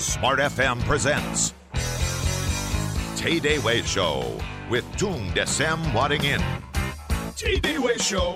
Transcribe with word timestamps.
Smart 0.00 0.38
FM 0.38 0.80
presents 0.84 1.52
Tay 3.16 3.38
Day 3.38 3.58
Way 3.58 3.82
Show 3.82 4.24
with 4.70 4.82
Tung 4.96 5.28
Desem 5.32 5.78
Wadding 5.92 6.24
In. 6.24 6.42
Tay 7.36 7.60
Day 7.60 7.76
Way 7.76 7.98
Show. 7.98 8.34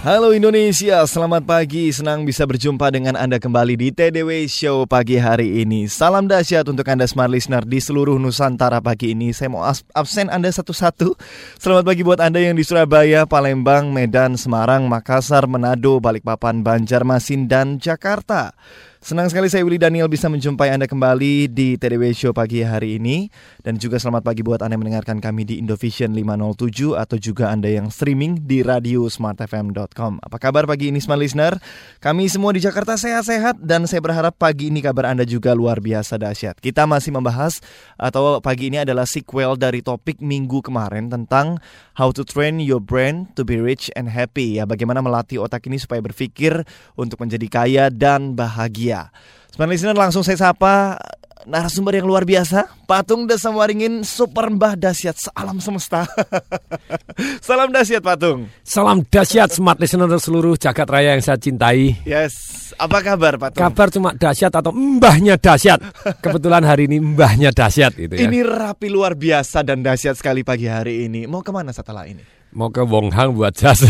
Halo 0.00 0.32
Indonesia, 0.32 1.04
selamat 1.04 1.44
pagi. 1.44 1.92
Senang 1.92 2.24
bisa 2.24 2.48
berjumpa 2.48 2.88
dengan 2.88 3.20
Anda 3.20 3.36
kembali 3.36 3.76
di 3.76 3.92
TDW 3.92 4.48
Show 4.48 4.88
pagi 4.88 5.20
hari 5.20 5.60
ini. 5.60 5.92
Salam 5.92 6.24
dahsyat 6.24 6.64
untuk 6.72 6.88
Anda 6.88 7.04
smart 7.04 7.28
listener 7.28 7.68
di 7.68 7.84
seluruh 7.84 8.16
Nusantara 8.16 8.80
pagi 8.80 9.12
ini. 9.12 9.36
Saya 9.36 9.52
mau 9.52 9.60
absen 9.68 10.32
Anda 10.32 10.48
satu-satu. 10.48 11.20
Selamat 11.60 11.84
pagi 11.84 12.00
buat 12.00 12.16
Anda 12.16 12.40
yang 12.40 12.56
di 12.56 12.64
Surabaya, 12.64 13.28
Palembang, 13.28 13.92
Medan, 13.92 14.40
Semarang, 14.40 14.88
Makassar, 14.88 15.44
Manado, 15.44 16.00
Balikpapan, 16.00 16.64
Banjarmasin, 16.64 17.44
dan 17.44 17.76
Jakarta. 17.76 18.56
Senang 19.00 19.32
sekali 19.32 19.48
saya 19.48 19.64
Willy 19.64 19.80
Daniel 19.80 20.12
bisa 20.12 20.28
menjumpai 20.28 20.76
Anda 20.76 20.84
kembali 20.84 21.48
di 21.48 21.80
TDW 21.80 22.12
Show 22.12 22.36
pagi 22.36 22.60
hari 22.60 23.00
ini 23.00 23.32
dan 23.64 23.80
juga 23.80 23.96
selamat 23.96 24.20
pagi 24.20 24.44
buat 24.44 24.60
Anda 24.60 24.76
yang 24.76 24.84
mendengarkan 24.84 25.24
kami 25.24 25.48
di 25.48 25.56
Indovision 25.56 26.12
507 26.12 27.00
atau 27.00 27.16
juga 27.16 27.48
Anda 27.48 27.72
yang 27.72 27.88
streaming 27.88 28.44
di 28.44 28.60
radio 28.60 29.08
smartfm.com. 29.08 30.20
Apa 30.20 30.36
kabar 30.36 30.68
pagi 30.68 30.92
ini 30.92 31.00
smart 31.00 31.16
listener? 31.16 31.56
Kami 31.96 32.28
semua 32.28 32.52
di 32.52 32.60
Jakarta 32.60 33.00
sehat-sehat 33.00 33.64
dan 33.64 33.88
saya 33.88 34.04
berharap 34.04 34.36
pagi 34.36 34.68
ini 34.68 34.84
kabar 34.84 35.08
Anda 35.16 35.24
juga 35.24 35.56
luar 35.56 35.80
biasa 35.80 36.20
dahsyat. 36.20 36.60
Kita 36.60 36.84
masih 36.84 37.16
membahas 37.16 37.56
atau 37.96 38.44
pagi 38.44 38.68
ini 38.68 38.84
adalah 38.84 39.08
sequel 39.08 39.56
dari 39.56 39.80
topik 39.80 40.20
minggu 40.20 40.60
kemarin 40.60 41.08
tentang 41.08 41.56
how 41.96 42.12
to 42.12 42.20
train 42.20 42.60
your 42.60 42.84
brain 42.84 43.32
to 43.32 43.48
be 43.48 43.56
rich 43.56 43.88
and 43.96 44.12
happy 44.12 44.60
ya 44.60 44.68
bagaimana 44.68 45.00
melatih 45.00 45.40
otak 45.40 45.64
ini 45.72 45.80
supaya 45.80 46.04
berpikir 46.04 46.68
untuk 47.00 47.16
menjadi 47.16 47.46
kaya 47.48 47.84
dan 47.88 48.36
bahagia 48.36 48.89
Iya. 48.90 49.14
Smart 49.54 49.70
listener 49.70 49.94
langsung 49.94 50.26
saya 50.26 50.34
sapa 50.34 50.98
narasumber 51.46 51.96
yang 51.96 52.06
luar 52.10 52.26
biasa, 52.26 52.68
Patung 52.84 53.24
Desa 53.24 53.48
Waringin 53.48 54.02
Super 54.04 54.50
Mbah 54.52 54.76
Dasyat 54.76 55.16
Sealam 55.16 55.62
Semesta. 55.62 56.04
Salam 57.46 57.70
Dasyat 57.72 58.02
Patung. 58.02 58.50
Salam 58.66 59.06
Dasyat 59.06 59.54
Smart 59.54 59.78
Listener 59.80 60.10
seluruh 60.20 60.58
jagat 60.58 60.88
raya 60.90 61.16
yang 61.16 61.22
saya 61.24 61.38
cintai. 61.40 61.96
Yes, 62.04 62.34
apa 62.76 63.00
kabar 63.00 63.38
Patung? 63.38 63.62
Kabar 63.62 63.88
cuma 63.94 64.10
Dasyat 64.12 64.52
atau 64.52 64.74
mbahnya 64.74 65.38
Dasyat. 65.38 65.80
Kebetulan 66.18 66.66
hari 66.66 66.90
ini 66.90 66.98
mbahnya 67.00 67.54
Dasyat 67.54 67.96
itu 67.96 68.18
ya. 68.18 68.26
Ini 68.26 68.42
rapi 68.44 68.90
luar 68.90 69.16
biasa 69.16 69.62
dan 69.64 69.80
Dasyat 69.86 70.18
sekali 70.18 70.42
pagi 70.42 70.68
hari 70.68 71.06
ini. 71.08 71.24
Mau 71.30 71.40
ke 71.40 71.54
mana 71.54 71.70
setelah 71.72 72.04
ini? 72.04 72.40
mau 72.50 72.66
ke 72.66 72.82
Wong 72.82 73.14
Hang 73.14 73.34
buat 73.38 73.54
jas. 73.54 73.86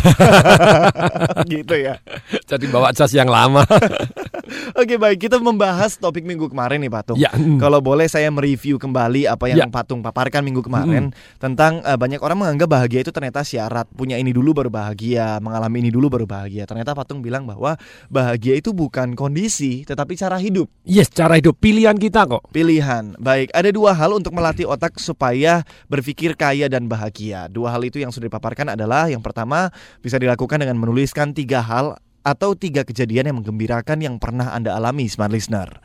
gitu 1.53 1.75
ya. 1.77 1.97
Jadi 2.45 2.69
bawa 2.69 2.93
jas 2.93 3.13
yang 3.17 3.29
lama. 3.29 3.65
Oke 4.77 5.01
baik, 5.01 5.27
kita 5.27 5.41
membahas 5.41 5.97
topik 5.97 6.23
minggu 6.29 6.53
kemarin 6.53 6.79
nih 6.85 6.93
Patung. 6.93 7.17
Ya. 7.17 7.33
Mm. 7.33 7.57
Kalau 7.57 7.81
boleh 7.81 8.05
saya 8.07 8.29
mereview 8.29 8.77
kembali 8.77 9.25
apa 9.25 9.49
yang 9.49 9.65
ya. 9.65 9.73
Patung 9.73 10.05
paparkan 10.05 10.45
minggu 10.45 10.61
kemarin 10.61 11.11
mm. 11.11 11.41
tentang 11.41 11.81
uh, 11.83 11.97
banyak 11.97 12.21
orang 12.21 12.45
menganggap 12.45 12.69
bahagia 12.69 13.01
itu 13.01 13.11
ternyata 13.11 13.41
syarat. 13.41 13.89
Punya 13.97 14.21
ini 14.21 14.31
dulu 14.31 14.53
baru 14.53 14.69
bahagia, 14.69 15.41
mengalami 15.41 15.89
ini 15.89 15.91
dulu 15.91 16.13
baru 16.13 16.29
bahagia. 16.29 16.69
Ternyata 16.69 16.93
Patung 16.93 17.25
bilang 17.25 17.49
bahwa 17.49 17.81
bahagia 18.13 18.61
itu 18.61 18.77
bukan 18.77 19.17
kondisi, 19.17 19.89
tetapi 19.89 20.21
cara 20.21 20.37
hidup. 20.37 20.69
Yes, 20.85 21.09
cara 21.09 21.41
hidup. 21.41 21.57
Pilihan 21.57 21.97
kita 21.97 22.29
kok. 22.29 22.45
Pilihan. 22.53 23.17
Baik, 23.17 23.51
ada 23.57 23.73
dua 23.73 23.97
hal 23.97 24.13
untuk 24.13 24.37
melatih 24.37 24.69
otak 24.69 25.01
supaya 25.01 25.65
berpikir 25.89 26.37
kaya 26.37 26.69
dan 26.69 26.87
bahagia. 26.87 27.49
Dua 27.49 27.73
hal 27.73 27.83
itu 27.83 27.99
yang 27.99 28.13
sudah 28.13 28.29
dipaparkan 28.29 28.51
paparkan 28.51 28.75
adalah 28.75 29.07
yang 29.07 29.23
pertama 29.23 29.71
bisa 30.03 30.19
dilakukan 30.19 30.59
dengan 30.59 30.75
menuliskan 30.75 31.31
tiga 31.31 31.63
hal 31.63 31.95
atau 32.21 32.53
tiga 32.53 32.85
kejadian 32.85 33.33
yang 33.33 33.37
menggembirakan 33.41 33.99
yang 34.05 34.17
pernah 34.21 34.53
Anda 34.53 34.77
alami, 34.77 35.09
smart 35.09 35.33
listener. 35.33 35.81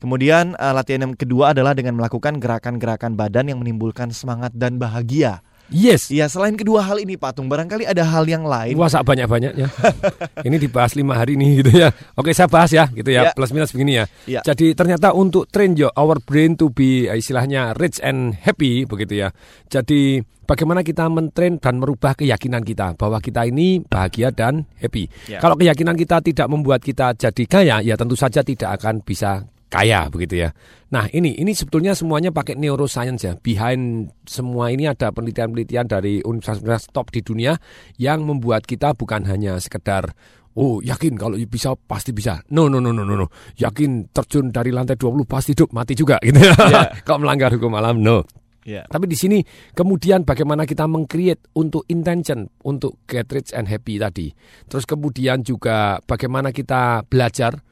Kemudian 0.00 0.56
uh, 0.56 0.72
latihan 0.72 1.10
yang 1.10 1.14
kedua 1.18 1.52
adalah 1.52 1.76
dengan 1.76 1.98
melakukan 1.98 2.40
gerakan-gerakan 2.40 3.18
badan 3.18 3.52
yang 3.52 3.58
menimbulkan 3.60 4.14
semangat 4.14 4.54
dan 4.56 4.80
bahagia. 4.80 5.44
Yes. 5.70 6.10
Ya 6.10 6.26
selain 6.26 6.58
kedua 6.58 6.82
hal 6.82 6.98
ini 7.00 7.14
Patung, 7.14 7.46
barangkali 7.46 7.86
ada 7.86 8.02
hal 8.02 8.26
yang 8.26 8.44
lain. 8.44 8.74
Wah, 8.76 8.90
banyak-banyaknya. 8.90 9.66
ini 10.46 10.56
dibahas 10.58 10.98
lima 10.98 11.16
hari 11.16 11.38
ini 11.38 11.62
gitu 11.62 11.70
ya. 11.72 11.94
Oke, 12.18 12.34
saya 12.34 12.50
bahas 12.50 12.70
ya, 12.74 12.90
gitu 12.90 13.08
ya. 13.10 13.30
ya. 13.30 13.32
Plus 13.32 13.54
minus 13.54 13.70
begini 13.70 14.02
ya. 14.02 14.04
ya. 14.26 14.40
Jadi 14.42 14.74
ternyata 14.74 15.14
untuk 15.14 15.46
train 15.48 15.78
your 15.78 15.94
our 15.94 16.18
brain 16.18 16.58
to 16.58 16.68
be 16.68 17.06
istilahnya 17.06 17.72
rich 17.78 18.02
and 18.02 18.34
happy 18.34 18.84
begitu 18.84 19.26
ya. 19.26 19.28
Jadi 19.70 20.20
bagaimana 20.50 20.82
kita 20.82 21.06
mentrain 21.06 21.62
dan 21.62 21.78
merubah 21.78 22.18
keyakinan 22.18 22.66
kita 22.66 22.98
bahwa 22.98 23.22
kita 23.22 23.46
ini 23.46 23.78
bahagia 23.86 24.34
dan 24.34 24.66
happy. 24.82 25.06
Ya. 25.30 25.38
Kalau 25.38 25.54
keyakinan 25.54 25.94
kita 25.94 26.18
tidak 26.18 26.50
membuat 26.50 26.82
kita 26.82 27.14
jadi 27.14 27.44
kaya, 27.46 27.76
ya 27.86 27.94
tentu 27.94 28.18
saja 28.18 28.42
tidak 28.42 28.82
akan 28.82 29.06
bisa 29.06 29.46
kaya 29.70 30.10
begitu 30.10 30.44
ya. 30.44 30.50
Nah 30.90 31.06
ini 31.14 31.38
ini 31.38 31.54
sebetulnya 31.54 31.94
semuanya 31.94 32.34
pakai 32.34 32.58
neuroscience 32.58 33.22
ya. 33.22 33.38
Behind 33.38 34.10
semua 34.26 34.74
ini 34.74 34.90
ada 34.90 35.14
penelitian-penelitian 35.14 35.86
dari 35.86 36.18
universitas 36.26 36.90
top 36.90 37.14
di 37.14 37.22
dunia 37.22 37.54
yang 37.96 38.26
membuat 38.26 38.66
kita 38.66 38.92
bukan 38.98 39.24
hanya 39.30 39.56
sekedar 39.62 40.10
Oh 40.58 40.82
yakin 40.82 41.14
kalau 41.14 41.38
bisa 41.46 41.78
pasti 41.86 42.10
bisa. 42.10 42.42
No 42.50 42.66
no 42.66 42.82
no 42.82 42.90
no 42.90 43.06
no 43.06 43.14
no. 43.14 43.30
Yakin 43.54 44.10
terjun 44.10 44.50
dari 44.50 44.74
lantai 44.74 44.98
20 44.98 45.22
pasti 45.22 45.54
hidup 45.54 45.70
mati 45.70 45.94
juga 45.94 46.18
gitu 46.26 46.42
ya. 46.42 46.54
Yeah. 46.58 46.86
kalau 47.06 47.22
melanggar 47.22 47.54
hukum 47.54 47.70
alam 47.78 48.02
no. 48.02 48.26
Yeah. 48.66 48.84
Tapi 48.90 49.06
di 49.06 49.14
sini 49.16 49.38
kemudian 49.72 50.26
bagaimana 50.26 50.66
kita 50.66 50.90
mengcreate 50.90 51.54
untuk 51.54 51.86
intention 51.86 52.50
untuk 52.66 52.98
get 53.06 53.30
rich 53.30 53.54
and 53.54 53.70
happy 53.70 54.02
tadi. 54.02 54.34
Terus 54.66 54.84
kemudian 54.84 55.46
juga 55.46 56.02
bagaimana 56.02 56.50
kita 56.50 57.06
belajar 57.06 57.62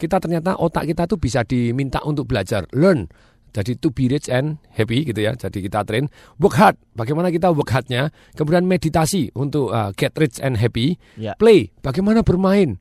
kita 0.00 0.16
ternyata 0.16 0.56
otak 0.56 0.88
kita 0.88 1.04
tuh 1.04 1.20
bisa 1.20 1.44
diminta 1.44 2.00
untuk 2.08 2.24
belajar, 2.24 2.64
learn. 2.72 3.04
Jadi 3.50 3.82
to 3.82 3.90
be 3.90 4.06
rich 4.06 4.30
and 4.30 4.62
happy 4.70 5.02
gitu 5.02 5.26
ya. 5.26 5.34
Jadi 5.34 5.66
kita 5.66 5.82
train 5.82 6.06
work 6.38 6.54
hard. 6.54 6.78
Bagaimana 6.94 7.34
kita 7.34 7.50
work 7.50 7.74
hardnya? 7.74 8.14
Kemudian 8.38 8.62
meditasi 8.62 9.34
untuk 9.34 9.74
uh, 9.74 9.90
get 9.98 10.14
rich 10.14 10.38
and 10.38 10.54
happy. 10.54 10.96
Yeah. 11.18 11.34
Play. 11.34 11.74
Bagaimana 11.82 12.22
bermain? 12.22 12.78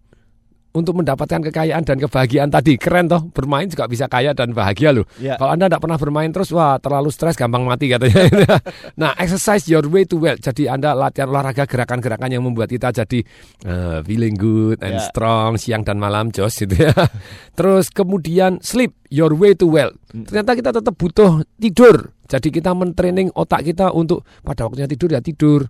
Untuk 0.80 0.96
mendapatkan 0.96 1.44
kekayaan 1.52 1.84
dan 1.84 2.00
kebahagiaan 2.00 2.48
tadi. 2.48 2.80
Keren 2.80 3.12
toh, 3.12 3.28
bermain 3.36 3.68
juga 3.68 3.86
bisa 3.92 4.08
kaya 4.08 4.32
dan 4.32 4.56
bahagia 4.56 4.96
loh. 4.96 5.04
Yeah. 5.20 5.36
Kalau 5.36 5.52
Anda 5.52 5.68
tidak 5.68 5.84
pernah 5.84 6.00
bermain 6.00 6.32
terus, 6.32 6.56
wah 6.56 6.80
terlalu 6.80 7.12
stres, 7.12 7.36
gampang 7.36 7.68
mati 7.68 7.92
katanya. 7.92 8.24
nah, 9.02 9.12
exercise 9.20 9.68
your 9.68 9.84
way 9.92 10.08
to 10.08 10.16
wealth. 10.16 10.40
Jadi 10.40 10.72
Anda 10.72 10.96
latihan 10.96 11.28
olahraga 11.28 11.68
gerakan-gerakan 11.68 12.32
yang 12.32 12.44
membuat 12.48 12.72
kita 12.72 12.96
jadi 12.96 13.20
uh, 13.68 14.00
feeling 14.08 14.40
good 14.40 14.80
and 14.80 14.98
yeah. 14.98 15.06
strong 15.12 15.60
siang 15.60 15.84
dan 15.84 16.00
malam, 16.00 16.32
jos 16.32 16.56
gitu 16.56 16.88
ya. 16.88 16.96
terus 17.60 17.92
kemudian 17.92 18.64
sleep 18.64 18.96
your 19.12 19.36
way 19.36 19.52
to 19.52 19.68
wealth. 19.68 20.00
Hmm. 20.16 20.24
Ternyata 20.24 20.52
kita 20.56 20.72
tetap 20.72 20.96
butuh 20.96 21.44
tidur. 21.60 22.16
Jadi 22.30 22.54
kita 22.54 22.78
mentraining 22.78 23.34
otak 23.34 23.66
kita 23.66 23.90
untuk 23.90 24.22
pada 24.46 24.70
waktunya 24.70 24.86
tidur 24.86 25.10
ya 25.10 25.22
tidur 25.22 25.66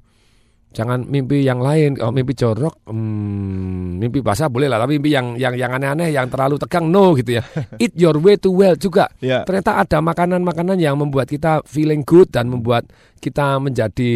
jangan 0.73 1.05
mimpi 1.05 1.41
yang 1.41 1.59
lain. 1.59 1.97
Kalau 1.97 2.13
mimpi 2.13 2.33
jorok 2.37 2.85
hmm, 2.89 3.99
mimpi 3.99 4.19
basah 4.21 4.47
boleh 4.47 4.69
lah. 4.69 4.81
Tapi 4.81 5.01
mimpi 5.01 5.11
yang 5.13 5.35
yang 5.35 5.53
yang 5.57 5.71
aneh-aneh 5.73 6.13
yang 6.13 6.29
terlalu 6.29 6.61
tegang 6.61 6.89
no 6.89 7.13
gitu 7.17 7.41
ya. 7.41 7.43
Eat 7.83 7.93
your 7.97 8.17
way 8.21 8.37
to 8.37 8.53
well 8.53 8.77
juga. 8.77 9.09
Yeah. 9.19 9.43
ternyata 9.43 9.81
ada 9.81 9.99
makanan-makanan 9.99 10.77
yang 10.79 10.95
membuat 10.99 11.27
kita 11.29 11.65
feeling 11.65 12.05
good 12.05 12.29
dan 12.29 12.47
membuat 12.47 12.87
kita 13.19 13.59
menjadi 13.59 14.13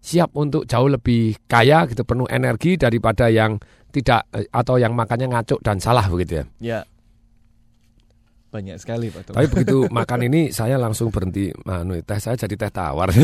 siap 0.00 0.30
untuk 0.38 0.70
jauh 0.70 0.86
lebih 0.86 1.34
kaya 1.50 1.86
gitu 1.90 2.06
penuh 2.06 2.30
energi 2.30 2.78
daripada 2.78 3.26
yang 3.26 3.58
tidak 3.90 4.30
eh, 4.34 4.46
atau 4.54 4.78
yang 4.78 4.94
makannya 4.94 5.30
ngaco 5.34 5.58
dan 5.62 5.82
salah 5.82 6.06
begitu 6.06 6.42
ya. 6.42 6.44
Yeah. 6.62 6.84
Banyak 8.56 8.80
sekali 8.80 9.12
Pak. 9.12 9.36
Tapi 9.36 9.52
begitu 9.52 9.84
makan 10.00 10.32
ini 10.32 10.48
saya 10.48 10.80
langsung 10.80 11.12
berhenti. 11.12 11.52
Manu, 11.68 12.00
teh 12.00 12.16
saya 12.16 12.40
jadi 12.40 12.56
teh 12.56 12.72
tawar. 12.72 13.12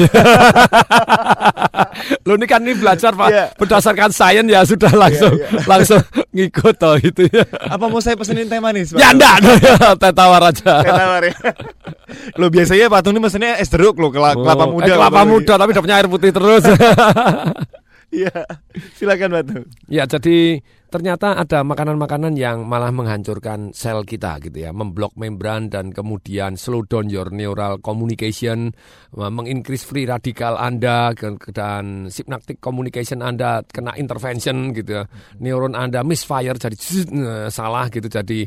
Lo 2.29 2.37
ini 2.37 2.45
kan 2.45 2.61
ini 2.61 2.77
belajar 2.77 3.17
Pak 3.17 3.29
yeah. 3.33 3.49
berdasarkan 3.57 4.13
sains 4.13 4.45
ya 4.45 4.61
sudah 4.69 4.93
langsung 4.93 5.33
yeah, 5.41 5.49
yeah. 5.49 5.65
langsung 5.65 6.05
ngikut 6.37 6.77
toh 6.77 7.01
itu 7.01 7.33
ya. 7.33 7.49
Apa 7.49 7.89
mau 7.89 8.05
saya 8.05 8.13
pesenin 8.13 8.45
teh 8.45 8.61
manis? 8.61 8.93
Pak? 8.93 9.01
Ya 9.01 9.17
enggak, 9.17 9.41
teh 9.97 10.13
tawar 10.13 10.53
aja. 10.53 10.85
Teh 10.85 10.93
tawar 10.93 11.25
ya. 11.25 11.37
lo 12.37 12.53
biasanya 12.53 12.93
Pak 12.93 13.09
ini 13.09 13.21
mesennya 13.25 13.57
es 13.57 13.73
jeruk 13.73 13.97
lo 13.97 14.13
kelapa, 14.13 14.37
oh, 14.37 14.69
muda. 14.69 14.85
Eh, 14.85 14.97
kelapa 15.01 15.25
muda 15.25 15.57
tapi 15.57 15.73
dapatnya 15.73 15.97
air 15.97 16.13
putih 16.13 16.29
terus. 16.29 16.69
Iya, 18.13 18.45
silakan 18.93 19.41
Batu. 19.41 19.59
Ya, 19.89 20.05
jadi 20.05 20.61
ternyata 20.93 21.33
ada 21.41 21.65
makanan-makanan 21.65 22.37
yang 22.37 22.69
malah 22.69 22.93
menghancurkan 22.93 23.73
sel 23.73 24.05
kita 24.05 24.37
gitu 24.45 24.69
ya, 24.69 24.71
memblok 24.77 25.17
membran 25.17 25.73
dan 25.73 25.97
kemudian 25.97 26.61
slow 26.61 26.85
down 26.85 27.09
your 27.09 27.33
neural 27.33 27.81
communication, 27.81 28.77
mengincrease 29.17 29.89
free 29.89 30.05
radikal 30.05 30.61
Anda 30.61 31.17
dan 31.57 32.13
synaptic 32.13 32.61
communication 32.61 33.25
Anda 33.25 33.65
kena 33.65 33.97
intervention 33.97 34.77
gitu 34.77 35.01
ya. 35.01 35.05
Neuron 35.41 35.73
Anda 35.73 36.05
misfire 36.05 36.61
jadi 36.61 36.77
salah 37.57 37.89
gitu 37.89 38.13
jadi 38.13 38.45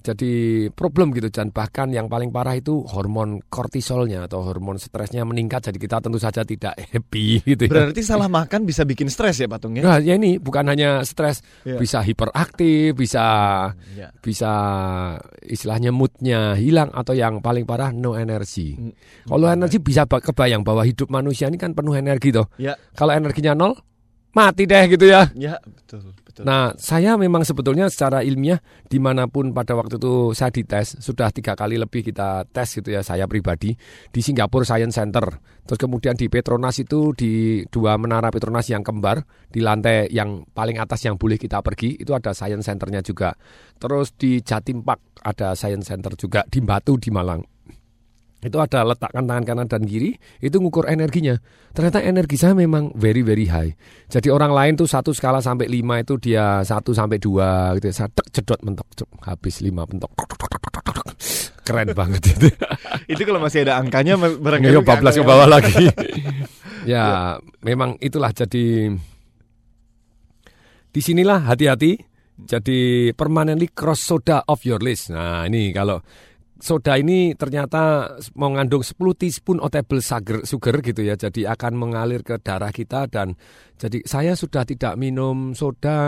jadi 0.00 0.32
problem 0.72 1.12
gitu 1.14 1.28
dan 1.28 1.52
bahkan 1.52 1.92
yang 1.92 2.08
paling 2.08 2.32
parah 2.32 2.56
itu 2.56 2.82
hormon 2.88 3.44
kortisolnya 3.46 4.24
atau 4.26 4.42
hormon 4.42 4.80
stresnya 4.80 5.22
meningkat 5.22 5.70
jadi 5.70 5.78
kita 5.78 5.96
tentu 6.00 6.18
saja 6.18 6.42
tidak 6.42 6.74
happy 6.76 7.38
gitu 7.54 7.68
ya. 7.68 7.70
Berarti 7.70 8.02
salah 8.02 8.26
makan 8.26 8.64
bisa 8.64 8.82
bikin 8.88 9.12
stres 9.12 9.38
ya 9.38 9.46
Patung 9.46 9.76
ya? 9.76 9.82
Nah, 9.84 9.98
ya 10.00 10.16
ini 10.16 10.40
bukan 10.40 10.66
hanya 10.66 11.04
stres, 11.04 11.44
yeah. 11.62 11.78
bisa 11.78 12.00
hiperaktif, 12.00 12.96
bisa 12.96 13.24
yeah. 13.94 14.10
bisa 14.18 14.52
istilahnya 15.44 15.92
moodnya 15.92 16.56
hilang 16.56 16.90
atau 16.90 17.12
yang 17.12 17.44
paling 17.44 17.68
parah 17.68 17.92
no 17.92 18.16
energi. 18.16 18.74
Mm. 18.74 18.92
Kalau 19.28 19.46
energi 19.46 19.78
bisa 19.78 20.08
kebayang 20.08 20.64
bahwa 20.64 20.82
hidup 20.82 21.12
manusia 21.12 21.46
ini 21.46 21.60
kan 21.60 21.76
penuh 21.76 21.94
energi 21.94 22.32
toh. 22.32 22.48
Yeah. 22.56 22.74
Kalau 22.96 23.12
energinya 23.12 23.52
nol 23.52 23.76
mati 24.34 24.64
deh 24.66 24.84
gitu 24.90 25.06
ya. 25.10 25.26
Ya 25.34 25.58
betul. 25.62 26.14
Betul. 26.30 26.46
Nah 26.46 26.72
saya 26.78 27.18
memang 27.18 27.42
sebetulnya 27.42 27.90
secara 27.90 28.22
ilmiah 28.22 28.62
di 28.86 29.02
mana 29.02 29.26
pun 29.26 29.50
pada 29.50 29.74
waktu 29.74 29.98
itu 29.98 30.30
saya 30.30 30.54
dites 30.54 31.02
sudah 31.02 31.34
tiga 31.34 31.58
kali 31.58 31.74
lebih 31.76 32.06
kita 32.06 32.46
tes 32.46 32.78
gitu 32.78 32.94
ya 32.94 33.02
saya 33.02 33.26
pribadi 33.26 33.74
di 34.14 34.20
Singapura 34.22 34.62
Science 34.62 34.94
Center. 34.94 35.26
Terus 35.66 35.78
kemudian 35.78 36.14
di 36.14 36.30
Petronas 36.30 36.78
itu 36.78 37.10
di 37.12 37.62
dua 37.66 37.98
menara 37.98 38.30
Petronas 38.30 38.70
yang 38.70 38.86
kembar 38.86 39.26
di 39.50 39.58
lantai 39.58 40.06
yang 40.14 40.46
paling 40.54 40.78
atas 40.78 41.02
yang 41.02 41.18
boleh 41.18 41.36
kita 41.36 41.58
pergi 41.60 41.98
itu 41.98 42.14
ada 42.14 42.30
Science 42.30 42.70
Centernya 42.70 43.02
juga. 43.02 43.34
Terus 43.82 44.14
di 44.14 44.38
Jatim 44.40 44.86
Park 44.86 45.18
ada 45.26 45.58
Science 45.58 45.90
Center 45.90 46.14
juga 46.14 46.46
di 46.46 46.62
Batu 46.62 46.94
di 46.96 47.10
Malang 47.10 47.59
itu 48.40 48.56
ada 48.56 48.88
letakkan 48.88 49.28
tangan 49.28 49.44
kanan 49.44 49.66
dan 49.68 49.84
kiri 49.84 50.16
itu 50.40 50.56
ngukur 50.56 50.88
energinya. 50.88 51.36
Ternyata 51.76 52.00
energi 52.00 52.40
saya 52.40 52.56
memang 52.56 52.96
very 52.96 53.20
very 53.20 53.44
high. 53.46 53.76
Jadi 54.08 54.32
orang 54.32 54.50
lain 54.50 54.72
tuh 54.80 54.88
satu 54.88 55.12
skala 55.12 55.44
sampai 55.44 55.68
lima 55.68 56.00
itu 56.00 56.16
dia 56.16 56.64
satu 56.64 56.96
sampai 56.96 57.20
dua 57.20 57.76
gitu 57.76 57.92
saya 57.92 58.08
tek 58.08 58.32
jedot 58.32 58.60
mentok 58.64 58.88
habis 59.22 59.60
lima 59.60 59.84
mentok 59.84 60.10
keren 61.70 61.94
banget 61.94 62.22
itu. 62.34 62.48
Itu 63.14 63.22
kalau 63.22 63.38
masih 63.38 63.62
ada 63.62 63.78
angkanya 63.78 64.18
barangkali 64.18 64.74
ya, 64.74 64.82
14 64.82 65.22
ke 65.22 65.24
bawah 65.24 65.46
lagi. 65.46 65.86
Ya 66.80 67.36
memang 67.60 68.00
itulah 68.00 68.32
jadi 68.32 68.88
di 70.88 71.00
sinilah 71.04 71.44
hati-hati 71.44 71.92
jadi 72.40 73.12
permanently 73.12 73.68
cross 73.68 74.08
soda 74.08 74.40
of 74.48 74.64
your 74.64 74.80
list. 74.80 75.12
Nah 75.12 75.44
ini 75.44 75.76
kalau 75.76 76.00
soda 76.60 76.94
ini 77.00 77.32
ternyata 77.34 78.14
mengandung 78.36 78.84
10 78.84 78.96
teaspoon 79.16 79.58
otable 79.58 80.04
sugar, 80.04 80.44
sugar 80.44 80.84
gitu 80.84 81.00
ya. 81.02 81.16
Jadi 81.16 81.48
akan 81.48 81.72
mengalir 81.74 82.20
ke 82.20 82.36
darah 82.38 82.70
kita 82.70 83.08
dan 83.08 83.34
jadi 83.80 84.04
saya 84.04 84.36
sudah 84.36 84.68
tidak 84.68 84.94
minum 85.00 85.56
soda 85.56 85.98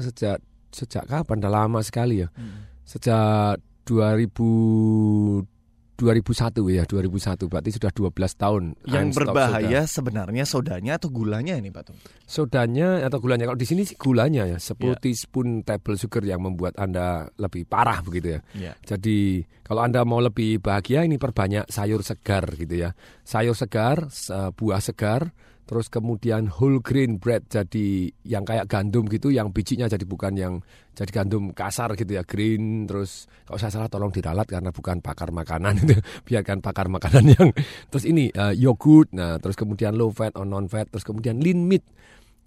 sejak 0.00 0.40
sejak 0.72 1.04
kapan? 1.06 1.38
Dah 1.38 1.52
lama 1.52 1.84
sekali 1.84 2.24
ya. 2.24 2.28
Hmm. 2.32 2.66
Sejak 2.88 3.60
2000 3.84 5.59
2001 6.00 6.64
ya, 6.72 6.88
2001 6.88 7.44
berarti 7.44 7.70
sudah 7.76 7.92
12 7.92 8.16
tahun. 8.40 8.62
Yang 8.88 9.20
berbahaya 9.20 9.84
soda. 9.84 9.92
sebenarnya 9.92 10.44
sodanya 10.48 10.96
atau 10.96 11.12
gulanya 11.12 11.60
ini 11.60 11.68
Pak 11.68 11.92
Tung? 11.92 11.98
Sodanya 12.24 13.04
atau 13.04 13.20
gulanya. 13.20 13.44
Kalau 13.44 13.60
di 13.60 13.68
sini 13.68 13.84
sih 13.84 14.00
gulanya 14.00 14.48
ya, 14.48 14.56
10 14.56 14.80
yeah. 14.80 14.96
teaspoon 14.96 15.60
table 15.60 16.00
sugar 16.00 16.24
yang 16.24 16.40
membuat 16.40 16.80
Anda 16.80 17.28
lebih 17.36 17.68
parah 17.68 18.00
begitu 18.00 18.40
ya. 18.40 18.40
Yeah. 18.56 18.74
Jadi 18.80 19.44
kalau 19.60 19.84
Anda 19.84 20.00
mau 20.08 20.24
lebih 20.24 20.64
bahagia 20.64 21.04
ini 21.04 21.20
perbanyak 21.20 21.68
sayur 21.68 22.00
segar 22.00 22.48
gitu 22.56 22.80
ya. 22.80 22.96
Sayur 23.20 23.52
segar, 23.52 24.08
buah 24.56 24.80
segar, 24.80 25.36
terus 25.70 25.86
kemudian 25.86 26.50
whole 26.50 26.82
grain 26.82 27.22
bread 27.22 27.46
jadi 27.46 28.10
yang 28.26 28.42
kayak 28.42 28.66
gandum 28.66 29.06
gitu 29.06 29.30
yang 29.30 29.54
bijinya 29.54 29.86
jadi 29.86 30.02
bukan 30.02 30.34
yang 30.34 30.54
jadi 30.98 31.22
gandum 31.22 31.54
kasar 31.54 31.94
gitu 31.94 32.18
ya 32.18 32.26
green 32.26 32.90
terus 32.90 33.30
kalau 33.46 33.54
saya 33.62 33.70
salah 33.70 33.86
tolong 33.86 34.10
diralat 34.10 34.50
karena 34.50 34.74
bukan 34.74 34.98
pakar 34.98 35.30
makanan 35.30 35.78
itu 35.86 35.94
biarkan 36.26 36.58
pakar 36.58 36.90
makanan 36.90 37.30
yang 37.38 37.54
terus 37.86 38.02
ini 38.02 38.34
uh, 38.34 38.50
yogurt 38.50 39.14
nah 39.14 39.38
terus 39.38 39.54
kemudian 39.54 39.94
low 39.94 40.10
fat 40.10 40.34
or 40.34 40.42
non 40.42 40.66
fat 40.66 40.90
terus 40.90 41.06
kemudian 41.06 41.38
lean 41.38 41.62
meat 41.70 41.86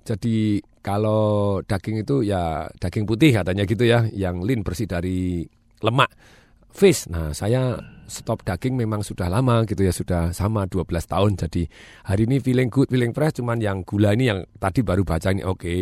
jadi 0.04 0.60
kalau 0.84 1.64
daging 1.64 2.04
itu 2.04 2.28
ya 2.28 2.68
daging 2.76 3.08
putih 3.08 3.40
katanya 3.40 3.64
gitu 3.64 3.88
ya 3.88 4.04
yang 4.12 4.44
lean 4.44 4.68
bersih 4.68 4.84
dari 4.84 5.48
lemak 5.80 6.12
fish. 6.74 7.06
Nah, 7.08 7.32
saya 7.32 7.78
stop 8.08 8.44
daging 8.46 8.76
memang 8.78 9.02
sudah 9.02 9.28
lama 9.32 9.64
gitu 9.68 9.84
ya, 9.84 9.94
sudah 9.94 10.36
sama 10.36 10.68
12 10.70 10.86
tahun. 11.06 11.32
Jadi 11.40 11.68
hari 12.08 12.30
ini 12.30 12.38
feeling 12.40 12.70
good, 12.70 12.88
feeling 12.92 13.12
fresh 13.12 13.40
cuman 13.40 13.60
yang 13.60 13.82
gula 13.84 14.14
ini 14.14 14.30
yang 14.30 14.46
tadi 14.60 14.86
baru 14.86 15.02
baca 15.04 15.34
ini 15.34 15.44
oke. 15.44 15.60
Okay. 15.60 15.80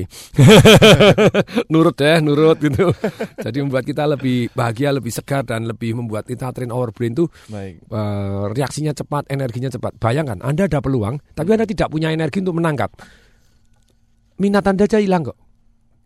nurut 1.74 1.96
deh, 1.98 2.18
nurut 2.24 2.58
gitu. 2.62 2.90
Jadi 3.38 3.58
membuat 3.62 3.84
kita 3.86 4.08
lebih 4.08 4.50
bahagia, 4.54 4.96
lebih 4.96 5.12
segar 5.12 5.44
dan 5.44 5.68
lebih 5.68 5.98
membuat 5.98 6.26
kita 6.26 6.50
train 6.56 6.72
our 6.72 6.90
brain 6.96 7.14
tuh 7.14 7.28
Baik. 7.52 7.84
Uh, 7.92 8.50
reaksinya 8.56 8.96
cepat, 8.96 9.28
energinya 9.30 9.70
cepat. 9.70 9.98
Bayangkan 10.00 10.40
Anda 10.42 10.66
ada 10.66 10.80
peluang, 10.80 11.20
tapi 11.36 11.54
Anda 11.54 11.68
tidak 11.68 11.92
punya 11.92 12.10
energi 12.10 12.42
untuk 12.42 12.58
menangkap. 12.58 12.90
Minat 14.42 14.66
Anda 14.66 14.90
aja 14.90 14.98
hilang 14.98 15.28
kok 15.28 15.51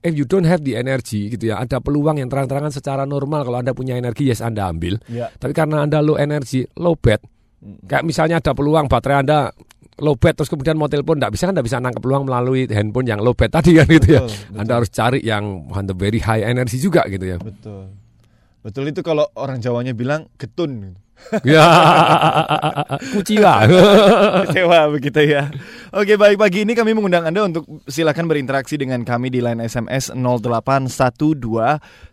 if 0.05 0.13
you 0.13 0.29
don't 0.29 0.45
have 0.45 0.61
the 0.61 0.77
energy 0.77 1.33
gitu 1.33 1.49
ya, 1.49 1.57
ada 1.57 1.81
peluang 1.81 2.21
yang 2.21 2.29
terang-terangan 2.29 2.69
secara 2.69 3.03
normal 3.09 3.41
kalau 3.41 3.57
Anda 3.57 3.73
punya 3.73 3.97
energi 3.97 4.29
yes 4.29 4.45
Anda 4.45 4.69
ambil. 4.69 5.01
Yeah. 5.09 5.33
Tapi 5.41 5.57
karena 5.57 5.81
Anda 5.81 6.05
low 6.05 6.15
energy, 6.15 6.69
low 6.77 6.93
bed. 6.93 7.25
Kayak 7.89 8.05
misalnya 8.05 8.37
ada 8.37 8.53
peluang 8.53 8.85
baterai 8.85 9.25
Anda 9.25 9.49
low 9.97 10.13
bed 10.13 10.37
terus 10.37 10.51
kemudian 10.51 10.75
mau 10.77 10.91
telepon 10.91 11.17
enggak 11.17 11.33
bisa 11.33 11.49
Anda 11.49 11.63
bisa 11.63 11.79
nangkep 11.79 12.03
peluang 12.03 12.27
melalui 12.27 12.67
handphone 12.67 13.07
yang 13.07 13.23
low 13.23 13.33
bed 13.33 13.49
tadi 13.49 13.73
kan 13.73 13.87
gitu 13.89 14.21
ya. 14.21 14.21
betul, 14.21 14.29
ya. 14.29 14.45
Betul. 14.45 14.59
Anda 14.61 14.73
harus 14.77 14.89
cari 14.93 15.19
yang 15.25 15.43
the 15.89 15.95
very 15.97 16.19
high 16.21 16.43
energy 16.45 16.77
juga 16.77 17.07
gitu 17.09 17.25
ya. 17.25 17.37
Betul. 17.41 17.95
Betul 18.65 18.83
itu 18.89 19.01
kalau 19.05 19.29
orang 19.37 19.61
Jawanya 19.61 19.93
bilang 19.93 20.29
getun. 20.41 20.97
Ya, 21.43 21.67
kuciwa. 23.13 23.53
Kecewa 24.49 24.79
begitu 24.93 25.21
ya. 25.25 25.49
Oke, 25.95 26.15
baik 26.19 26.37
pagi 26.37 26.67
ini 26.67 26.75
kami 26.75 26.93
mengundang 26.93 27.25
Anda 27.25 27.47
untuk 27.47 27.65
silakan 27.89 28.27
berinteraksi 28.29 28.75
dengan 28.77 29.01
kami 29.07 29.31
di 29.31 29.39
line 29.41 29.63
SMS 29.63 30.11
0812 30.13 31.31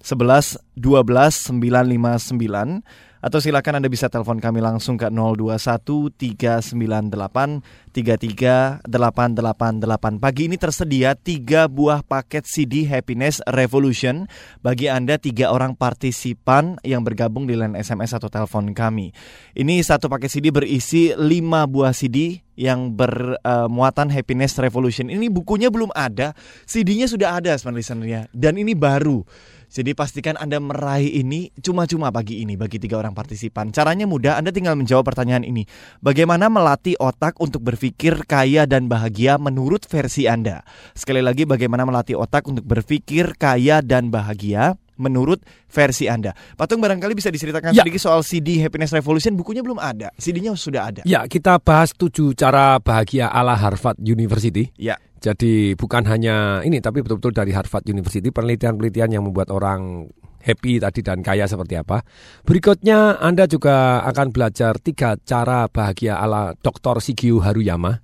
11 0.01 0.59
12 0.79 1.53
959 1.55 3.12
atau 3.23 3.39
silakan 3.39 3.79
Anda 3.79 3.87
bisa 3.87 4.11
telepon 4.11 4.43
kami 4.43 4.59
langsung 4.59 4.99
ke 4.99 5.07
021 5.07 6.11
398 6.11 7.63
33 7.95 8.83
888. 8.83 10.19
Pagi 10.19 10.43
ini 10.51 10.59
tersedia 10.59 11.15
tiga 11.15 11.71
buah 11.71 12.03
paket 12.03 12.43
CD 12.51 12.83
Happiness 12.91 13.39
Revolution 13.47 14.27
bagi 14.59 14.91
Anda 14.91 15.23
tiga 15.23 15.55
orang 15.55 15.79
partisipan 15.79 16.83
yang 16.83 17.07
bergabung 17.07 17.47
di 17.47 17.55
line 17.55 17.79
SMS 17.79 18.19
atau 18.19 18.27
telepon 18.27 18.75
kami. 18.75 19.15
Ini 19.55 19.79
satu 19.87 20.11
paket 20.11 20.35
CD 20.35 20.51
berisi 20.51 21.15
lima 21.15 21.63
buah 21.71 21.95
CD 21.95 22.43
yang 22.59 22.93
bermuatan 22.93 24.11
uh, 24.11 24.13
Happiness 24.13 24.59
Revolution. 24.61 25.09
Ini 25.09 25.31
bukunya 25.33 25.73
belum 25.73 25.95
ada, 25.95 26.37
CD-nya 26.69 27.09
sudah 27.09 27.39
ada 27.41 27.55
sebenarnya 27.57 28.29
dan 28.35 28.59
ini 28.59 28.75
baru. 28.77 29.25
Jadi 29.73 29.97
pastikan 29.97 30.37
Anda 30.37 30.61
meraih 30.61 31.25
ini 31.25 31.49
cuma-cuma 31.57 32.13
pagi 32.13 32.45
ini 32.45 32.61
bagi 32.61 32.77
tiga 32.77 33.01
orang 33.01 33.17
partisipan. 33.17 33.73
Caranya 33.73 34.05
mudah, 34.05 34.37
Anda 34.37 34.53
tinggal 34.53 34.77
menjawab 34.77 35.09
pertanyaan 35.09 35.49
ini. 35.49 35.65
Bagaimana 36.05 36.53
melatih 36.53 37.01
otak 37.01 37.41
untuk 37.41 37.65
berpikir 37.65 38.29
kaya 38.29 38.69
dan 38.69 38.93
bahagia 38.93 39.41
menurut 39.41 39.89
versi 39.89 40.29
Anda? 40.29 40.61
Sekali 40.93 41.25
lagi, 41.25 41.49
bagaimana 41.49 41.89
melatih 41.89 42.21
otak 42.21 42.45
untuk 42.45 42.69
berpikir 42.69 43.33
kaya 43.41 43.81
dan 43.81 44.13
bahagia 44.13 44.77
menurut 45.01 45.41
versi 45.73 46.07
Anda. 46.07 46.37
Patung 46.55 46.85
barangkali 46.85 47.17
bisa 47.17 47.33
diceritakan 47.33 47.73
ya. 47.73 47.81
sedikit 47.83 48.01
soal 48.05 48.21
CD 48.21 48.61
Happiness 48.61 48.93
Revolution, 48.93 49.33
bukunya 49.35 49.65
belum 49.65 49.81
ada, 49.81 50.13
CD-nya 50.21 50.53
sudah 50.53 50.93
ada. 50.93 51.03
Ya, 51.09 51.25
kita 51.25 51.57
bahas 51.59 51.97
tujuh 51.97 52.37
cara 52.37 52.77
bahagia 52.77 53.33
ala 53.33 53.57
Harvard 53.57 53.97
University. 53.99 54.69
Ya. 54.77 55.01
Jadi 55.23 55.79
bukan 55.79 56.03
hanya 56.11 56.67
ini 56.67 56.83
tapi 56.83 56.99
betul-betul 56.99 57.31
dari 57.31 57.55
Harvard 57.55 57.87
University 57.87 58.35
penelitian-penelitian 58.35 59.15
yang 59.15 59.23
membuat 59.23 59.55
orang 59.55 60.11
happy 60.43 60.83
tadi 60.83 61.01
dan 61.07 61.23
kaya 61.23 61.47
seperti 61.47 61.79
apa. 61.79 62.03
Berikutnya 62.43 63.23
Anda 63.23 63.47
juga 63.47 64.03
akan 64.03 64.35
belajar 64.35 64.83
tiga 64.83 65.15
cara 65.23 65.71
bahagia 65.71 66.19
ala 66.19 66.59
Dr. 66.59 66.99
Shigeo 66.99 67.39
Haruyama. 67.39 68.03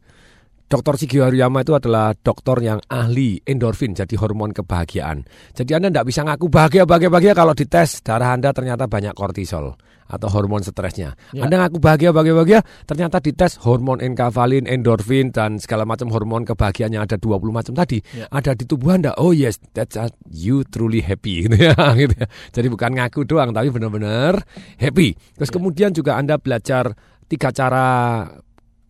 Dr. 0.68 1.00
Shigeo 1.00 1.24
Haruyama 1.24 1.64
itu 1.64 1.72
adalah 1.72 2.12
dokter 2.12 2.60
yang 2.60 2.76
ahli 2.92 3.40
endorfin, 3.48 3.96
jadi 3.96 4.12
hormon 4.20 4.52
kebahagiaan. 4.52 5.24
Jadi 5.56 5.72
Anda 5.72 5.88
tidak 5.88 6.12
bisa 6.12 6.28
ngaku 6.28 6.52
bahagia, 6.52 6.84
bahagia, 6.84 7.08
bahagia 7.08 7.32
kalau 7.32 7.56
dites 7.56 8.04
darah 8.04 8.36
Anda 8.36 8.52
ternyata 8.52 8.84
banyak 8.84 9.16
kortisol 9.16 9.80
atau 10.08 10.28
hormon 10.28 10.60
stresnya. 10.60 11.16
Ya. 11.32 11.48
Anda 11.48 11.64
ngaku 11.64 11.80
bahagia, 11.80 12.12
bahagia, 12.12 12.34
bahagia, 12.36 12.60
ternyata 12.84 13.16
dites 13.16 13.56
hormon 13.64 14.04
enkafalin, 14.04 14.68
endorfin, 14.68 15.32
dan 15.32 15.56
segala 15.56 15.88
macam 15.88 16.12
hormon 16.12 16.44
kebahagiaan 16.44 16.92
yang 16.92 17.08
ada 17.08 17.16
20 17.16 17.48
macam 17.48 17.72
tadi. 17.72 18.04
Ya. 18.12 18.28
Ada 18.28 18.52
di 18.52 18.68
tubuh 18.68 18.92
Anda. 18.92 19.16
Oh 19.16 19.32
yes, 19.32 19.56
that's 19.72 19.96
you 20.28 20.68
truly 20.68 21.00
happy. 21.00 21.40
Gitu 21.48 21.64
ya, 21.64 21.76
gitu 21.96 22.12
ya. 22.12 22.28
Jadi 22.52 22.66
bukan 22.68 22.92
ngaku 22.92 23.24
doang, 23.24 23.56
tapi 23.56 23.72
benar-benar 23.72 24.44
happy. 24.76 25.16
Terus 25.32 25.48
ya. 25.48 25.54
kemudian 25.56 25.90
juga 25.96 26.20
Anda 26.20 26.36
belajar 26.36 26.92
tiga 27.24 27.52
cara 27.52 28.24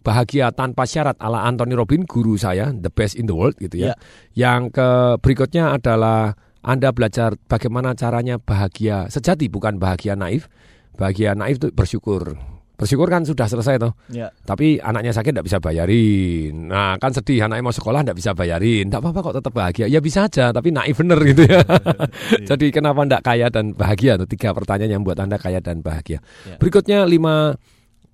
bahagia 0.02 0.55
tanpa 0.55 0.87
syarat 0.88 1.19
ala 1.19 1.45
Anthony 1.45 1.75
Robin 1.75 2.07
guru 2.07 2.38
saya 2.38 2.71
the 2.73 2.90
best 2.93 3.19
in 3.19 3.26
the 3.26 3.37
world 3.37 3.59
gitu 3.59 3.83
ya. 3.83 3.93
Yeah. 3.93 3.97
Yang 4.35 4.78
ke 4.78 4.88
berikutnya 5.21 5.75
adalah 5.75 6.38
Anda 6.62 6.90
belajar 6.90 7.38
bagaimana 7.47 7.95
caranya 7.95 8.37
bahagia 8.37 9.07
sejati, 9.09 9.47
bukan 9.47 9.78
bahagia 9.78 10.19
naif. 10.19 10.50
Bahagia 10.99 11.33
naif 11.38 11.62
itu 11.62 11.71
bersyukur. 11.71 12.35
Bersyukur 12.78 13.11
kan 13.11 13.26
sudah 13.26 13.50
selesai 13.50 13.83
toh. 13.83 13.90
Ya. 14.07 14.31
Tapi 14.47 14.78
anaknya 14.78 15.11
sakit 15.11 15.35
tidak 15.35 15.50
bisa 15.50 15.59
bayarin. 15.59 16.71
Nah 16.71 16.95
kan 17.02 17.11
sedih 17.11 17.43
anaknya 17.43 17.67
mau 17.67 17.75
sekolah 17.75 18.07
tidak 18.07 18.23
bisa 18.23 18.31
bayarin. 18.38 18.87
Tidak 18.87 19.02
apa-apa 19.02 19.19
kok 19.19 19.37
tetap 19.43 19.50
bahagia. 19.50 19.87
Ya 19.90 19.99
bisa 19.99 20.31
aja 20.31 20.55
tapi 20.55 20.71
naif 20.71 20.95
bener 20.95 21.19
gitu 21.26 21.43
ya. 21.43 21.59
Jadi 22.55 22.71
kenapa 22.71 23.02
tidak 23.02 23.23
kaya 23.26 23.50
dan 23.50 23.75
bahagia? 23.75 24.14
Itu 24.14 24.31
tiga 24.31 24.55
pertanyaan 24.55 24.95
yang 24.95 25.02
buat 25.02 25.19
anda 25.19 25.43
kaya 25.43 25.59
dan 25.59 25.83
bahagia. 25.83 26.23
Ya. 26.47 26.55
Berikutnya 26.62 27.02
lima 27.02 27.59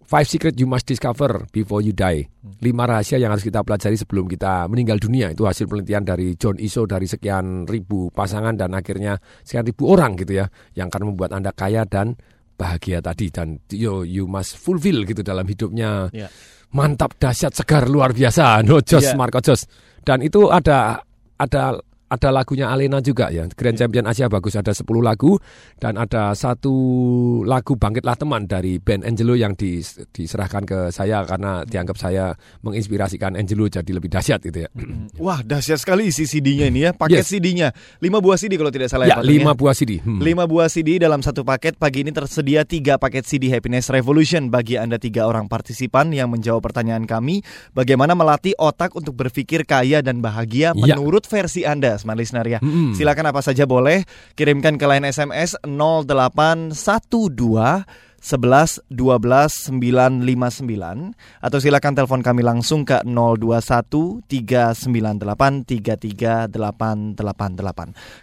Five 0.05 0.29
secret 0.29 0.55
you 0.61 0.69
must 0.69 0.85
discover 0.85 1.49
before 1.49 1.81
you 1.81 1.97
die. 1.97 2.29
Lima 2.61 2.85
rahasia 2.85 3.17
yang 3.17 3.33
harus 3.33 3.45
kita 3.45 3.65
pelajari 3.65 3.97
sebelum 3.97 4.29
kita 4.29 4.69
meninggal 4.69 5.01
dunia. 5.01 5.33
Itu 5.33 5.49
hasil 5.49 5.65
penelitian 5.65 6.05
dari 6.05 6.37
John 6.37 6.61
Iso 6.61 6.85
dari 6.85 7.09
sekian 7.09 7.65
ribu 7.65 8.13
pasangan 8.13 8.53
dan 8.53 8.77
akhirnya 8.77 9.17
sekian 9.41 9.65
ribu 9.65 9.89
orang 9.89 10.21
gitu 10.21 10.45
ya. 10.45 10.47
Yang 10.77 10.87
akan 10.93 11.03
membuat 11.13 11.33
Anda 11.33 11.57
kaya 11.57 11.89
dan 11.89 12.21
bahagia 12.61 13.01
tadi. 13.01 13.33
Dan 13.33 13.65
yo, 13.73 14.05
you 14.05 14.29
must 14.29 14.61
fulfill 14.61 15.09
gitu 15.09 15.25
dalam 15.25 15.49
hidupnya. 15.49 16.13
Yeah. 16.13 16.29
Mantap, 16.77 17.17
dahsyat, 17.17 17.57
segar, 17.57 17.89
luar 17.89 18.13
biasa. 18.13 18.61
No 18.67 18.85
Jos, 18.85 19.09
yeah. 19.09 19.17
Marco 19.17 19.41
Jos. 19.41 19.65
Dan 20.05 20.21
itu 20.21 20.53
ada 20.53 21.01
ada 21.41 21.81
ada 22.14 22.30
lagunya 22.30 22.71
Alena 22.71 23.02
juga 23.02 23.28
ya. 23.28 23.44
Grand 23.50 23.75
Champion 23.75 24.06
Asia 24.06 24.30
bagus 24.30 24.54
ada 24.54 24.71
10 24.71 24.87
lagu 25.02 25.37
dan 25.83 25.99
ada 25.99 26.33
satu 26.33 26.75
lagu 27.42 27.75
Bangkitlah 27.75 28.14
Teman 28.14 28.47
dari 28.47 28.78
band 28.78 29.02
Angelo 29.02 29.35
yang 29.35 29.52
diserahkan 29.59 30.62
ke 30.64 30.78
saya 30.94 31.26
karena 31.26 31.66
dianggap 31.66 31.99
saya 31.99 32.38
menginspirasikan 32.62 33.35
Angelo 33.35 33.66
jadi 33.66 33.90
lebih 33.90 34.09
dahsyat 34.09 34.40
gitu 34.47 34.64
ya. 34.64 34.71
Wah, 35.23 35.42
dahsyat 35.42 35.83
sekali 35.83 36.09
isi 36.11 36.26
CD-nya 36.26 36.71
ini 36.71 36.87
ya. 36.87 36.90
Paket 36.94 37.26
yes. 37.26 37.30
CD-nya 37.30 37.68
5 37.99 38.25
buah 38.25 38.38
CD 38.38 38.54
kalau 38.54 38.71
tidak 38.71 38.88
salah 38.88 39.11
ya. 39.11 39.18
Ya, 39.18 39.26
5 39.26 39.35
ya. 39.42 39.52
buah 39.52 39.75
CD. 39.75 39.92
Hmm. 40.00 40.23
5 40.23 40.50
buah 40.50 40.68
CD 40.71 40.97
dalam 41.02 41.21
satu 41.21 41.42
paket. 41.42 41.76
Pagi 41.76 42.06
ini 42.06 42.14
tersedia 42.14 42.62
3 42.62 42.97
paket 42.97 43.26
CD 43.26 43.50
Happiness 43.50 43.90
Revolution 43.90 44.49
bagi 44.49 44.78
Anda 44.78 44.97
tiga 45.02 45.26
orang 45.26 45.50
partisipan 45.50 46.14
yang 46.14 46.30
menjawab 46.30 46.62
pertanyaan 46.64 47.04
kami 47.04 47.42
bagaimana 47.75 48.14
melatih 48.14 48.54
otak 48.56 48.94
untuk 48.94 49.18
berpikir 49.18 49.66
kaya 49.66 50.00
dan 50.00 50.23
bahagia 50.23 50.73
ya. 50.78 50.97
menurut 50.97 51.26
versi 51.26 51.66
Anda 51.66 51.99
smart 52.05 52.21
listener 52.21 52.45
ya. 52.45 52.61
Mm. 52.61 52.93
Silakan 52.93 53.33
apa 53.33 53.41
saja 53.41 53.65
boleh 53.65 54.05
kirimkan 54.37 54.77
ke 54.77 54.85
line 54.85 55.09
SMS 55.09 55.57
0812 55.65 56.77
11 58.25 58.89
12 58.89 59.69
959 59.69 61.45
atau 61.45 61.59
silakan 61.61 61.93
telepon 61.93 62.25
kami 62.25 62.41
langsung 62.41 62.89
ke 62.89 63.05
021 63.05 64.25
398 64.25 65.69
33888. 65.69 67.13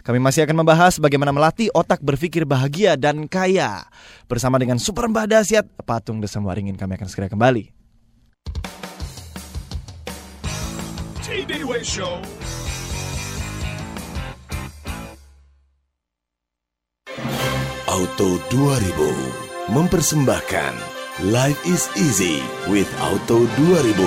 Kami 0.02 0.18
masih 0.18 0.42
akan 0.42 0.56
membahas 0.66 0.98
bagaimana 0.98 1.30
melatih 1.30 1.70
otak 1.70 2.02
berpikir 2.02 2.42
bahagia 2.42 2.98
dan 2.98 3.30
kaya 3.30 3.86
bersama 4.26 4.58
dengan 4.58 4.82
Super 4.82 5.06
Mbah 5.06 5.30
Dasyat 5.30 5.70
Patung 5.86 6.18
Desem 6.18 6.42
Waringin. 6.42 6.74
Kami 6.74 6.98
akan 6.98 7.06
segera 7.06 7.30
kembali. 7.30 7.70
Show 11.82 12.22
Auto 17.88 18.40
2000 18.48 19.68
mempersembahkan 19.68 20.91
Life 21.20 21.60
is 21.68 21.92
easy 21.92 22.40
with 22.72 22.88
Auto 22.96 23.44
2000. 23.44 24.00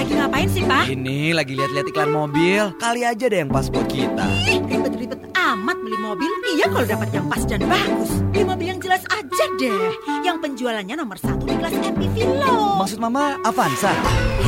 Lagi 0.00 0.12
ngapain 0.16 0.48
sih, 0.48 0.64
Pak? 0.64 0.88
Ini 0.88 1.36
lagi 1.36 1.52
lihat-lihat 1.52 1.92
iklan 1.92 2.08
mobil. 2.08 2.72
Kali 2.80 3.04
aja 3.04 3.28
deh 3.28 3.44
yang 3.44 3.52
pas 3.52 3.68
buat 3.68 3.84
kita. 3.84 4.24
Ribet-ribet 4.64 5.20
amat 5.36 5.76
beli 5.84 6.00
mobil. 6.00 6.32
Iya 6.56 6.72
kalau 6.72 6.88
dapat 6.88 7.12
yang 7.12 7.28
pas 7.28 7.44
dan 7.44 7.60
bagus. 7.60 8.08
Beli 8.32 8.48
mobil 8.48 8.66
yang 8.72 8.80
jelas 8.80 9.04
aja 9.12 9.44
deh. 9.60 9.92
Yang 10.24 10.36
penjualannya 10.48 10.96
nomor 10.96 11.20
satu 11.20 11.44
di 11.44 11.60
kelas 11.60 11.76
MPV 11.76 12.16
loh. 12.40 12.80
Maksud 12.80 13.04
Mama 13.04 13.36
Avanza? 13.44 13.92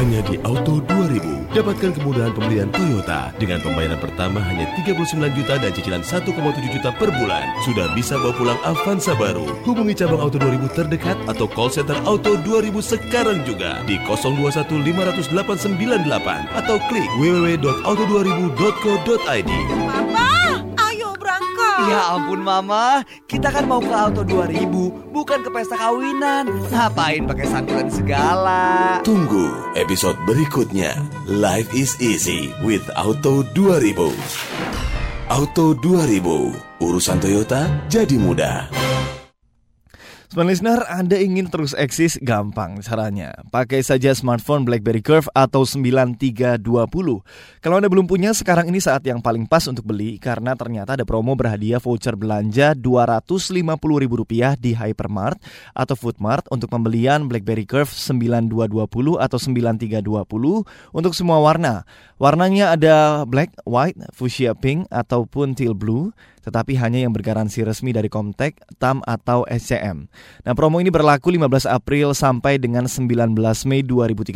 Hanya 0.00 0.24
di 0.24 0.40
Auto 0.48 0.80
2000 0.80 1.38
Dapatkan 1.48 1.96
kemudahan 1.96 2.36
pembelian 2.36 2.68
Toyota 2.68 3.32
dengan 3.40 3.56
pembayaran 3.64 3.96
pertama 3.96 4.36
hanya 4.36 4.68
39 4.76 5.32
juta 5.32 5.56
dan 5.56 5.72
cicilan 5.72 6.04
1,7 6.04 6.28
juta 6.76 6.92
per 6.92 7.08
bulan. 7.08 7.48
Sudah 7.64 7.88
bisa 7.96 8.20
bawa 8.20 8.36
pulang 8.36 8.60
Avanza 8.68 9.16
baru. 9.16 9.48
Hubungi 9.64 9.96
cabang 9.96 10.20
Auto 10.20 10.36
2000 10.36 10.76
terdekat 10.76 11.16
atau 11.24 11.48
call 11.48 11.72
center 11.72 11.96
Auto 12.08 12.40
2000 12.40 12.72
sekarang 12.80 13.44
juga 13.44 13.84
di 13.84 14.00
02158998 14.08 16.56
atau 16.56 16.80
klik 16.88 17.04
www.auto2000.co.id. 17.20 19.52
Ya 21.88 22.12
ampun 22.16 22.40
mama, 22.40 23.04
kita 23.28 23.52
kan 23.52 23.68
mau 23.68 23.84
ke 23.84 23.92
Auto 23.92 24.24
2000, 24.24 25.12
bukan 25.12 25.44
ke 25.44 25.52
pesta 25.52 25.76
kawinan. 25.76 26.48
Ngapain 26.72 27.28
pakai 27.28 27.44
santunan 27.44 27.92
segala? 27.92 29.04
Tunggu 29.04 29.52
episode 29.76 30.16
berikutnya. 30.24 30.96
Life 31.28 31.68
is 31.76 31.92
easy 32.00 32.56
with 32.64 32.88
Auto 32.96 33.44
2000. 33.52 34.16
Auto 35.28 35.76
2000, 35.76 36.56
urusan 36.80 37.20
Toyota 37.20 37.68
jadi 37.92 38.16
mudah. 38.16 38.96
Smart 40.28 40.44
listener, 40.44 40.84
Anda 40.92 41.16
ingin 41.16 41.48
terus 41.48 41.72
eksis? 41.72 42.20
Gampang 42.20 42.84
caranya. 42.84 43.32
Pakai 43.48 43.80
saja 43.80 44.12
smartphone 44.12 44.68
BlackBerry 44.68 45.00
Curve 45.00 45.24
atau 45.32 45.64
9320. 45.64 46.60
Kalau 47.64 47.76
Anda 47.80 47.88
belum 47.88 48.04
punya, 48.04 48.36
sekarang 48.36 48.68
ini 48.68 48.76
saat 48.76 49.08
yang 49.08 49.24
paling 49.24 49.48
pas 49.48 49.64
untuk 49.72 49.88
beli 49.88 50.20
karena 50.20 50.52
ternyata 50.52 51.00
ada 51.00 51.08
promo 51.08 51.32
berhadiah 51.32 51.80
voucher 51.80 52.12
belanja 52.12 52.76
Rp250.000 52.76 54.60
di 54.60 54.76
Hypermart 54.76 55.40
atau 55.72 55.96
Foodmart 55.96 56.44
untuk 56.52 56.68
pembelian 56.76 57.24
BlackBerry 57.24 57.64
Curve 57.64 57.88
9220 57.88 59.16
atau 59.16 59.38
9320 59.40 60.92
untuk 60.92 61.16
semua 61.16 61.40
warna. 61.40 61.88
Warnanya 62.20 62.76
ada 62.76 63.24
black, 63.24 63.56
white, 63.64 63.96
fuchsia 64.12 64.52
pink 64.52 64.92
ataupun 64.92 65.56
teal 65.56 65.72
blue 65.72 66.12
tetapi 66.48 66.80
hanya 66.80 67.04
yang 67.04 67.12
bergaransi 67.12 67.68
resmi 67.68 67.92
dari 67.92 68.08
Comtek, 68.08 68.64
TAM 68.80 69.04
atau 69.04 69.44
SCM. 69.44 70.08
Nah, 70.48 70.56
promo 70.56 70.80
ini 70.80 70.88
berlaku 70.88 71.28
15 71.28 71.68
April 71.68 72.16
sampai 72.16 72.56
dengan 72.56 72.88
19 72.88 73.36
Mei 73.68 73.84
2013. 73.84 74.32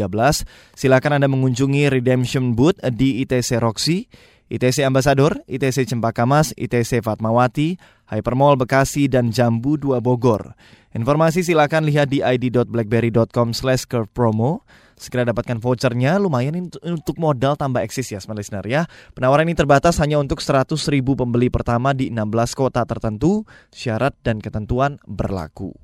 Silakan 0.77 1.17
Anda 1.17 1.29
mengunjungi 1.33 1.89
redemption 1.89 2.53
booth 2.53 2.77
di 2.93 3.25
ITC 3.25 3.57
Roxy, 3.65 4.13
ITC 4.53 4.85
Ambassador, 4.85 5.41
ITC 5.49 5.89
Cempaka 5.89 6.29
Mas, 6.29 6.53
ITC 6.61 7.01
Fatmawati, 7.01 7.81
Hypermall 8.13 8.61
Bekasi, 8.61 9.09
dan 9.09 9.33
Jambu 9.33 9.81
2 9.81 10.05
Bogor. 10.05 10.53
Informasi 10.93 11.41
silakan 11.41 11.89
lihat 11.89 12.13
di 12.13 12.21
id.blackberry.com 12.21 13.57
slash 13.57 13.89
curve 13.89 14.13
promo. 14.13 14.61
Segera 14.97 15.29
dapatkan 15.29 15.59
vouchernya, 15.59 16.17
lumayan 16.19 16.71
untuk 16.83 17.17
modal 17.19 17.55
tambah 17.55 17.83
eksis 17.83 18.13
ya, 18.13 18.19
smart 18.19 18.39
listener 18.39 18.65
ya. 18.65 18.87
Penawaran 19.13 19.49
ini 19.49 19.57
terbatas 19.59 19.99
hanya 19.99 20.19
untuk 20.19 20.41
100 20.41 20.75
ribu 20.93 21.15
pembeli 21.19 21.49
pertama 21.49 21.93
di 21.93 22.09
16 22.09 22.57
kota 22.57 22.83
tertentu. 22.87 23.45
Syarat 23.73 24.17
dan 24.23 24.39
ketentuan 24.39 25.01
berlaku. 25.05 25.75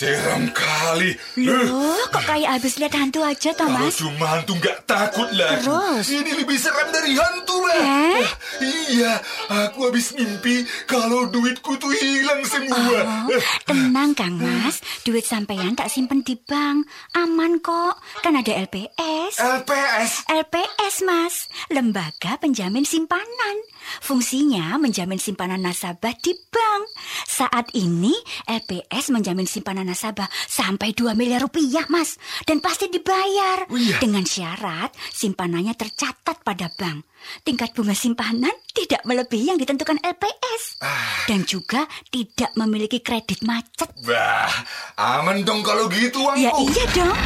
Seram 0.00 0.48
kali. 0.56 1.12
Loh, 1.44 1.92
kok 2.08 2.24
kayak 2.24 2.56
habis 2.56 2.80
lihat 2.80 2.96
hantu 2.96 3.20
aja, 3.20 3.52
Thomas? 3.52 4.00
Kalau 4.00 4.08
cuma 4.08 4.32
hantu 4.32 4.56
nggak 4.56 4.88
takut 4.88 5.28
lagi. 5.36 5.60
Terus? 5.60 6.04
Ini 6.08 6.40
lebih 6.40 6.56
seram 6.56 6.88
dari 6.88 7.12
hantu, 7.20 7.60
lah. 7.68 7.84
Eh? 8.16 8.24
Iya, 8.64 9.20
aku 9.52 9.92
habis 9.92 10.16
mimpi 10.16 10.64
kalau 10.88 11.28
duitku 11.28 11.76
tuh 11.76 11.92
hilang 11.92 12.40
semua. 12.48 13.28
Oh, 13.28 13.44
tenang, 13.68 14.16
Kang 14.16 14.40
Mas. 14.40 14.80
Duit 15.04 15.28
sampean 15.28 15.76
tak 15.76 15.92
simpen 15.92 16.24
di 16.24 16.32
bank. 16.48 16.88
Aman 17.20 17.60
kok. 17.60 18.00
Kan 18.24 18.40
ada 18.40 18.56
LPS. 18.56 19.36
LPS? 19.36 20.24
LPS, 20.32 20.94
Mas. 21.04 21.44
Lembaga 21.68 22.40
Penjamin 22.40 22.88
Simpanan. 22.88 23.56
Fungsinya 24.00 24.76
menjamin 24.76 25.18
simpanan 25.18 25.62
nasabah 25.64 26.14
di 26.18 26.36
bank. 26.50 26.82
Saat 27.26 27.72
ini 27.74 28.12
LPS 28.46 29.12
menjamin 29.12 29.46
simpanan 29.46 29.88
nasabah 29.88 30.28
sampai 30.46 30.92
2 30.94 31.16
miliar 31.18 31.42
rupiah, 31.44 31.86
Mas. 31.90 32.16
Dan 32.44 32.62
pasti 32.62 32.88
dibayar. 32.92 33.66
Oh, 33.70 33.78
iya. 33.78 33.98
Dengan 33.98 34.24
syarat 34.24 34.92
simpanannya 35.12 35.74
tercatat 35.74 36.42
pada 36.44 36.70
bank. 36.74 37.06
Tingkat 37.44 37.76
bunga 37.76 37.92
simpanan 37.92 38.52
tidak 38.72 39.04
melebihi 39.04 39.52
yang 39.52 39.58
ditentukan 39.60 40.00
LPS. 40.00 40.80
Ah. 40.80 41.28
Dan 41.28 41.44
juga 41.44 41.84
tidak 42.08 42.56
memiliki 42.56 43.04
kredit 43.04 43.44
macet. 43.44 43.92
Wah, 44.08 44.48
aman 44.96 45.44
dong 45.44 45.60
kalau 45.60 45.88
gitu, 45.92 46.24
uangku. 46.24 46.40
Ya 46.40 46.52
iya 46.56 46.84
dong. 46.96 47.16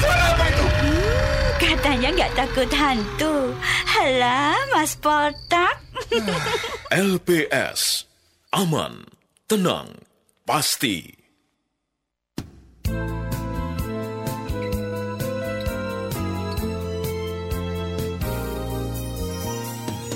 Suara 0.00 0.24
apa 0.36 0.44
itu? 0.48 0.64
Hmm, 0.64 1.03
katanya 1.64 2.08
nggak 2.12 2.32
takut 2.36 2.70
hantu. 2.76 3.56
Halah, 3.88 4.56
Mas 4.72 4.92
Poltak. 5.00 5.80
LPS. 6.92 8.04
Aman, 8.52 9.08
tenang, 9.48 9.88
pasti. 10.44 11.24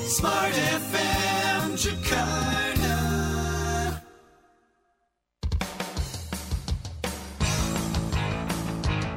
Smart 0.09 0.57
FM 0.57 1.62
Jakarta. 1.78 2.97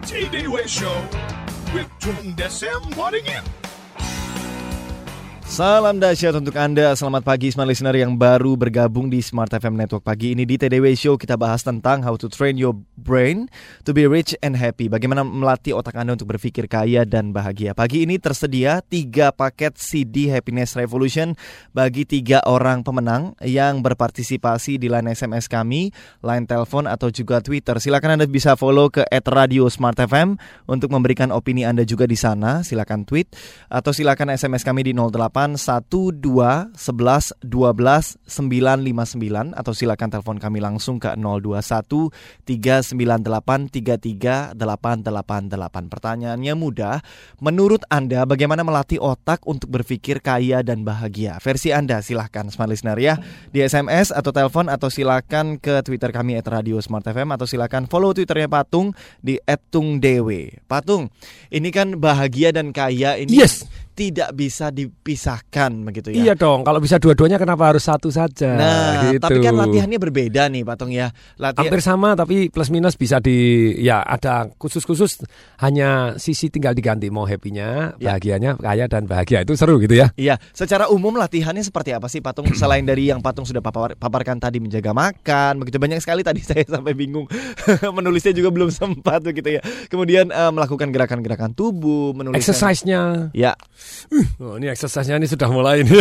TDW 0.06 0.68
Show 0.68 1.00
with 1.74 1.90
Tung 2.00 2.36
Desem 2.36 2.82
Waddingin. 2.96 3.61
Salam 5.52 6.00
dahsyat 6.00 6.32
untuk 6.40 6.56
Anda. 6.56 6.96
Selamat 6.96 7.28
pagi 7.28 7.52
smart 7.52 7.68
listener 7.68 7.92
yang 7.92 8.16
baru 8.16 8.56
bergabung 8.56 9.12
di 9.12 9.20
Smart 9.20 9.52
FM 9.52 9.76
Network 9.76 10.00
pagi 10.08 10.32
ini 10.32 10.48
di 10.48 10.56
TDW 10.56 10.96
Show 10.96 11.20
kita 11.20 11.36
bahas 11.36 11.60
tentang 11.60 12.08
how 12.08 12.16
to 12.16 12.32
train 12.32 12.56
your 12.56 12.72
brain 12.96 13.52
to 13.84 13.92
be 13.92 14.08
rich 14.08 14.32
and 14.40 14.56
happy. 14.56 14.88
Bagaimana 14.88 15.28
melatih 15.28 15.76
otak 15.76 16.00
Anda 16.00 16.16
untuk 16.16 16.32
berpikir 16.32 16.72
kaya 16.72 17.04
dan 17.04 17.36
bahagia. 17.36 17.76
Pagi 17.76 18.08
ini 18.08 18.16
tersedia 18.16 18.80
tiga 18.80 19.36
paket 19.36 19.76
CD 19.76 20.32
Happiness 20.32 20.80
Revolution 20.80 21.36
bagi 21.76 22.08
tiga 22.08 22.40
orang 22.48 22.88
pemenang 22.88 23.36
yang 23.44 23.84
berpartisipasi 23.84 24.80
di 24.80 24.88
line 24.88 25.12
SMS 25.12 25.52
kami, 25.52 25.92
line 26.24 26.48
telepon 26.48 26.88
atau 26.88 27.12
juga 27.12 27.44
Twitter. 27.44 27.76
Silakan 27.76 28.16
Anda 28.16 28.24
bisa 28.24 28.56
follow 28.56 28.88
ke 28.88 29.04
@radio 29.28 29.68
Smart 29.68 30.00
FM 30.00 30.40
untuk 30.72 30.96
memberikan 30.96 31.28
opini 31.36 31.68
Anda 31.68 31.84
juga 31.84 32.08
di 32.08 32.16
sana. 32.16 32.64
Silakan 32.64 33.04
tweet 33.04 33.36
atau 33.68 33.92
silakan 33.92 34.32
SMS 34.32 34.64
kami 34.64 34.88
di 34.88 34.96
08 34.96 35.41
12 35.50 36.78
11 36.78 37.34
12 37.42 38.18
959 38.26 39.58
atau 39.58 39.74
silakan 39.74 40.10
telepon 40.14 40.38
kami 40.38 40.62
langsung 40.62 41.02
ke 41.02 41.14
021 41.18 42.14
398 42.46 43.70
33 43.70 44.54
888. 44.56 45.92
Pertanyaannya 45.92 46.54
mudah. 46.54 47.02
Menurut 47.42 47.82
Anda 47.90 48.24
bagaimana 48.30 48.62
melatih 48.62 49.02
otak 49.02 49.44
untuk 49.50 49.74
berpikir 49.74 50.22
kaya 50.22 50.62
dan 50.62 50.86
bahagia? 50.86 51.42
Versi 51.42 51.74
Anda 51.74 52.00
silahkan 52.06 52.48
smart 52.54 52.70
listener 52.72 52.98
ya 53.02 53.18
di 53.50 53.66
SMS 53.66 54.14
atau 54.14 54.32
telepon 54.32 54.70
atau 54.70 54.88
silakan 54.88 55.58
ke 55.58 55.82
Twitter 55.82 56.14
kami 56.14 56.38
@radio 56.42 56.80
Smart 56.80 57.04
FM 57.04 57.34
atau 57.34 57.50
silakan 57.50 57.90
follow 57.90 58.14
Twitternya 58.14 58.48
Patung 58.48 58.94
di 59.20 59.42
@tungdewe. 59.72 60.62
Patung, 60.70 61.10
ini 61.50 61.70
kan 61.74 61.98
bahagia 61.98 62.54
dan 62.56 62.72
kaya 62.72 63.18
ini 63.20 63.42
Yes. 63.42 63.66
Tidak 63.92 64.32
bisa 64.32 64.72
dipisahkan 64.72 65.72
begitu 65.84 66.16
ya. 66.16 66.32
Iya 66.32 66.34
dong, 66.34 66.64
kalau 66.64 66.80
bisa 66.80 66.96
dua-duanya 66.96 67.36
kenapa 67.36 67.68
harus 67.68 67.84
satu 67.84 68.08
saja? 68.08 68.56
Nah, 68.56 69.12
gitu. 69.12 69.20
tapi 69.20 69.40
kan 69.40 69.54
latihannya 69.54 70.00
berbeda 70.00 70.48
nih, 70.48 70.64
Patung 70.64 70.90
ya. 70.90 71.12
Latihan 71.36 71.68
Hampir 71.68 71.82
sama 71.82 72.16
tapi 72.16 72.48
plus 72.48 72.70
minus 72.70 72.96
bisa 72.96 73.20
di 73.20 73.38
ya 73.78 74.00
ada 74.00 74.48
khusus-khusus 74.56 75.28
hanya 75.60 76.16
sisi 76.16 76.48
tinggal 76.48 76.72
diganti 76.72 77.08
mau 77.08 77.28
happy-nya, 77.28 78.00
Ya. 78.00 78.16
bahagianya, 78.16 78.56
kaya 78.56 78.88
dan 78.88 79.06
bahagia 79.06 79.44
itu 79.44 79.54
seru 79.54 79.78
gitu 79.78 79.94
ya. 79.94 80.10
Iya, 80.16 80.40
secara 80.52 80.88
umum 80.88 81.16
latihannya 81.16 81.62
seperti 81.62 81.92
apa 81.92 82.08
sih 82.08 82.24
Patung 82.24 82.48
selain 82.54 82.84
dari 82.84 83.12
yang 83.12 83.20
Patung 83.20 83.44
sudah 83.44 83.60
papar- 83.60 84.00
paparkan 84.00 84.40
tadi 84.40 84.64
menjaga 84.64 84.96
makan, 84.96 85.60
begitu 85.60 85.78
banyak 85.78 86.00
sekali 86.00 86.24
tadi 86.24 86.40
saya 86.48 86.64
sampai 86.64 86.96
bingung 86.96 87.28
menulisnya 87.98 88.32
juga 88.32 88.50
belum 88.50 88.72
sempat 88.72 89.22
begitu 89.22 89.60
ya. 89.60 89.62
Kemudian 89.88 90.32
eh, 90.32 90.52
melakukan 90.52 90.90
gerakan-gerakan 90.90 91.52
tubuh, 91.52 92.16
menulis 92.16 92.40
Exercise-nya. 92.40 93.30
Ya, 93.36 93.54
Oh, 94.44 94.60
ini 94.60 94.68
exercise-nya 94.68 95.16
ini 95.16 95.28
sudah 95.30 95.48
mulai 95.48 95.88
ini. 95.88 95.96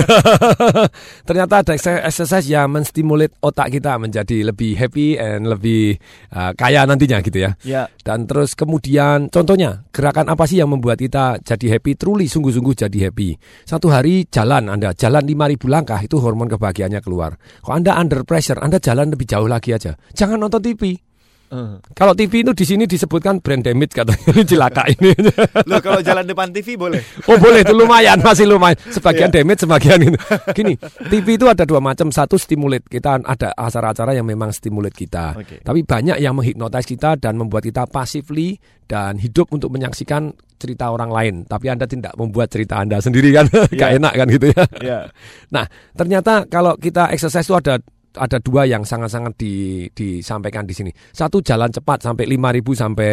Ternyata 1.29 1.63
ada 1.63 1.73
exer- 1.79 2.03
exercise 2.03 2.47
yang 2.51 2.73
menstimulat 2.75 3.31
otak 3.39 3.71
kita 3.71 4.01
menjadi 4.03 4.51
lebih 4.51 4.75
happy 4.75 5.15
and 5.15 5.47
lebih 5.47 5.95
uh, 6.35 6.51
kaya 6.59 6.83
nantinya 6.89 7.23
gitu 7.23 7.39
ya. 7.47 7.55
ya. 7.63 7.87
Dan 8.03 8.27
terus 8.27 8.59
kemudian 8.59 9.31
contohnya 9.31 9.87
gerakan 9.95 10.27
apa 10.33 10.45
sih 10.51 10.59
yang 10.59 10.75
membuat 10.75 10.99
kita 10.99 11.39
jadi 11.45 11.79
happy 11.79 11.95
truly 11.95 12.27
sungguh-sungguh 12.27 12.75
jadi 12.75 12.99
happy. 13.11 13.39
Satu 13.63 13.93
hari 13.93 14.27
jalan 14.27 14.67
Anda 14.67 14.91
jalan 14.97 15.23
5000 15.23 15.71
langkah 15.71 16.01
itu 16.03 16.19
hormon 16.19 16.51
kebahagiaannya 16.51 17.01
keluar. 17.05 17.39
Kalau 17.63 17.75
Anda 17.79 17.95
under 17.95 18.27
pressure 18.27 18.59
Anda 18.59 18.83
jalan 18.83 19.15
lebih 19.15 19.29
jauh 19.29 19.47
lagi 19.47 19.71
aja. 19.71 19.95
Jangan 20.17 20.41
nonton 20.41 20.63
TV. 20.65 21.10
Kalau 21.93 22.15
TV 22.15 22.47
itu 22.47 22.53
di 22.55 22.63
sini 22.63 22.85
disebutkan 22.87 23.43
brand 23.43 23.61
damage 23.61 23.91
katanya 23.93 24.23
ini 24.33 24.43
cilaka 24.45 24.83
ini. 24.87 25.11
Loh 25.71 25.81
kalau 25.81 25.99
jalan 25.99 26.23
depan 26.23 26.49
TV 26.51 26.75
boleh. 26.75 27.03
Oh 27.27 27.35
boleh 27.35 27.61
itu 27.61 27.75
lumayan 27.75 28.19
masih 28.21 28.47
lumayan 28.47 28.79
sebagian 28.89 29.29
Iya. 29.29 29.43
damage 29.43 29.61
sebagian 29.63 29.99
itu. 30.01 30.19
Gini 30.55 30.75
TV 31.07 31.27
itu 31.35 31.47
ada 31.47 31.63
dua 31.63 31.79
macam 31.79 32.09
satu 32.09 32.35
stimulat 32.35 32.87
kita 32.87 33.19
ada 33.21 33.51
acara-acara 33.53 34.15
yang 34.15 34.25
memang 34.25 34.51
stimulat 34.51 34.95
kita. 34.95 35.35
Oke. 35.35 35.59
Tapi 35.61 35.83
banyak 35.83 36.17
yang 36.17 36.33
menghipnotis 36.33 36.87
kita 36.87 37.15
dan 37.15 37.35
membuat 37.35 37.63
kita 37.63 37.85
passively 37.85 38.55
dan 38.87 39.17
hidup 39.17 39.51
untuk 39.51 39.71
menyaksikan 39.71 40.31
cerita 40.55 40.91
orang 40.91 41.11
lain. 41.11 41.35
Tapi 41.45 41.67
anda 41.67 41.87
tidak 41.87 42.15
membuat 42.15 42.47
cerita 42.49 42.79
anda 42.79 42.99
sendiri 42.99 43.33
kan, 43.33 43.47
gak 43.75 43.91
Iya. 43.91 43.99
enak 43.99 44.13
kan 44.15 44.27
gitu 44.31 44.47
ya. 44.51 44.65
Ya. 44.79 44.99
Nah 45.51 45.67
ternyata 45.93 46.47
kalau 46.47 46.75
kita 46.75 47.11
exercise 47.11 47.45
itu 47.45 47.55
ada 47.55 47.83
ada 48.19 48.43
dua 48.43 48.67
yang 48.67 48.83
sangat-sangat 48.83 49.39
di, 49.39 49.87
disampaikan 49.95 50.67
di 50.67 50.75
sini. 50.75 50.91
Satu 51.15 51.39
jalan 51.39 51.71
cepat 51.71 52.03
sampai 52.03 52.27
5.000 52.27 52.75
sampai 52.75 53.13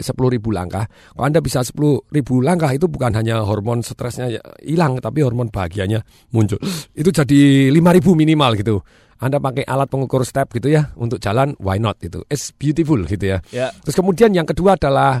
10.000 0.00 0.08
langkah. 0.54 0.84
Kalau 0.88 1.24
Anda 1.26 1.44
bisa 1.44 1.60
10.000 1.60 2.08
langkah 2.40 2.70
itu 2.72 2.88
bukan 2.88 3.12
hanya 3.12 3.44
hormon 3.44 3.84
stresnya 3.84 4.32
ya 4.32 4.40
hilang 4.64 4.96
tapi 5.04 5.20
hormon 5.20 5.52
bahagianya 5.52 6.00
muncul. 6.32 6.56
Itu 6.96 7.12
jadi 7.12 7.68
5.000 7.68 8.16
minimal 8.16 8.52
gitu. 8.56 8.80
Anda 9.18 9.42
pakai 9.42 9.66
alat 9.66 9.90
pengukur 9.90 10.22
step 10.22 10.54
gitu 10.54 10.70
ya 10.70 10.94
untuk 10.94 11.18
jalan 11.18 11.52
why 11.58 11.76
not 11.76 11.98
gitu. 11.98 12.22
It's 12.30 12.54
beautiful 12.54 13.02
gitu 13.02 13.36
ya. 13.36 13.38
Ya. 13.50 13.74
Terus 13.82 13.98
kemudian 13.98 14.30
yang 14.30 14.46
kedua 14.46 14.78
adalah 14.78 15.20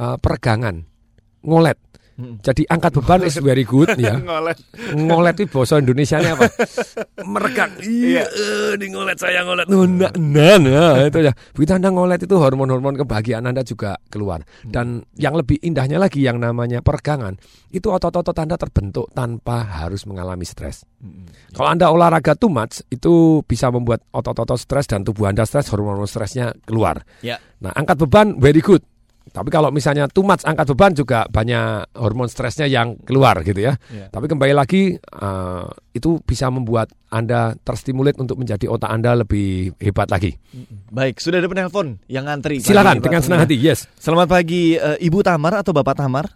uh, 0.00 0.16
peregangan. 0.16 0.80
Ngolet. 1.44 1.76
Jadi 2.14 2.62
angkat 2.70 2.94
beban 3.02 3.26
is 3.26 3.42
very 3.42 3.66
good 3.66 3.90
ya. 3.98 4.14
Ngolet. 4.22 4.58
Ngolet 4.94 5.34
itu 5.42 5.50
bahasa 5.50 5.82
Indonesia 5.82 6.22
apa? 6.22 6.46
Meregang. 7.34 7.74
Iya, 7.82 8.24
di 8.78 8.86
ngolet 8.94 9.18
saya 9.18 9.42
ngolet. 9.42 9.66
Nah, 9.66 9.86
nah, 9.86 10.12
nah, 10.14 10.56
nah, 10.62 10.92
itu 11.10 11.18
ya. 11.26 11.32
Begitu 11.50 11.72
Anda 11.74 11.90
ngolet 11.90 12.22
itu 12.22 12.36
hormon-hormon 12.38 12.94
kebahagiaan 13.02 13.50
Anda 13.50 13.66
juga 13.66 13.98
keluar. 14.06 14.46
Dan 14.62 15.02
yang 15.18 15.34
lebih 15.34 15.58
indahnya 15.66 15.98
lagi 15.98 16.22
yang 16.22 16.38
namanya 16.38 16.78
peregangan, 16.86 17.34
itu 17.74 17.90
otot-otot 17.90 18.36
Anda 18.38 18.54
terbentuk 18.54 19.10
tanpa 19.10 19.82
harus 19.82 20.06
mengalami 20.06 20.46
stres. 20.46 20.86
Kalau 21.50 21.68
Anda 21.68 21.90
olahraga 21.90 22.38
too 22.38 22.48
much, 22.48 22.86
itu 22.94 23.42
bisa 23.42 23.74
membuat 23.74 24.06
otot-otot 24.14 24.56
stres 24.56 24.86
dan 24.86 25.02
tubuh 25.02 25.26
Anda 25.26 25.42
stres, 25.42 25.66
hormon 25.74 26.06
stresnya 26.06 26.54
keluar. 26.62 27.02
Ya. 27.26 27.42
Nah, 27.58 27.74
angkat 27.74 27.98
beban 28.06 28.38
very 28.38 28.62
good. 28.62 28.86
Tapi 29.34 29.50
kalau 29.50 29.74
misalnya 29.74 30.06
too 30.06 30.22
much 30.22 30.46
angkat 30.46 30.70
beban 30.70 30.94
juga 30.94 31.26
banyak 31.26 31.90
hormon 31.98 32.30
stresnya 32.30 32.70
yang 32.70 32.94
keluar 33.02 33.42
gitu 33.42 33.66
ya. 33.66 33.74
Ya. 33.90 34.06
Tapi 34.06 34.30
kembali 34.30 34.54
lagi 34.54 34.94
eh, 34.94 35.66
itu 35.90 36.22
bisa 36.22 36.46
membuat 36.54 36.94
Anda 37.10 37.58
terstimulat 37.66 38.14
untuk 38.22 38.38
menjadi 38.38 38.70
otak 38.70 38.94
Anda 38.94 39.26
lebih 39.26 39.74
hebat 39.82 40.06
lagi. 40.14 40.38
Baik, 40.94 41.18
sudah 41.18 41.42
ada 41.42 41.50
penelpon 41.50 41.98
yang 42.06 42.30
ngantri. 42.30 42.62
Silakan 42.62 43.02
Pagi, 43.02 43.04
dengan 43.10 43.20
senang 43.26 43.42
hati. 43.42 43.58
Yes. 43.58 43.90
Selamat 43.98 44.30
pagi, 44.30 44.78
eh, 44.78 45.02
Ibu 45.02 45.26
Tamar 45.26 45.66
atau 45.66 45.74
Bapak 45.74 45.98
Tamar? 45.98 46.30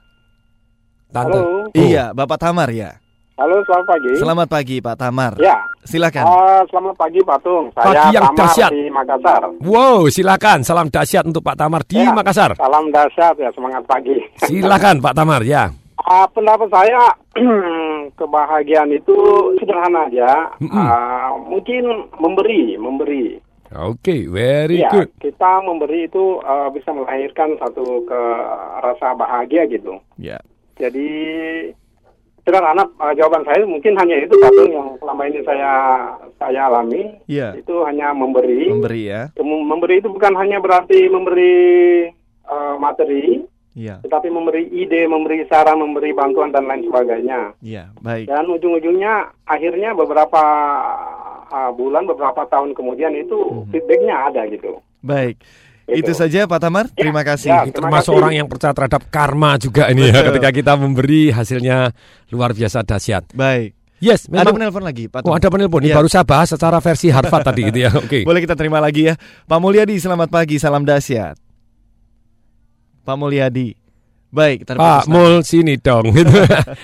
Tante. 1.15 1.39
Halo. 1.39 1.71
Oh, 1.71 1.79
Iya, 1.79 2.11
Bapak 2.11 2.43
Tamar 2.43 2.67
ya. 2.75 2.99
Halo, 3.39 3.63
selamat 3.63 3.87
pagi. 3.87 4.13
Selamat 4.19 4.49
pagi 4.51 4.77
Pak 4.83 4.97
Tamar. 4.99 5.33
Ya. 5.39 5.63
Silakan. 5.87 6.27
Uh, 6.27 6.63
selamat 6.75 6.99
pagi 6.99 7.23
Pak 7.23 7.39
Tung. 7.47 7.71
Saya 7.71 7.87
Pagi 7.87 8.09
yang 8.19 8.25
Tamar 8.35 8.39
dahsyat. 8.43 8.71
di 8.75 8.83
Makassar. 8.91 9.43
Wow, 9.63 9.99
silakan. 10.11 10.59
Salam 10.67 10.91
dahsyat 10.91 11.23
untuk 11.23 11.47
Pak 11.47 11.55
Tamar 11.55 11.87
di 11.87 12.03
Ya, 12.03 12.11
Makassar. 12.11 12.59
Salam 12.59 12.91
dahsyat 12.91 13.39
ya, 13.39 13.55
semangat 13.55 13.87
pagi. 13.87 14.19
Silakan 14.43 14.99
Pak 14.99 15.15
Tamar 15.15 15.47
ya. 15.47 15.71
Uh, 16.03 16.27
pendapat 16.35 16.67
saya 16.67 17.15
kebahagiaan 18.19 18.91
itu 18.91 19.15
sederhana 19.63 20.11
aja. 20.11 20.51
Uh, 20.59 21.39
mungkin 21.47 22.11
memberi, 22.19 22.75
memberi. 22.75 23.39
Oke, 23.71 24.27
very 24.27 24.83
ya, 24.83 24.91
good. 24.91 25.15
kita 25.23 25.63
memberi 25.63 26.11
itu 26.11 26.43
uh, 26.43 26.75
bisa 26.75 26.91
melahirkan 26.91 27.55
satu 27.63 28.03
ke 28.03 28.21
rasa 28.83 29.15
bahagia 29.15 29.71
gitu. 29.71 30.03
Ya. 30.19 30.43
Jadi 30.75 31.07
sederhana 32.49 32.89
uh, 32.97 33.13
jawaban 33.13 33.45
saya 33.45 33.61
mungkin 33.63 33.93
hanya 33.95 34.17
itu 34.17 34.33
satu 34.41 34.65
yang 34.65 34.97
selama 34.97 35.23
ini 35.29 35.45
saya 35.45 35.73
saya 36.41 36.61
alami. 36.65 37.13
Iya. 37.29 37.61
Itu 37.61 37.85
hanya 37.85 38.17
memberi. 38.17 38.73
Memberi 38.73 39.03
ya. 39.05 39.29
Mem- 39.37 39.69
Memberi 39.69 40.01
itu 40.01 40.09
bukan 40.09 40.33
hanya 40.33 40.57
berarti 40.59 41.13
memberi 41.13 41.55
uh, 42.49 42.81
materi, 42.81 43.45
Iya. 43.77 44.01
tetapi 44.01 44.27
memberi 44.27 44.65
ide, 44.73 45.05
memberi 45.07 45.45
saran, 45.47 45.79
memberi 45.79 46.11
bantuan 46.11 46.51
dan 46.51 46.65
lain 46.65 46.89
sebagainya. 46.89 47.53
Iya, 47.61 47.93
baik. 48.01 48.27
Dan 48.27 48.49
ujung-ujungnya 48.49 49.29
akhirnya 49.45 49.93
beberapa 49.93 50.43
uh, 51.47 51.71
bulan, 51.71 52.09
beberapa 52.09 52.49
tahun 52.49 52.73
kemudian 52.73 53.13
itu 53.15 53.37
Mhm. 53.37 53.71
feedbacknya 53.71 54.15
ada 54.27 54.43
gitu. 54.49 54.81
Baik. 54.99 55.39
Gitu. 55.89 56.05
Itu 56.05 56.13
saja 56.13 56.45
Pak 56.45 56.61
Tamar. 56.61 56.85
Terima 56.93 57.25
kasih. 57.25 57.49
ya, 57.49 57.65
Ini 57.65 57.73
termasuk 57.73 58.13
orang 58.13 58.37
yang 58.37 58.45
percaya 58.45 58.77
terhadap 58.77 59.09
karma 59.09 59.57
juga 59.57 59.89
ini 59.89 60.07
ya. 60.07 60.21
Ketika 60.23 60.53
kita 60.53 60.73
memberi 60.77 61.33
hasilnya 61.33 61.97
luar 62.29 62.53
biasa 62.53 62.85
dahsyat. 62.85 63.33
Baik. 63.33 63.73
Yes, 63.99 64.29
Ada 64.29 64.47
memang. 64.47 64.55
penelpon 64.55 64.85
lagi, 64.85 65.11
Pak 65.11 65.27
Oh, 65.27 65.35
ada 65.35 65.49
penelpon. 65.49 65.83
Ini 65.83 65.91
Iya. 65.91 65.97
baru 65.99 66.07
saya 66.07 66.23
bahas 66.23 66.47
secara 66.47 66.79
versi 66.79 67.09
Harvard 67.09 67.43
tadi 67.43 67.67
gitu 67.67 67.79
ya. 67.81 67.91
Oke. 68.05 68.23
Boleh 68.23 68.39
kita 68.39 68.55
terima 68.55 68.79
lagi 68.79 69.09
ya. 69.09 69.19
Pak 69.43 69.59
Mulyadi, 69.59 69.97
selamat 69.97 70.29
pagi. 70.29 70.61
Salam 70.61 70.85
dahsyat. 70.85 71.35
Pak 73.03 73.17
Mulyadi. 73.17 73.73
Baik, 74.29 74.69
Pak 74.69 74.77
terputus. 74.77 75.07
Mul 75.09 75.41
sini 75.41 75.81
dong 75.81 76.13
gitu. 76.17 76.37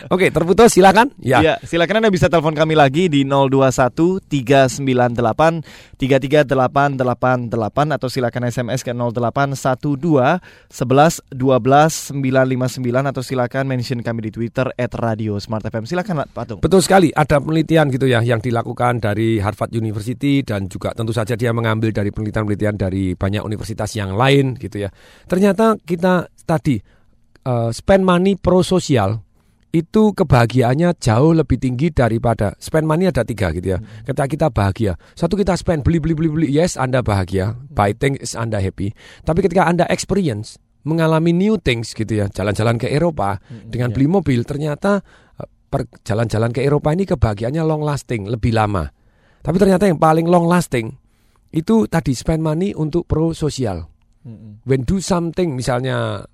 Oke, 0.08 0.32
terputus 0.32 0.72
silakan. 0.72 1.12
Ya. 1.20 1.44
Ya, 1.44 1.54
silakan 1.60 2.00
Anda 2.00 2.08
bisa 2.08 2.32
telepon 2.32 2.56
kami 2.56 2.72
lagi 2.72 3.12
di 3.12 3.20
021 3.20 4.24
398 4.24 5.60
33888 6.00 7.96
atau 8.00 8.08
silakan 8.08 8.48
SMS 8.48 8.80
ke 8.80 8.96
0812 8.96 10.40
11 10.72 11.20
12 11.36 12.16
959 12.16 13.12
atau 13.12 13.20
silakan 13.20 13.64
mention 13.68 14.00
kami 14.00 14.28
di 14.28 14.30
Twitter 14.32 14.64
@radio_smart_fm. 14.80 15.84
Silakan 15.84 16.24
Pak 16.32 16.44
Tung. 16.48 16.60
Betul 16.64 16.80
sekali, 16.80 17.12
ada 17.12 17.44
penelitian 17.44 17.92
gitu 17.92 18.08
ya 18.08 18.24
yang 18.24 18.40
dilakukan 18.40 19.04
dari 19.04 19.36
Harvard 19.36 19.68
University 19.76 20.40
dan 20.40 20.64
juga 20.72 20.96
tentu 20.96 21.12
saja 21.12 21.36
dia 21.36 21.52
mengambil 21.52 21.92
dari 21.92 22.08
penelitian-penelitian 22.08 22.80
dari 22.80 23.12
banyak 23.12 23.44
universitas 23.44 23.92
yang 23.92 24.16
lain 24.16 24.56
gitu 24.56 24.80
ya. 24.80 24.90
Ternyata 25.28 25.76
kita 25.84 26.32
tadi 26.48 26.93
eh, 27.44 27.70
spend 27.70 28.02
money 28.04 28.34
pro 28.34 28.64
sosial 28.64 29.20
itu 29.74 30.14
kebahagiaannya 30.14 30.94
jauh 31.02 31.34
lebih 31.34 31.58
tinggi 31.58 31.90
daripada 31.90 32.54
spend 32.62 32.86
money 32.86 33.10
ada 33.10 33.26
tiga 33.26 33.50
gitu 33.50 33.74
ya. 33.74 33.78
Ketika 34.06 34.26
kita 34.30 34.46
bahagia, 34.54 34.94
satu 35.18 35.34
kita 35.34 35.58
spend 35.58 35.82
beli 35.82 35.98
beli 35.98 36.14
beli 36.14 36.28
beli, 36.30 36.46
yes 36.46 36.78
Anda 36.78 37.02
bahagia, 37.02 37.58
buy 37.74 37.90
things 37.98 38.38
Anda 38.38 38.62
happy. 38.62 38.94
Tapi 39.26 39.42
ketika 39.42 39.66
Anda 39.66 39.90
experience 39.90 40.62
mengalami 40.86 41.34
new 41.34 41.58
things 41.58 41.90
gitu 41.90 42.22
ya, 42.22 42.30
jalan-jalan 42.30 42.78
ke 42.78 42.86
Eropa 42.86 43.42
dengan 43.66 43.90
beli 43.90 44.06
mobil, 44.06 44.46
ternyata 44.46 45.02
eh, 45.42 45.48
per- 45.66 45.90
jalan-jalan 46.06 46.54
ke 46.54 46.62
Eropa 46.62 46.94
ini 46.94 47.02
kebahagiaannya 47.02 47.62
long 47.66 47.82
lasting, 47.82 48.30
lebih 48.30 48.54
lama. 48.54 48.86
Tapi 49.42 49.58
ternyata 49.58 49.90
yang 49.90 49.98
paling 49.98 50.30
long 50.30 50.46
lasting 50.46 50.94
itu 51.50 51.90
tadi 51.90 52.14
spend 52.14 52.46
money 52.46 52.70
untuk 52.78 53.10
pro 53.10 53.34
sosial. 53.34 53.90
When 54.64 54.88
do 54.88 55.04
something 55.04 55.52
misalnya 55.52 56.24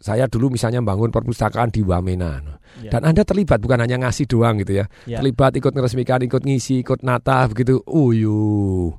saya 0.00 0.24
dulu 0.26 0.56
misalnya 0.56 0.80
bangun 0.80 1.12
perpustakaan 1.12 1.68
di 1.68 1.84
Wamena 1.84 2.58
Ya. 2.80 2.88
dan 2.96 3.02
Anda 3.02 3.26
terlibat 3.26 3.60
bukan 3.60 3.82
hanya 3.82 3.98
ngasih 4.00 4.30
doang 4.30 4.56
gitu 4.62 4.78
ya. 4.80 4.86
Ya. 5.04 5.18
Terlibat 5.20 5.52
ikut 5.58 5.74
meresmikan, 5.74 6.22
ikut 6.22 6.40
ngisi, 6.46 6.80
ikut 6.80 7.02
nata 7.02 7.44
begitu. 7.50 7.82
Uyu. 7.84 8.94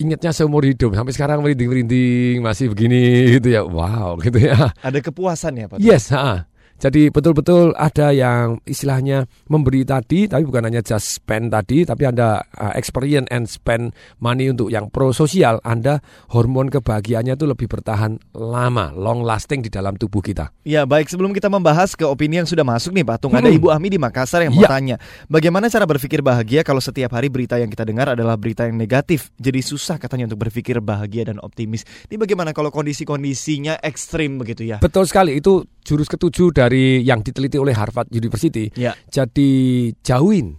Ingatnya 0.00 0.32
seumur 0.32 0.64
hidup 0.64 0.96
sampai 0.96 1.12
sekarang 1.12 1.44
merinding-merinding 1.44 2.40
masih 2.40 2.72
begini 2.72 3.36
gitu 3.36 3.52
ya. 3.52 3.66
Wow 3.66 4.16
gitu 4.22 4.40
ya. 4.40 4.72
Ada 4.80 5.02
kepuasan 5.04 5.60
ya, 5.60 5.66
Pak? 5.68 5.76
Yes, 5.82 6.08
ha. 6.14 6.48
Jadi 6.80 7.12
betul-betul 7.12 7.76
ada 7.76 8.08
yang 8.08 8.56
istilahnya 8.64 9.28
memberi 9.52 9.84
tadi, 9.84 10.24
tapi 10.24 10.48
bukan 10.48 10.64
hanya 10.64 10.80
just 10.80 11.12
spend 11.12 11.52
tadi, 11.52 11.84
tapi 11.84 12.08
Anda 12.08 12.40
uh, 12.56 12.72
experience 12.72 13.28
and 13.28 13.44
spend 13.44 13.92
money 14.16 14.48
untuk 14.48 14.72
yang 14.72 14.88
pro 14.88 15.12
sosial, 15.12 15.60
Anda 15.60 16.00
hormon 16.32 16.72
kebahagiaannya 16.72 17.36
itu 17.36 17.44
lebih 17.44 17.68
bertahan 17.68 18.16
lama, 18.32 18.96
long 18.96 19.20
lasting 19.20 19.60
di 19.60 19.68
dalam 19.68 20.00
tubuh 20.00 20.24
kita. 20.24 20.56
Ya 20.64 20.88
baik. 20.88 21.12
Sebelum 21.12 21.36
kita 21.36 21.52
membahas 21.52 21.92
ke 21.92 22.08
opini 22.08 22.40
yang 22.40 22.48
sudah 22.48 22.64
masuk 22.64 22.96
nih 22.96 23.04
Pak 23.04 23.16
Tung 23.20 23.36
Ada 23.36 23.52
Hmm. 23.52 23.60
Ibu 23.60 23.68
Ami 23.68 23.92
di 23.92 24.00
Makassar 24.00 24.40
yang 24.48 24.56
mau 24.56 24.64
Ya. 24.64 24.72
tanya. 24.72 24.96
Bagaimana 25.28 25.68
cara 25.68 25.84
berpikir 25.84 26.24
bahagia 26.24 26.64
kalau 26.64 26.80
setiap 26.80 27.12
hari 27.12 27.28
berita 27.28 27.60
yang 27.60 27.68
kita 27.68 27.84
dengar 27.84 28.16
adalah 28.16 28.40
berita 28.40 28.64
yang 28.64 28.80
negatif? 28.80 29.28
Jadi 29.36 29.60
susah 29.60 30.00
katanya 30.00 30.32
untuk 30.32 30.48
berpikir 30.48 30.80
bahagia 30.80 31.28
dan 31.28 31.36
optimis. 31.44 31.84
Ini 32.08 32.16
bagaimana 32.16 32.56
kalau 32.56 32.72
kondisi-kondisinya 32.72 33.84
ekstrim 33.84 34.40
begitu 34.40 34.64
ya? 34.64 34.80
Betul 34.80 35.04
sekali, 35.04 35.36
itu 35.36 35.60
jurus 35.82 36.06
ketujuh 36.06 36.54
dari 36.54 36.69
yang 36.78 37.24
diteliti 37.24 37.58
oleh 37.58 37.74
Harvard 37.74 38.08
University. 38.14 38.70
Ya. 38.78 38.94
Jadi 39.10 39.90
jauhin 40.00 40.54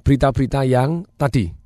berita-berita 0.00 0.64
yang 0.64 1.04
tadi. 1.20 1.59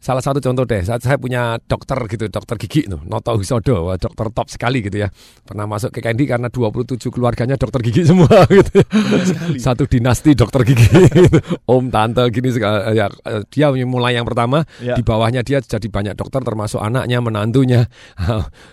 Salah 0.00 0.24
satu 0.24 0.40
contoh 0.40 0.64
deh, 0.64 0.80
saat 0.80 1.04
saya 1.04 1.20
punya 1.20 1.60
dokter 1.60 2.00
gitu, 2.08 2.24
dokter 2.32 2.56
gigi 2.56 2.88
tuh, 2.88 3.04
Noto 3.04 3.36
Husodo, 3.36 3.92
dokter 4.00 4.26
top 4.32 4.48
sekali 4.48 4.80
gitu 4.80 4.96
ya. 4.96 5.12
Pernah 5.44 5.68
masuk 5.68 5.92
ke 5.92 6.00
Candy 6.00 6.24
karena 6.24 6.48
27 6.48 6.96
keluarganya 7.12 7.60
dokter 7.60 7.84
gigi 7.84 8.08
semua 8.08 8.48
gitu. 8.48 8.80
Satu 9.60 9.84
dinasti 9.84 10.32
dokter 10.32 10.64
gigi. 10.64 10.88
Om, 11.68 11.92
tante 11.92 12.24
gini 12.32 12.48
segala- 12.48 12.96
ya 12.96 13.12
eh, 13.28 13.44
dia 13.52 13.68
mulai 13.84 14.16
yang 14.16 14.24
pertama, 14.24 14.64
Ya. 14.80 14.96
di 14.96 15.04
bawahnya 15.04 15.44
dia 15.44 15.60
jadi 15.60 15.84
banyak 15.84 16.16
dokter 16.16 16.40
termasuk 16.40 16.80
anaknya, 16.80 17.20
menantunya, 17.20 17.84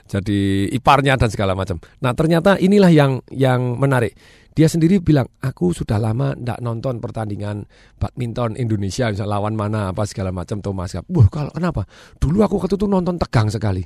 jadi 0.08 0.40
iparnya 0.72 1.20
dan 1.20 1.28
segala 1.28 1.60
macam. 1.60 1.76
Nah, 2.00 2.16
ternyata 2.16 2.56
inilah 2.56 2.88
yang 2.88 3.20
yang 3.36 3.76
menarik. 3.76 4.16
Dia 4.58 4.66
sendiri 4.66 4.98
bilang, 4.98 5.30
aku 5.38 5.70
sudah 5.70 6.02
lama 6.02 6.34
ndak 6.34 6.66
nonton 6.66 6.98
pertandingan 6.98 7.70
badminton 8.02 8.58
Indonesia, 8.58 9.06
misal 9.06 9.30
lawan 9.30 9.54
mana 9.54 9.94
apa 9.94 10.02
segala 10.10 10.34
macam 10.34 10.66
Thomas 10.66 10.98
Cup. 10.98 11.06
Wah, 11.14 11.30
kalau 11.30 11.54
kenapa? 11.54 11.86
Dulu 12.18 12.42
aku 12.42 12.58
waktu 12.58 12.74
itu 12.74 12.90
nonton 12.90 13.22
tegang 13.22 13.54
sekali. 13.54 13.86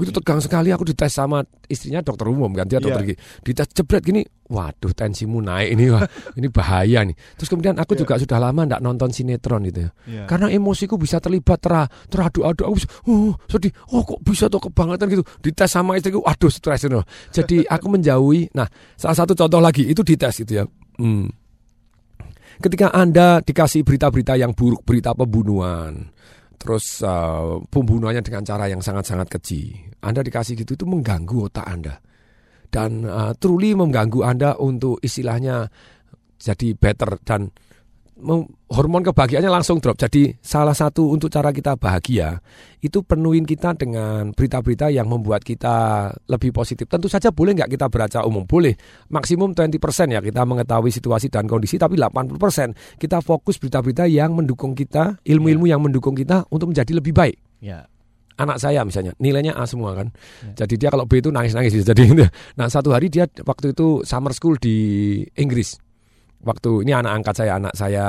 Begitu 0.00 0.16
tegang 0.16 0.40
sekali 0.40 0.72
aku 0.72 0.88
dites 0.88 1.12
sama 1.12 1.44
istrinya 1.68 2.00
dokter 2.00 2.24
umum 2.32 2.48
kan 2.56 2.64
dia 2.64 2.80
dokter 2.80 3.04
gigi. 3.04 3.20
Dites 3.44 3.68
jebret 3.76 4.00
gini, 4.00 4.24
waduh 4.48 4.96
tensimu 4.96 5.44
naik 5.44 5.76
ini 5.76 5.92
wah, 5.92 6.08
ini 6.40 6.48
bahaya 6.48 7.04
nih. 7.04 7.12
Terus 7.36 7.52
kemudian 7.52 7.76
aku 7.76 8.00
juga 8.00 8.16
sudah 8.16 8.40
lama 8.40 8.64
ndak 8.64 8.80
nonton 8.80 9.12
sinetron 9.12 9.68
gitu 9.68 9.84
ya. 9.84 9.90
Iya. 10.08 10.24
Karena 10.24 10.48
emosiku 10.48 10.96
bisa 10.96 11.20
terlibat 11.20 11.60
ter 11.60 11.84
teradu-adu 12.08 12.64
aku 12.64 12.74
bisa, 12.80 12.88
oh 13.12 13.36
sedih, 13.44 13.76
oh 13.92 14.00
kok 14.00 14.24
bisa 14.24 14.48
tuh 14.48 14.64
kebangetan 14.72 15.12
gitu. 15.12 15.24
Dites 15.44 15.68
sama 15.68 16.00
istriku, 16.00 16.24
waduh 16.24 16.48
stres 16.48 16.88
itu. 16.88 17.04
Jadi 17.36 17.56
aku 17.76 17.86
menjauhi. 17.92 18.56
Nah, 18.56 18.64
salah 18.96 19.20
satu 19.20 19.36
contoh 19.36 19.60
lagi 19.60 19.84
itu 19.84 20.00
dites 20.00 20.40
gitu 20.40 20.64
ya. 20.64 20.64
Hmm. 20.96 21.28
Ketika 22.56 22.88
Anda 22.96 23.44
dikasih 23.44 23.84
berita-berita 23.84 24.40
yang 24.40 24.56
buruk, 24.56 24.80
berita 24.84 25.12
pembunuhan, 25.12 26.08
terus 26.60 27.00
uh, 27.00 27.56
pembunuhannya 27.72 28.20
dengan 28.20 28.44
cara 28.44 28.68
yang 28.68 28.84
sangat-sangat 28.84 29.32
keji, 29.32 29.80
Anda 30.04 30.20
dikasih 30.20 30.60
gitu 30.60 30.76
itu 30.76 30.84
mengganggu 30.84 31.48
otak 31.48 31.64
Anda. 31.64 31.96
Dan 32.68 33.08
uh, 33.08 33.32
truly 33.40 33.72
mengganggu 33.72 34.20
Anda 34.20 34.60
untuk 34.60 35.00
istilahnya 35.00 35.72
jadi 36.36 36.76
better 36.76 37.16
dan 37.24 37.48
hormon 38.70 39.02
kebahagiaannya 39.02 39.50
langsung 39.50 39.80
drop. 39.80 39.96
Jadi 39.96 40.36
salah 40.38 40.76
satu 40.76 41.10
untuk 41.10 41.32
cara 41.32 41.50
kita 41.50 41.74
bahagia 41.74 42.38
itu 42.80 43.02
penuhin 43.02 43.44
kita 43.44 43.74
dengan 43.74 44.30
berita-berita 44.36 44.88
yang 44.92 45.08
membuat 45.08 45.42
kita 45.42 46.08
lebih 46.28 46.52
positif. 46.54 46.86
Tentu 46.86 47.08
saja 47.08 47.32
boleh 47.32 47.56
nggak 47.56 47.70
kita 47.72 47.86
baca 47.88 48.24
umum? 48.24 48.44
Boleh. 48.44 48.76
Maksimum 49.10 49.52
20% 49.56 49.80
ya 50.12 50.20
kita 50.20 50.44
mengetahui 50.44 50.92
situasi 50.92 51.28
dan 51.32 51.48
kondisi, 51.48 51.76
tapi 51.80 51.96
80% 51.98 53.00
kita 53.00 53.18
fokus 53.20 53.56
berita-berita 53.58 54.04
yang 54.06 54.36
mendukung 54.36 54.72
kita, 54.76 55.18
ilmu-ilmu 55.24 55.66
yang 55.66 55.80
mendukung 55.80 56.14
kita 56.14 56.44
untuk 56.52 56.72
menjadi 56.72 56.92
lebih 56.96 57.12
baik 57.16 57.36
Ya. 57.60 57.84
anak 58.40 58.56
saya 58.56 58.80
misalnya 58.88 59.12
nilainya 59.20 59.52
A 59.52 59.68
semua 59.68 59.92
kan. 59.92 60.08
Jadi 60.56 60.80
dia 60.80 60.88
kalau 60.88 61.04
B 61.04 61.20
itu 61.20 61.28
nangis-nangis 61.28 61.76
bisa 61.76 61.84
jadi. 61.92 62.24
Nah, 62.56 62.72
satu 62.72 62.88
hari 62.96 63.12
dia 63.12 63.28
waktu 63.44 63.76
itu 63.76 64.00
summer 64.08 64.32
school 64.32 64.56
di 64.56 65.20
Inggris. 65.36 65.76
Waktu 66.40 66.88
ini 66.88 66.96
anak 66.96 67.20
angkat 67.20 67.34
saya, 67.44 67.52
anak 67.60 67.74
saya, 67.76 68.04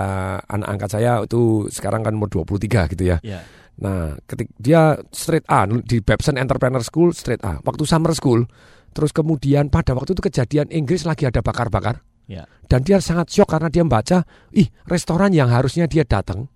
anak 0.47 0.67
angkat 0.71 0.89
saya 0.95 1.11
itu 1.27 1.67
sekarang 1.67 2.01
kan 2.07 2.15
umur 2.15 2.31
23 2.31 2.91
gitu 2.95 3.03
ya. 3.03 3.17
Ya. 3.21 3.43
Nah, 3.81 4.15
ketik 4.23 4.51
dia 4.55 4.95
straight 5.11 5.43
A 5.51 5.67
di 5.67 5.99
Babson 5.99 6.39
Entrepreneur 6.39 6.79
School 6.79 7.11
straight 7.11 7.43
A. 7.43 7.59
Waktu 7.59 7.83
summer 7.83 8.15
school, 8.15 8.47
terus 8.95 9.11
kemudian 9.11 9.67
pada 9.67 9.91
waktu 9.97 10.15
itu 10.15 10.23
kejadian 10.23 10.71
Inggris 10.71 11.03
lagi 11.03 11.27
ada 11.27 11.43
bakar-bakar. 11.43 11.99
Ya. 12.29 12.47
Dan 12.71 12.87
dia 12.87 13.03
sangat 13.03 13.27
shock 13.33 13.51
karena 13.51 13.67
dia 13.67 13.83
membaca, 13.83 14.23
ih 14.55 14.71
restoran 14.87 15.35
yang 15.35 15.51
harusnya 15.51 15.89
dia 15.91 16.07
datang, 16.07 16.47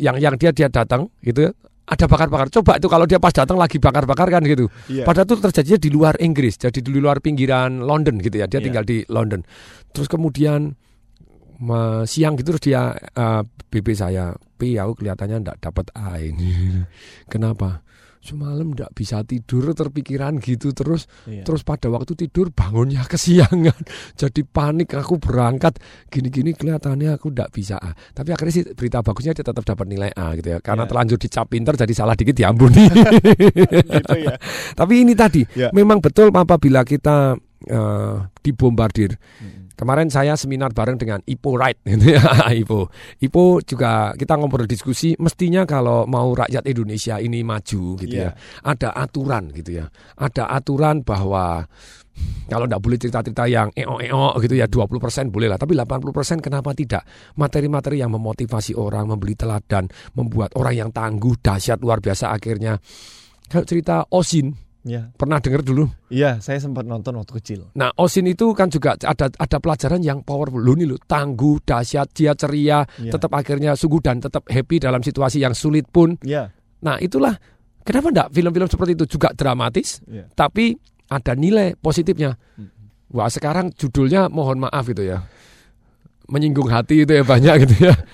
yang 0.00 0.16
yang 0.16 0.34
dia 0.40 0.54
dia 0.54 0.72
datang 0.72 1.12
gitu 1.20 1.52
ada 1.82 2.04
bakar-bakar. 2.06 2.46
Coba 2.48 2.78
itu 2.78 2.86
kalau 2.86 3.04
dia 3.04 3.18
pas 3.18 3.34
datang 3.34 3.58
lagi 3.58 3.76
bakar-bakar 3.82 4.30
kan 4.30 4.42
gitu. 4.46 4.70
Iya. 4.86 5.02
Padahal 5.02 5.26
itu 5.26 5.36
terjadinya 5.42 5.78
di 5.82 5.90
luar 5.90 6.14
Inggris, 6.22 6.54
jadi 6.56 6.78
di 6.78 6.90
luar 6.94 7.18
pinggiran 7.18 7.82
London 7.82 8.22
gitu 8.22 8.38
ya. 8.38 8.46
Dia 8.46 8.62
Iya. 8.62 8.66
tinggal 8.70 8.84
di 8.86 9.02
London. 9.10 9.42
Terus 9.90 10.06
kemudian 10.06 10.72
siang 12.04 12.34
gitu 12.34 12.54
terus 12.54 12.64
dia 12.64 12.90
eh, 12.94 13.42
BB 13.70 13.94
saya, 13.94 14.34
Pi 14.34 14.74
aku 14.78 14.98
kelihatannya 15.02 15.46
ndak 15.46 15.56
dapat 15.62 15.86
A 15.94 16.18
ini. 16.18 16.82
Kenapa? 17.32 17.82
Semalam 18.22 18.70
ndak 18.70 18.94
bisa 18.94 19.20
tidur 19.22 19.74
terpikiran 19.74 20.38
gitu 20.38 20.70
terus 20.70 21.10
Iya. 21.24 21.42
terus 21.42 21.60
pada 21.60 21.90
waktu 21.90 22.14
tidur 22.16 22.48
bangunnya 22.48 23.02
kesiangan 23.10 23.74
jadi 24.14 24.40
panik 24.44 24.94
aku 24.94 25.18
berangkat 25.18 25.82
gini-gini 26.06 26.50
kelihatannya 26.52 27.12
aku 27.12 27.28
ndak 27.28 27.50
bisa 27.50 27.76
A 27.76 27.90
tapi 28.08 28.30
akhirnya 28.30 28.54
sih 28.54 28.64
berita 28.70 29.00
bagusnya 29.00 29.32
dia 29.32 29.42
tetap 29.42 29.62
dapat 29.62 29.86
nilai 29.86 30.10
A 30.12 30.32
gitu 30.34 30.48
ya 30.48 30.58
karena 30.58 30.82
Iya. 30.82 30.88
terlanjur 30.88 31.18
dicap 31.18 31.46
pinter 31.46 31.74
jadi 31.74 31.90
salah 31.92 32.14
dikit 32.14 32.32
diampuni 32.32 32.86
Gitu 33.98 34.16
ya. 34.18 34.38
tapi 34.72 35.02
ini 35.02 35.12
tadi 35.12 35.42
Ya. 35.52 35.68
memang 35.70 35.98
betul 35.98 36.30
apabila 36.30 36.82
kita 36.82 37.34
eh, 37.66 38.16
dibombardir 38.42 39.18
Kemarin 39.82 40.14
saya 40.14 40.38
seminar 40.38 40.70
bareng 40.70 40.94
dengan 40.94 41.18
Ipo 41.26 41.58
Right, 41.58 41.74
gitu 41.90 42.14
ya, 42.14 42.22
Ipo. 42.54 42.86
Ipo 43.18 43.58
juga 43.66 44.14
kita 44.14 44.38
ngobrol 44.38 44.70
diskusi. 44.70 45.18
Mestinya 45.18 45.66
kalau 45.66 46.06
mau 46.06 46.30
rakyat 46.30 46.62
Indonesia 46.70 47.18
ini 47.18 47.42
maju, 47.42 47.98
gitu 47.98 48.14
Iya. 48.14 48.30
ya, 48.30 48.62
ada 48.62 48.94
aturan, 48.94 49.50
gitu 49.50 49.82
ya, 49.82 49.90
ada 50.14 50.54
aturan 50.54 51.02
bahwa 51.02 51.66
kalau 52.46 52.68
tidak 52.68 52.82
boleh 52.84 52.98
cerita-cerita 53.00 53.44
yang 53.48 53.72
eo-eo 53.72 54.36
gitu 54.44 54.54
ya 54.54 54.68
20% 54.68 55.32
boleh 55.32 55.48
lah 55.48 55.56
tapi 55.56 55.72
80% 55.72 56.44
kenapa 56.44 56.76
tidak 56.76 57.08
materi-materi 57.40 58.04
yang 58.04 58.12
memotivasi 58.12 58.76
orang 58.76 59.08
membeli 59.08 59.32
teladan 59.32 59.88
membuat 60.12 60.52
orang 60.60 60.76
yang 60.76 60.90
tangguh 60.92 61.32
dahsyat 61.40 61.80
luar 61.80 62.04
biasa 62.04 62.28
akhirnya 62.36 62.76
kalau 63.48 63.64
cerita 63.64 64.04
Osin 64.12 64.52
Ya. 64.82 65.14
pernah 65.14 65.38
dengar 65.38 65.62
dulu 65.62 65.86
Iya, 66.10 66.42
saya 66.42 66.58
sempat 66.58 66.82
nonton 66.82 67.14
waktu 67.14 67.32
kecil. 67.38 67.60
Nah, 67.78 67.94
Osin 67.94 68.26
itu 68.26 68.50
kan 68.50 68.66
juga 68.66 68.98
ada 68.98 69.30
ada 69.30 69.56
pelajaran 69.62 70.02
yang 70.02 70.26
powerful. 70.26 70.58
Lu 70.58 70.74
nih 70.74 70.90
lu, 70.90 70.98
tangguh, 70.98 71.62
dahsyat, 71.62 72.10
dia 72.10 72.34
ceria, 72.34 72.82
Iya. 72.98 73.14
tetap 73.14 73.30
akhirnya 73.30 73.78
sungguh 73.78 74.02
dan 74.02 74.18
tetap 74.18 74.42
happy 74.50 74.82
dalam 74.82 74.98
situasi 74.98 75.38
yang 75.38 75.54
sulit 75.54 75.86
pun. 75.86 76.18
Iya. 76.26 76.50
Nah, 76.82 76.98
itulah 76.98 77.38
kenapa 77.86 78.10
enggak 78.10 78.28
film-film 78.34 78.66
seperti 78.66 78.92
itu 78.98 79.06
juga 79.06 79.30
dramatis, 79.30 80.02
Iya. 80.04 80.26
tapi 80.34 80.74
ada 81.06 81.32
nilai 81.38 81.78
positifnya. 81.78 82.34
Wah, 83.14 83.30
sekarang 83.30 83.70
judulnya 83.78 84.26
mohon 84.32 84.66
maaf 84.66 84.88
itu 84.90 85.06
ya. 85.06 85.22
Menyinggung 86.26 86.72
hati 86.72 87.04
itu 87.04 87.12
ya 87.12 87.22
banyak 87.22 87.54
gitu 87.68 87.86
ya. 87.86 87.94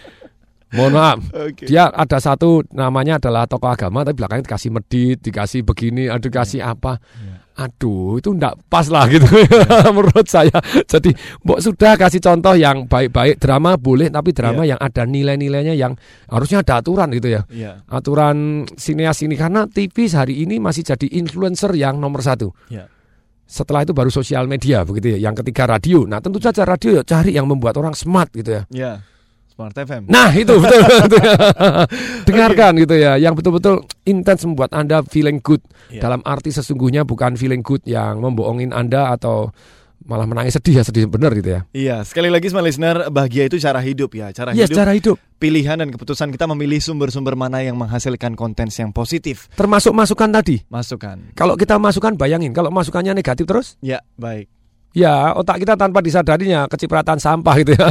Mohon 0.69 0.93
maaf. 0.93 1.19
Oke. 1.33 1.65
Dia 1.65 1.89
ada 1.89 2.19
satu 2.21 2.61
namanya 2.77 3.17
adalah 3.17 3.49
tokoh 3.49 3.73
agama 3.73 4.05
tapi 4.05 4.21
belakangnya 4.21 4.45
dikasih 4.45 4.71
medit, 4.73 5.19
dikasih 5.25 5.61
begini, 5.65 6.13
aduh 6.13 6.29
dikasih 6.29 6.61
apa. 6.61 7.01
Aduh, 7.59 8.23
itu 8.23 8.31
enggak 8.31 8.55
pas 8.71 8.87
lah 8.87 9.11
gitu 9.11 9.27
menurut 9.97 10.31
saya. 10.31 10.55
Jadi, 10.87 11.11
mbok 11.43 11.59
sudah 11.59 11.99
kasih 11.99 12.23
contoh 12.23 12.55
yang 12.55 12.87
baik-baik 12.87 13.43
drama 13.43 13.75
boleh 13.75 14.15
tapi 14.15 14.31
drama 14.31 14.63
yang 14.63 14.79
ada 14.79 15.03
nilai-nilainya 15.03 15.75
yang 15.75 15.99
harusnya 16.31 16.63
ada 16.63 16.79
aturan 16.79 17.11
gitu 17.11 17.35
ya. 17.35 17.43
Iya. 17.51 17.83
Aturan 17.91 18.63
sineas 18.79 19.19
ini 19.27 19.35
karena 19.35 19.67
TV 19.67 20.07
hari 20.07 20.47
ini 20.47 20.63
masih 20.63 20.87
jadi 20.87 21.11
influencer 21.19 21.75
yang 21.75 21.99
nomor 21.99 22.23
satu. 22.23 22.55
Iya. 22.71 22.87
Setelah 23.43 23.83
itu 23.83 23.91
baru 23.91 24.13
sosial 24.15 24.47
media 24.47 24.87
begitu 24.87 25.19
ya. 25.19 25.27
Yang 25.27 25.43
ketiga 25.43 25.67
radio. 25.67 26.07
Nah 26.07 26.23
tentu 26.23 26.39
saja 26.39 26.63
radio 26.63 26.95
ya 26.95 27.03
cari 27.03 27.35
yang 27.35 27.51
membuat 27.51 27.75
orang 27.75 27.99
smart 27.99 28.31
gitu 28.39 28.55
ya. 28.55 28.63
Iya. 28.71 28.93
Smart 29.59 29.75
FM. 29.75 30.07
Nah 30.07 30.31
itu 30.39 30.55
betul, 30.55 30.87
betul. 30.87 31.19
Dengarkan 32.31 32.79
gitu 32.79 32.95
ya, 32.95 33.19
yang 33.19 33.35
betul-betul 33.35 33.83
intens 34.07 34.47
membuat 34.47 34.71
anda 34.71 35.03
feeling 35.03 35.43
good. 35.43 35.59
Iya. 35.91 36.07
Dalam 36.07 36.23
arti 36.23 36.55
sesungguhnya 36.55 37.03
bukan 37.03 37.35
feeling 37.35 37.67
good 37.67 37.83
yang 37.83 38.23
membohongin 38.23 38.71
anda 38.71 39.11
atau 39.11 39.51
malah 40.07 40.31
menangis 40.31 40.55
sedih 40.55 40.79
ya 40.79 40.87
sedih 40.87 41.11
benar 41.11 41.35
gitu 41.35 41.59
ya. 41.59 41.61
Iya, 41.75 42.07
sekali 42.07 42.31
lagi 42.31 42.47
smart 42.47 42.71
listener, 42.71 43.11
bahagia 43.11 43.51
itu 43.51 43.59
cara 43.59 43.83
hidup 43.83 44.15
ya, 44.15 44.31
cara 44.31 44.55
Iya, 44.55 44.71
hidup. 44.71 44.79
cara 44.79 44.91
hidup. 44.95 45.17
Pilihan 45.43 45.77
dan 45.83 45.91
keputusan 45.91 46.31
kita 46.31 46.47
memilih 46.47 46.79
sumber-sumber 46.79 47.35
mana 47.35 47.59
yang 47.59 47.75
menghasilkan 47.75 48.39
konten 48.39 48.71
yang 48.71 48.95
positif. 48.95 49.51
Termasuk 49.59 49.91
masukan 49.91 50.31
tadi. 50.31 50.63
Masukan. 50.71 51.35
Kalau 51.35 51.59
kita 51.59 51.83
masukkan 51.83 52.15
bayangin, 52.15 52.55
kalau 52.55 52.71
masukannya 52.71 53.11
negatif 53.11 53.43
terus, 53.43 53.75
Ya, 53.83 54.07
baik. 54.15 54.47
Ya 54.97 55.37
otak 55.37 55.61
kita 55.63 55.77
tanpa 55.77 56.01
disadarinya 56.01 56.65
kecipratan 56.67 57.21
sampah 57.21 57.55
gitu 57.61 57.73
ya. 57.77 57.89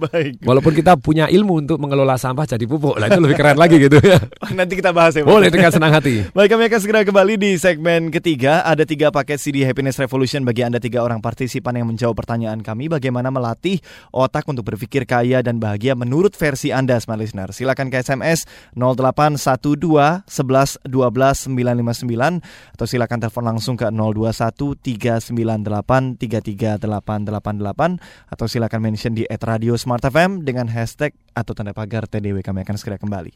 Baik. 0.00 0.40
Walaupun 0.40 0.72
kita 0.72 0.96
punya 0.96 1.28
ilmu 1.28 1.60
untuk 1.60 1.76
mengelola 1.76 2.16
sampah 2.16 2.48
jadi 2.48 2.64
pupuk, 2.64 2.96
lah 2.96 3.12
itu 3.12 3.20
lebih 3.20 3.36
keren 3.36 3.60
lagi 3.60 3.76
gitu 3.76 4.00
ya. 4.00 4.16
Nanti 4.58 4.80
kita 4.80 4.96
bahas 4.96 5.12
ya. 5.12 5.22
Boleh 5.28 5.52
dengan 5.52 5.68
senang 5.68 5.92
hati. 5.92 6.24
Baik, 6.36 6.56
kami 6.56 6.72
akan 6.72 6.80
segera 6.80 7.00
kembali 7.04 7.36
di 7.36 7.50
segmen 7.60 8.08
ketiga. 8.08 8.64
Ada 8.64 8.88
tiga 8.88 9.12
paket 9.12 9.36
CD 9.36 9.60
Happiness 9.68 10.00
Revolution 10.00 10.40
bagi 10.48 10.64
Anda 10.64 10.80
tiga 10.80 11.04
orang 11.04 11.20
partisipan 11.20 11.76
yang 11.76 11.86
menjawab 11.92 12.16
pertanyaan 12.16 12.64
kami. 12.64 12.88
Bagaimana 12.88 13.28
melatih 13.28 13.84
otak 14.08 14.48
untuk 14.48 14.64
berpikir 14.64 15.04
kaya 15.04 15.44
dan 15.44 15.60
bahagia 15.60 15.92
menurut 15.92 16.32
versi 16.32 16.72
Anda, 16.72 16.96
Smart 16.96 17.20
Listener. 17.20 17.52
Silakan 17.52 17.92
ke 17.92 18.00
SMS 18.00 18.48
0812 18.72 20.24
11 20.24 20.88
12 20.88 20.88
959 20.88 22.40
atau 22.76 22.86
silakan 22.88 23.18
telepon 23.20 23.44
langsung 23.44 23.76
ke 23.76 23.92
021 23.92 24.80
398 24.80 26.16
33888 26.30 27.98
atau 28.30 28.46
silakan 28.46 28.80
mention 28.86 29.18
di 29.18 29.26
@radio 29.26 29.74
Smart 29.74 30.06
FM 30.06 30.46
dengan 30.46 30.70
hashtag 30.70 31.18
atau 31.34 31.52
tanda 31.58 31.74
pagar 31.74 32.06
TDW. 32.06 32.46
Kami 32.46 32.62
akan 32.62 32.76
segera 32.78 33.02
kembali. 33.02 33.34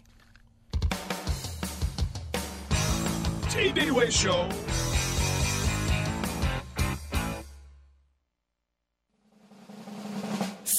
TDW 3.50 3.98
Show. 4.11 4.46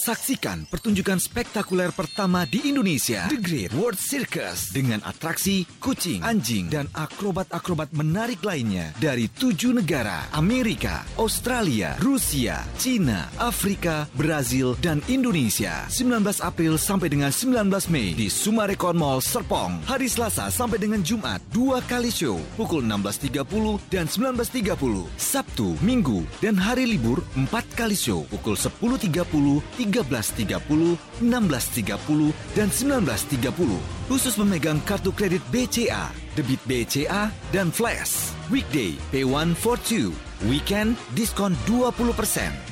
Saksikan 0.05 0.69
pertunjukan 0.69 1.17
spektakuler 1.17 1.89
pertama 1.89 2.45
di 2.45 2.61
Indonesia, 2.69 3.25
The 3.25 3.41
Great 3.41 3.73
World 3.73 3.97
Circus, 3.97 4.69
dengan 4.69 5.01
atraksi 5.01 5.65
kucing, 5.81 6.21
anjing, 6.21 6.69
dan 6.69 6.85
akrobat-akrobat 6.93 7.89
menarik 7.89 8.45
lainnya 8.45 8.93
dari 9.01 9.25
tujuh 9.33 9.73
negara, 9.73 10.29
Amerika, 10.29 11.01
Australia, 11.17 11.97
Rusia, 12.05 12.61
Cina, 12.77 13.33
Afrika, 13.41 14.05
Brazil, 14.13 14.77
dan 14.77 15.01
Indonesia. 15.09 15.89
19 15.89 16.21
April 16.37 16.77
sampai 16.77 17.09
dengan 17.09 17.33
19 17.33 17.65
Mei 17.89 18.13
di 18.13 18.29
Sumarekon 18.29 19.01
Mall 19.01 19.25
Serpong. 19.25 19.81
Hari 19.89 20.05
Selasa 20.05 20.53
sampai 20.53 20.77
dengan 20.77 21.01
Jumat, 21.01 21.41
dua 21.49 21.81
kali 21.81 22.13
show, 22.13 22.37
pukul 22.53 22.85
16.30 22.85 23.41
dan 23.89 24.05
19.30. 24.05 24.69
Sabtu, 25.17 25.73
Minggu, 25.81 26.29
dan 26.45 26.53
hari 26.53 26.85
libur, 26.85 27.25
empat 27.33 27.65
kali 27.73 27.97
show, 27.97 28.21
pukul 28.29 28.53
10.30, 28.53 29.65
13.30, 29.95 30.97
16.30, 31.23 32.35
dan 32.55 32.67
19.30. 32.67 34.04
Khusus 34.05 34.37
memegang 34.37 34.77
kartu 34.85 35.09
kredit 35.09 35.41
BCA, 35.49 36.13
debit 36.37 36.61
BCA, 36.69 37.33
dan 37.49 37.73
Flash. 37.73 38.37
Weekday, 38.53 38.93
pay 39.09 39.25
142. 39.25 40.13
Weekend, 40.45 40.93
diskon 41.17 41.57
20%. 41.65 42.13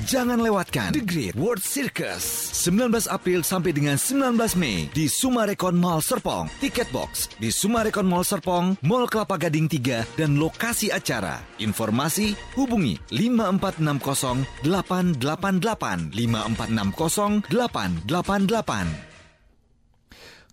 Jangan 0.06 0.38
lewatkan 0.38 0.94
The 0.94 1.02
Great 1.02 1.34
World 1.34 1.58
Circus. 1.58 2.22
19 2.62 3.10
April 3.10 3.42
sampai 3.42 3.74
dengan 3.74 3.98
19 3.98 4.54
Mei 4.54 4.86
di 4.94 5.10
Sumarekon 5.10 5.74
Mall 5.74 6.06
Serpong. 6.06 6.46
Tiket 6.62 6.94
box 6.94 7.34
di 7.42 7.50
Sumarekon 7.50 8.06
Mall 8.06 8.22
Serpong, 8.22 8.78
Mall 8.86 9.10
Kelapa 9.10 9.34
Gading 9.34 9.66
3, 9.66 10.06
dan 10.14 10.38
lokasi 10.38 10.94
acara. 10.94 11.42
Informasi 11.58 12.38
hubungi 12.54 13.02
5460 13.10 14.46
888 14.62 16.14
5460 16.14 17.50
888. 17.50 19.13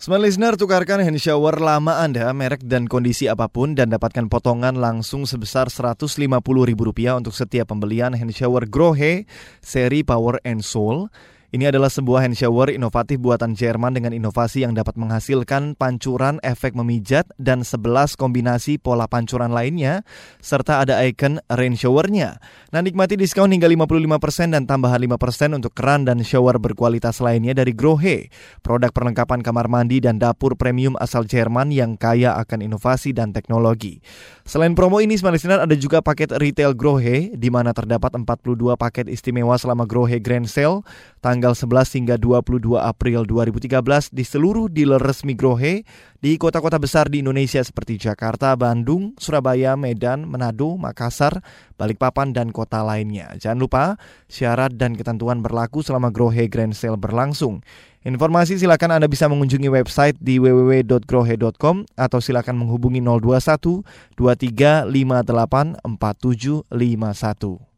Smart 0.02 0.26
Listener, 0.26 0.58
tukarkan 0.58 0.98
hand 1.06 1.22
shower 1.22 1.62
lama 1.62 2.02
Anda, 2.02 2.26
merek 2.34 2.66
dan 2.66 2.90
kondisi 2.90 3.30
apa 3.30 3.46
pun 3.46 3.78
dan 3.78 3.94
dapatkan 3.94 4.34
potongan 4.34 4.74
langsung 4.82 5.30
sebesar 5.30 5.70
Rp150.000 5.70 7.22
untuk 7.22 7.38
setiap 7.38 7.70
pembelian 7.70 8.18
hand 8.18 8.34
shower 8.34 8.66
Grohe 8.66 9.30
seri 9.62 10.02
Power 10.02 10.42
and 10.42 10.66
Soul. 10.66 11.06
Ini 11.52 11.68
adalah 11.68 11.92
sebuah 11.92 12.24
hand 12.24 12.40
shower 12.40 12.72
inovatif 12.72 13.20
buatan 13.20 13.60
Jerman 13.60 13.92
dengan 13.92 14.16
inovasi 14.16 14.64
yang 14.64 14.72
dapat 14.72 14.96
menghasilkan 14.96 15.76
pancuran 15.76 16.40
efek 16.48 16.72
memijat 16.80 17.28
dan 17.36 17.68
11 17.68 18.16
kombinasi 18.16 18.80
pola 18.80 19.04
pancuran 19.12 19.52
lainnya, 19.52 20.08
serta 20.40 20.80
ada 20.80 21.04
icon 21.04 21.44
rain 21.52 21.76
showernya. 21.76 22.40
Nah, 22.72 22.80
nikmati 22.80 23.20
diskon 23.20 23.52
hingga 23.52 23.68
55% 23.68 24.56
dan 24.56 24.64
tambahan 24.64 25.04
5% 25.04 25.60
untuk 25.60 25.76
keran 25.76 26.08
dan 26.08 26.24
shower 26.24 26.56
berkualitas 26.56 27.20
lainnya 27.20 27.52
dari 27.52 27.76
Grohe, 27.76 28.32
produk 28.64 28.96
perlengkapan 28.96 29.44
kamar 29.44 29.68
mandi 29.68 30.00
dan 30.00 30.24
dapur 30.24 30.56
premium 30.56 30.96
asal 31.04 31.28
Jerman 31.28 31.76
yang 31.76 32.00
kaya 32.00 32.32
akan 32.40 32.64
inovasi 32.64 33.12
dan 33.12 33.36
teknologi. 33.36 34.00
Selain 34.48 34.72
promo 34.72 35.04
ini, 35.04 35.20
Smart 35.20 35.36
ada 35.36 35.76
juga 35.76 36.00
paket 36.00 36.32
retail 36.32 36.72
Grohe, 36.80 37.36
di 37.36 37.50
mana 37.52 37.76
terdapat 37.76 38.16
42 38.16 38.80
paket 38.80 39.12
istimewa 39.12 39.60
selama 39.60 39.84
Grohe 39.84 40.24
Grand 40.24 40.48
Sale, 40.48 40.88
tanggal 41.20 41.41
11 41.50 41.98
hingga 41.98 42.22
22 42.22 42.78
April 42.78 43.26
2013 43.26 44.14
di 44.14 44.22
seluruh 44.22 44.70
dealer 44.70 45.02
resmi 45.02 45.34
Grohe 45.34 45.82
di 46.22 46.38
kota-kota 46.38 46.78
besar 46.78 47.10
di 47.10 47.26
Indonesia 47.26 47.58
seperti 47.66 47.98
Jakarta, 47.98 48.54
Bandung, 48.54 49.18
Surabaya, 49.18 49.74
Medan, 49.74 50.30
Manado, 50.30 50.78
Makassar, 50.78 51.42
Balikpapan, 51.82 52.38
dan 52.38 52.54
kota 52.54 52.86
lainnya. 52.86 53.34
Jangan 53.42 53.58
lupa, 53.58 53.98
syarat 54.30 54.78
dan 54.78 54.94
ketentuan 54.94 55.42
berlaku 55.42 55.82
selama 55.82 56.14
Grohe 56.14 56.46
Grand 56.46 56.78
Sale 56.78 57.02
berlangsung. 57.02 57.66
Informasi 58.06 58.62
silakan 58.62 59.02
Anda 59.02 59.10
bisa 59.10 59.26
mengunjungi 59.26 59.74
website 59.74 60.22
di 60.22 60.38
www.grohe.com 60.38 61.90
atau 61.98 62.20
silakan 62.22 62.62
menghubungi 62.62 63.02
021 63.02 63.82
2358 64.14 65.82
4751. 65.90 67.71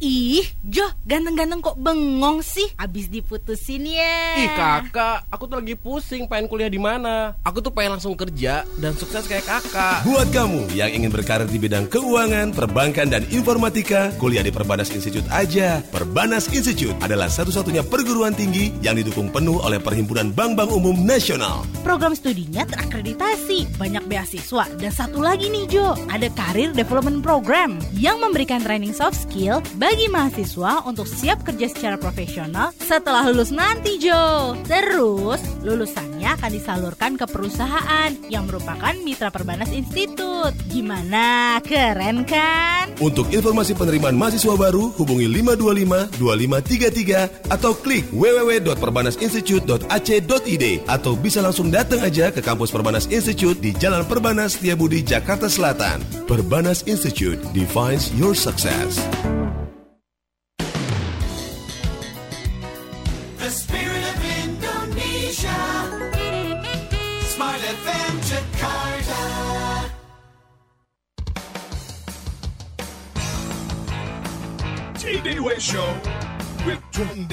Ih, 0.00 0.48
Jo, 0.64 0.88
ganteng-ganteng 1.04 1.60
kok 1.60 1.76
bengong 1.76 2.40
sih? 2.40 2.72
Abis 2.80 3.12
diputusin 3.12 3.84
ya. 3.84 4.40
Ih, 4.40 4.48
kakak, 4.56 5.28
aku 5.28 5.44
tuh 5.44 5.60
lagi 5.60 5.76
pusing 5.76 6.24
pengen 6.24 6.48
kuliah 6.48 6.72
di 6.72 6.80
mana. 6.80 7.36
Aku 7.44 7.60
tuh 7.60 7.68
pengen 7.68 8.00
langsung 8.00 8.16
kerja 8.16 8.64
dan 8.80 8.96
sukses 8.96 9.28
kayak 9.28 9.44
kakak. 9.44 10.00
Buat 10.08 10.32
kamu 10.32 10.72
yang 10.72 10.88
ingin 10.88 11.12
berkarir 11.12 11.44
di 11.44 11.60
bidang 11.60 11.84
keuangan, 11.92 12.56
perbankan, 12.56 13.12
dan 13.12 13.28
informatika, 13.28 14.08
kuliah 14.16 14.40
di 14.40 14.48
Perbanas 14.48 14.88
Institute 14.88 15.28
aja. 15.28 15.84
Perbanas 15.92 16.48
Institute 16.48 16.96
adalah 17.04 17.28
satu-satunya 17.28 17.84
perguruan 17.84 18.32
tinggi 18.32 18.72
yang 18.80 18.96
didukung 18.96 19.28
penuh 19.28 19.60
oleh 19.60 19.84
Perhimpunan 19.84 20.32
Bank-Bank 20.32 20.72
Umum 20.72 20.96
Nasional. 21.04 21.60
Program 21.84 22.16
studinya 22.16 22.64
terakreditasi, 22.64 23.76
banyak 23.76 24.08
beasiswa, 24.08 24.64
dan 24.80 24.92
satu 24.96 25.20
lagi 25.20 25.52
nih 25.52 25.68
Jo, 25.68 25.92
ada 26.08 26.32
Career 26.32 26.72
Development 26.72 27.20
Program 27.20 27.76
yang 27.92 28.16
memberikan 28.16 28.64
training 28.64 28.96
soft 28.96 29.28
skill 29.28 29.60
bagi 29.76 29.89
mahasiswa 30.10 30.82
untuk 30.86 31.06
siap 31.08 31.42
kerja 31.42 31.66
secara 31.66 31.96
profesional 31.96 32.70
setelah 32.78 33.26
lulus 33.30 33.50
nanti 33.50 33.98
Jo. 33.98 34.54
Terus 34.68 35.40
lulusannya 35.64 36.28
akan 36.36 36.50
disalurkan 36.52 37.16
ke 37.18 37.26
perusahaan 37.26 38.12
yang 38.28 38.46
merupakan 38.46 38.94
mitra 39.02 39.32
Perbanas 39.32 39.72
Institut. 39.74 40.54
Gimana? 40.68 41.58
Keren 41.64 42.28
kan? 42.28 42.92
Untuk 43.00 43.32
informasi 43.32 43.72
penerimaan 43.74 44.14
mahasiswa 44.14 44.54
baru, 44.54 44.92
hubungi 45.00 45.26
525 45.26 46.20
2533 46.20 47.48
atau 47.48 47.72
klik 47.72 48.04
www.perbanasinstitute.ac.id 48.12 50.64
atau 50.84 51.16
bisa 51.16 51.40
langsung 51.40 51.72
datang 51.72 52.04
aja 52.04 52.28
ke 52.28 52.44
kampus 52.44 52.68
Perbanas 52.68 53.08
Institute 53.08 53.56
di 53.58 53.72
Jalan 53.72 54.04
Perbanas 54.04 54.60
Setiabudi, 54.60 55.00
Jakarta 55.00 55.48
Selatan. 55.48 56.04
Perbanas 56.28 56.84
Institute 56.84 57.40
defines 57.56 58.12
your 58.14 58.36
success. 58.36 59.00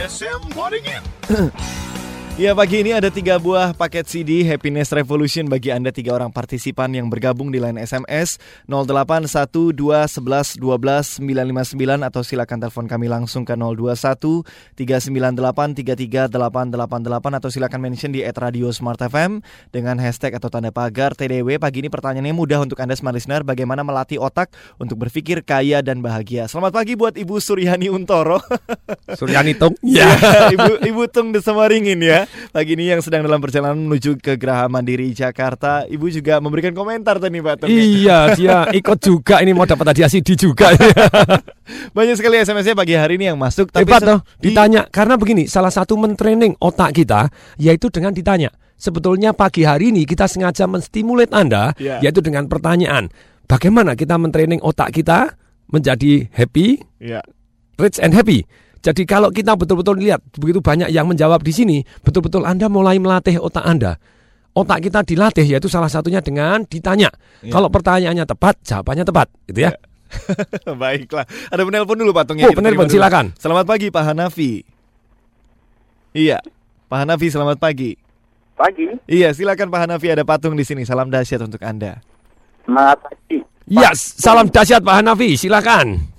Tung 0.07 0.19
Desem 0.19 0.55
Waddingin. 0.55 1.51
Ya 2.37 2.53
pagi 2.53 2.85
ini 2.85 2.93
ada 2.93 3.09
tiga 3.09 3.41
buah 3.41 3.73
paket 3.73 4.05
CD 4.05 4.45
Happiness 4.45 4.93
Revolution 4.93 5.49
bagi 5.49 5.73
Anda 5.73 5.89
tiga 5.89 6.13
orang 6.13 6.29
partisipan 6.29 6.93
yang 6.93 7.09
bergabung 7.09 7.49
di 7.49 7.57
line 7.57 7.81
SMS 7.81 8.37
08121112 8.69 10.61
959 10.61 11.17
atau 11.97 12.21
silakan 12.21 12.61
telepon 12.61 12.85
kami 12.85 13.09
langsung 13.09 13.41
ke 13.41 13.57
021 13.57 14.45
398 14.77 15.81
33888 15.81 17.39
atau 17.41 17.49
silakan 17.49 17.81
mention 17.81 18.13
di 18.13 18.21
at 18.21 18.37
Radio 18.37 18.69
Smart 18.69 19.01
FM 19.01 19.41
dengan 19.73 19.97
hashtag 19.97 20.37
atau 20.37 20.53
tanda 20.53 20.69
pagar 20.69 21.17
TDW. 21.17 21.57
Pagi 21.57 21.81
ini 21.81 21.89
pertanyaannya 21.89 22.37
mudah 22.37 22.61
untuk 22.61 22.77
Anda 22.77 22.93
smart 22.93 23.17
listener 23.17 23.41
bagaimana 23.41 23.81
melatih 23.81 24.21
otak 24.21 24.53
untuk 24.77 25.01
berpikir 25.01 25.41
kaya 25.41 25.81
dan 25.81 26.05
bahagia. 26.05 26.45
Selamat 26.45 26.85
pagi 26.85 26.93
buat 26.93 27.17
Ibu 27.17 27.41
Suryani 27.41 27.89
Untoro. 27.89 28.37
Suryani 29.17 29.57
Tung. 29.57 29.73
Ya, 29.97 30.05
Ibu 30.53 30.85
Ibu 30.85 31.03
Tung 31.09 31.33
Desemaringin 31.33 31.97
ya. 32.05 32.26
Pagi 32.49 32.73
ini 32.75 32.89
yang 32.89 33.01
sedang 33.03 33.23
dalam 33.23 33.39
perjalanan 33.39 33.77
menuju 33.77 34.17
ke 34.19 34.35
Geraha 34.35 34.67
Mandiri 34.67 35.11
Jakarta, 35.11 35.83
Ibu 35.85 36.07
juga 36.09 36.39
memberikan 36.39 36.71
komentar 36.71 37.19
tadi 37.19 37.39
Pak 37.39 37.55
Tung. 37.63 37.69
Iya, 37.69 38.33
dia 38.35 38.57
ikut 38.79 38.97
juga 38.99 39.39
ini 39.43 39.51
mau 39.51 39.67
dapat 39.67 39.93
hadiah 39.93 40.09
CD 40.09 40.33
juga. 40.33 40.71
Banyak 41.97 42.15
sekali 42.15 42.39
SMS-nya 42.39 42.75
pagi 42.75 42.95
hari 42.95 43.19
ini 43.19 43.31
yang 43.31 43.39
masuk. 43.39 43.69
Tapi 43.71 43.83
Hebat 43.83 44.01
toh, 44.03 44.19
ditanya. 44.39 44.87
Karena 44.87 45.19
begini, 45.19 45.45
salah 45.51 45.71
satu 45.71 45.99
mentraining 45.99 46.55
otak 46.59 46.95
kita 46.95 47.27
yaitu 47.59 47.91
dengan 47.91 48.15
ditanya. 48.15 48.51
Sebetulnya 48.77 49.33
pagi 49.33 49.65
hari 49.65 49.89
ini 49.89 50.05
kita 50.05 50.29
sengaja 50.29 50.69
menstimulat 50.69 51.33
Anda 51.33 51.73
Ya. 51.81 51.97
yaitu 51.99 52.21
dengan 52.21 52.45
pertanyaan. 52.45 53.09
Bagaimana 53.49 53.97
kita 53.97 54.19
mentraining 54.21 54.61
otak 54.61 54.93
kita 54.93 55.33
menjadi 55.67 56.29
happy, 56.31 56.79
Ya. 57.01 57.25
rich 57.81 57.97
and 57.99 58.13
happy. 58.13 58.45
Jadi 58.87 59.03
kalau 59.03 59.27
kita 59.35 59.59
betul-betul 59.59 59.99
lihat 59.99 60.23
begitu 60.39 60.63
banyak 60.63 60.87
yang 60.87 61.03
menjawab 61.11 61.43
di 61.43 61.51
sini, 61.51 61.77
betul-betul 62.07 62.47
Anda 62.47 62.71
mulai 62.71 62.95
melatih 63.03 63.35
otak 63.35 63.67
Anda. 63.67 63.99
Otak 64.55 64.87
kita 64.87 65.03
dilatih 65.03 65.43
yaitu 65.43 65.67
salah 65.67 65.91
satunya 65.91 66.23
dengan 66.23 66.63
ditanya. 66.63 67.11
Ya. 67.43 67.51
Kalau 67.51 67.67
pertanyaannya 67.67 68.23
tepat, 68.23 68.55
jawabannya 68.63 69.03
tepat, 69.03 69.27
gitu 69.51 69.67
ya. 69.67 69.75
Baiklah. 70.81 71.27
Ada 71.51 71.67
penelpon 71.67 71.99
dulu 71.99 72.15
Pak 72.15 72.31
Tung. 72.31 72.39
Oh, 72.39 72.55
penelpon, 72.55 72.87
silakan. 72.87 73.35
Selamat 73.35 73.67
pagi 73.67 73.91
Pak 73.91 74.03
Hanafi. 74.07 74.63
Iya. 76.15 76.39
Pak 76.87 76.97
Hanafi 77.03 77.27
selamat 77.27 77.59
pagi. 77.59 77.99
Pagi, 78.57 78.87
Iya, 79.05 79.35
silakan 79.35 79.67
Pak 79.67 79.79
Hanafi 79.83 80.15
ada 80.15 80.23
patung 80.23 80.55
di 80.55 80.63
sini. 80.63 80.87
Salam 80.87 81.11
dahsyat 81.11 81.43
untuk 81.43 81.59
Anda. 81.59 81.99
semangat 82.63 83.03
pagi. 83.03 83.43
Ya, 83.67 83.91
salam 83.93 84.47
dahsyat 84.47 84.79
Pak 84.79 85.03
Hanafi, 85.03 85.35
silakan. 85.35 86.16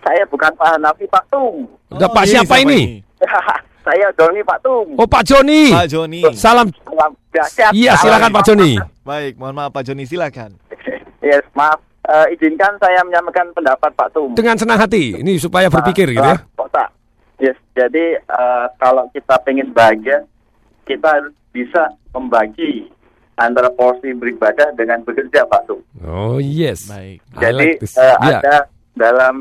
Saya 0.00 0.22
bukan 0.26 0.50
Pak 0.54 0.68
Hanafi, 0.70 1.04
Pak 1.06 1.24
Tung. 1.28 1.68
Udah, 1.90 2.08
Pak 2.08 2.24
siapa 2.24 2.54
ini? 2.58 3.04
saya 3.86 4.06
Doni 4.12 4.40
Pak 4.40 4.58
Tung. 4.60 4.88
Oh 4.96 5.04
Pak 5.04 5.22
Joni. 5.22 5.70
Pak 5.70 5.88
Joni. 5.88 6.20
Salam. 6.32 6.68
Salam 6.82 7.10
dahsyat. 7.30 7.72
Iya, 7.72 7.92
silakan 7.96 8.30
Pak 8.30 8.44
Joni. 8.44 8.76
Baik, 9.02 9.36
mohon 9.36 9.54
maaf 9.54 9.70
Pak 9.70 9.84
Joni 9.84 10.04
silakan. 10.04 10.56
Yes, 11.20 11.44
maaf. 11.52 11.76
Eh, 12.00 12.32
izinkan 12.32 12.80
saya 12.80 13.04
menyampaikan 13.04 13.52
pendapat 13.52 13.92
Pak 13.92 14.08
Tung. 14.10 14.32
Dengan 14.32 14.56
senang 14.56 14.80
hati, 14.80 15.14
ini 15.14 15.36
supaya 15.36 15.68
berpikir 15.68 16.08
gitu 16.08 16.24
ya. 16.24 16.40
Otak. 16.56 16.88
Yes, 17.36 17.60
jadi 17.70 18.16
eh, 18.16 18.66
kalau 18.76 19.04
kita 19.12 19.36
pengen 19.44 19.68
bahagia, 19.70 20.24
kita 20.82 21.06
harus 21.06 21.36
bisa 21.52 21.92
membagi 22.10 22.88
antara 23.36 23.68
porsi 23.68 24.10
beribadah 24.10 24.72
dengan 24.74 25.04
bekerja, 25.04 25.44
Pak 25.44 25.68
Tung. 25.68 25.84
Oh 26.02 26.40
yes. 26.40 26.88
Baik. 26.88 27.20
Jadi 27.36 27.68
like 27.68 27.78
this. 27.78 27.94
eh, 27.94 28.16
Ya. 28.16 28.38
ada 28.40 28.56
dalam 29.00 29.36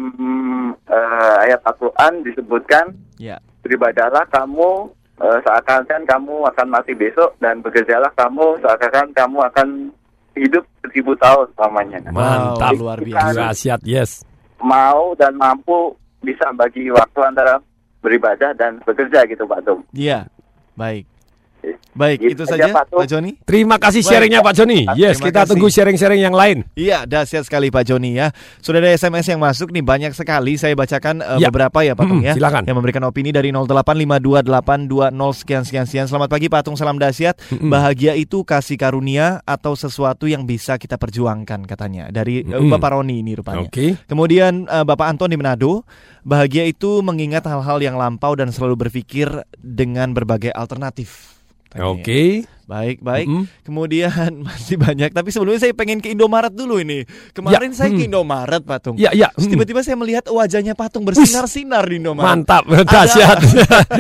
eh, 0.88 1.36
ayat 1.43 1.60
Al-Quran 1.67 2.24
disebutkan 2.24 2.95
Ya. 3.19 3.36
beribadahlah 3.60 4.24
kamu 4.32 4.88
eh, 5.19 5.39
seakan-akan 5.43 6.08
kamu 6.08 6.36
akan 6.56 6.67
mati 6.72 6.95
besok 6.95 7.36
dan 7.43 7.60
bekerjalah 7.60 8.08
kamu 8.15 8.56
seakan-akan 8.63 9.12
kamu 9.12 9.38
akan 9.52 9.67
hidup 10.39 10.63
seribu 10.88 11.12
tahun 11.19 11.52
selamanya. 11.60 12.00
Mantap, 12.15 12.72
luar 12.80 12.98
Kita 13.04 13.12
biasa. 13.12 13.39
Dahsyat, 13.52 13.82
yes. 13.84 14.24
Mau 14.63 15.12
dan 15.19 15.36
mampu 15.36 16.00
bisa 16.24 16.48
bagi 16.56 16.88
waktu 16.88 17.19
antara 17.28 17.60
beribadah 18.00 18.56
dan 18.56 18.80
bekerja 18.88 19.28
gitu 19.28 19.43
Pak 19.43 19.60
Tum. 19.67 19.84
Iya. 19.91 20.32
Baik. 20.80 21.04
Baik, 21.89 22.22
Gitu 22.22 22.32
itu 22.32 22.43
aja, 22.48 22.72
saja 22.72 22.86
Pak 22.88 23.06
Joni. 23.06 23.36
Terima 23.43 23.76
kasih 23.76 24.00
Baik. 24.00 24.08
sharingnya 24.08 24.39
Pak 24.39 24.54
Joni. 24.56 24.88
Yes, 24.95 25.19
Terima 25.19 25.28
kita 25.28 25.39
kasih. 25.41 25.50
tunggu 25.52 25.67
sharing-sharing 25.67 26.22
yang 26.22 26.32
lain. 26.32 26.63
Iya, 26.74 27.04
dahsyat 27.04 27.43
sekali 27.43 27.67
Pak 27.67 27.84
Joni 27.84 28.15
ya. 28.15 28.32
Sudah 28.58 28.80
ada 28.80 28.89
SMS 28.89 29.28
yang 29.28 29.38
masuk 29.38 29.67
nih 29.69 29.84
banyak 29.84 30.13
sekali. 30.13 30.56
Saya 30.56 30.74
bacakan 30.74 31.19
eh, 31.19 31.38
Ya. 31.38 31.52
beberapa 31.52 31.82
ya 31.82 31.93
Pak 31.93 32.06
Tung 32.06 32.24
Mm-mm, 32.24 32.30
ya. 32.30 32.34
silakan. 32.39 32.63
Yang 32.63 32.78
memberikan 32.78 33.04
opini 33.04 33.30
dari 33.30 33.52
0852820 33.52 34.72
sekian 35.36 35.63
sekian 35.63 35.86
sekian. 35.86 36.06
Selamat 36.08 36.30
pagi 36.30 36.48
Pak 36.48 36.62
Tung, 36.63 36.76
salam 36.76 36.95
dahsyat. 36.95 37.36
Mm-mm. 37.52 37.67
Bahagia 37.67 38.15
itu 38.15 38.41
kasih 38.41 38.76
karunia 38.76 39.43
atau 39.43 39.76
sesuatu 39.76 40.24
yang 40.24 40.43
bisa 40.43 40.78
kita 40.78 40.95
perjuangkan 40.95 41.65
katanya. 41.65 42.08
Dari 42.10 42.43
Mm-mm. 42.43 42.69
Bapak 42.69 42.95
Roni 42.95 43.19
ini 43.19 43.36
rupanya. 43.36 43.67
Oke. 43.67 44.00
Kemudian 44.06 44.63
eh, 44.65 44.86
Bapak 44.86 45.10
Anton 45.10 45.28
di 45.28 45.36
Manado, 45.36 45.84
bahagia 46.24 46.63
itu 46.63 47.02
mengingat 47.02 47.43
hal-hal 47.43 47.80
yang 47.80 47.95
lampau 47.95 48.34
dan 48.34 48.50
selalu 48.50 48.88
berpikir 48.88 49.28
dengan 49.58 50.13
berbagai 50.13 50.54
alternatif. 50.54 51.39
Tanya. 51.70 51.86
Oke. 51.86 52.45
Baik, 52.70 53.01
baik. 53.01 53.26
Mm-mm. 53.26 53.49
Kemudian 53.65 54.30
masih 54.45 54.78
banyak, 54.78 55.09
tapi 55.09 55.34
sebelumnya 55.34 55.57
saya 55.57 55.74
pengen 55.74 56.05
ke 56.05 56.13
Indomaret 56.13 56.53
dulu 56.53 56.78
ini. 56.78 57.01
Kemarin 57.34 57.74
Ya, 57.74 57.78
saya 57.82 57.89
ke 57.89 58.05
hmm. 58.05 58.09
Indomaret, 58.13 58.61
Patung. 58.61 58.93
Ya, 59.01 59.09
ya, 59.09 59.34
Terus 59.34 59.49
hmm. 59.49 59.53
tiba-tiba 59.57 59.82
saya 59.82 59.97
melihat 59.97 60.30
wajahnya 60.30 60.78
Patung 60.78 61.01
bersinar-sinar 61.01 61.89
di 61.89 61.97
Indomaret. 61.97 62.30
Mantap, 62.30 62.70
dahsyat. 62.93 63.41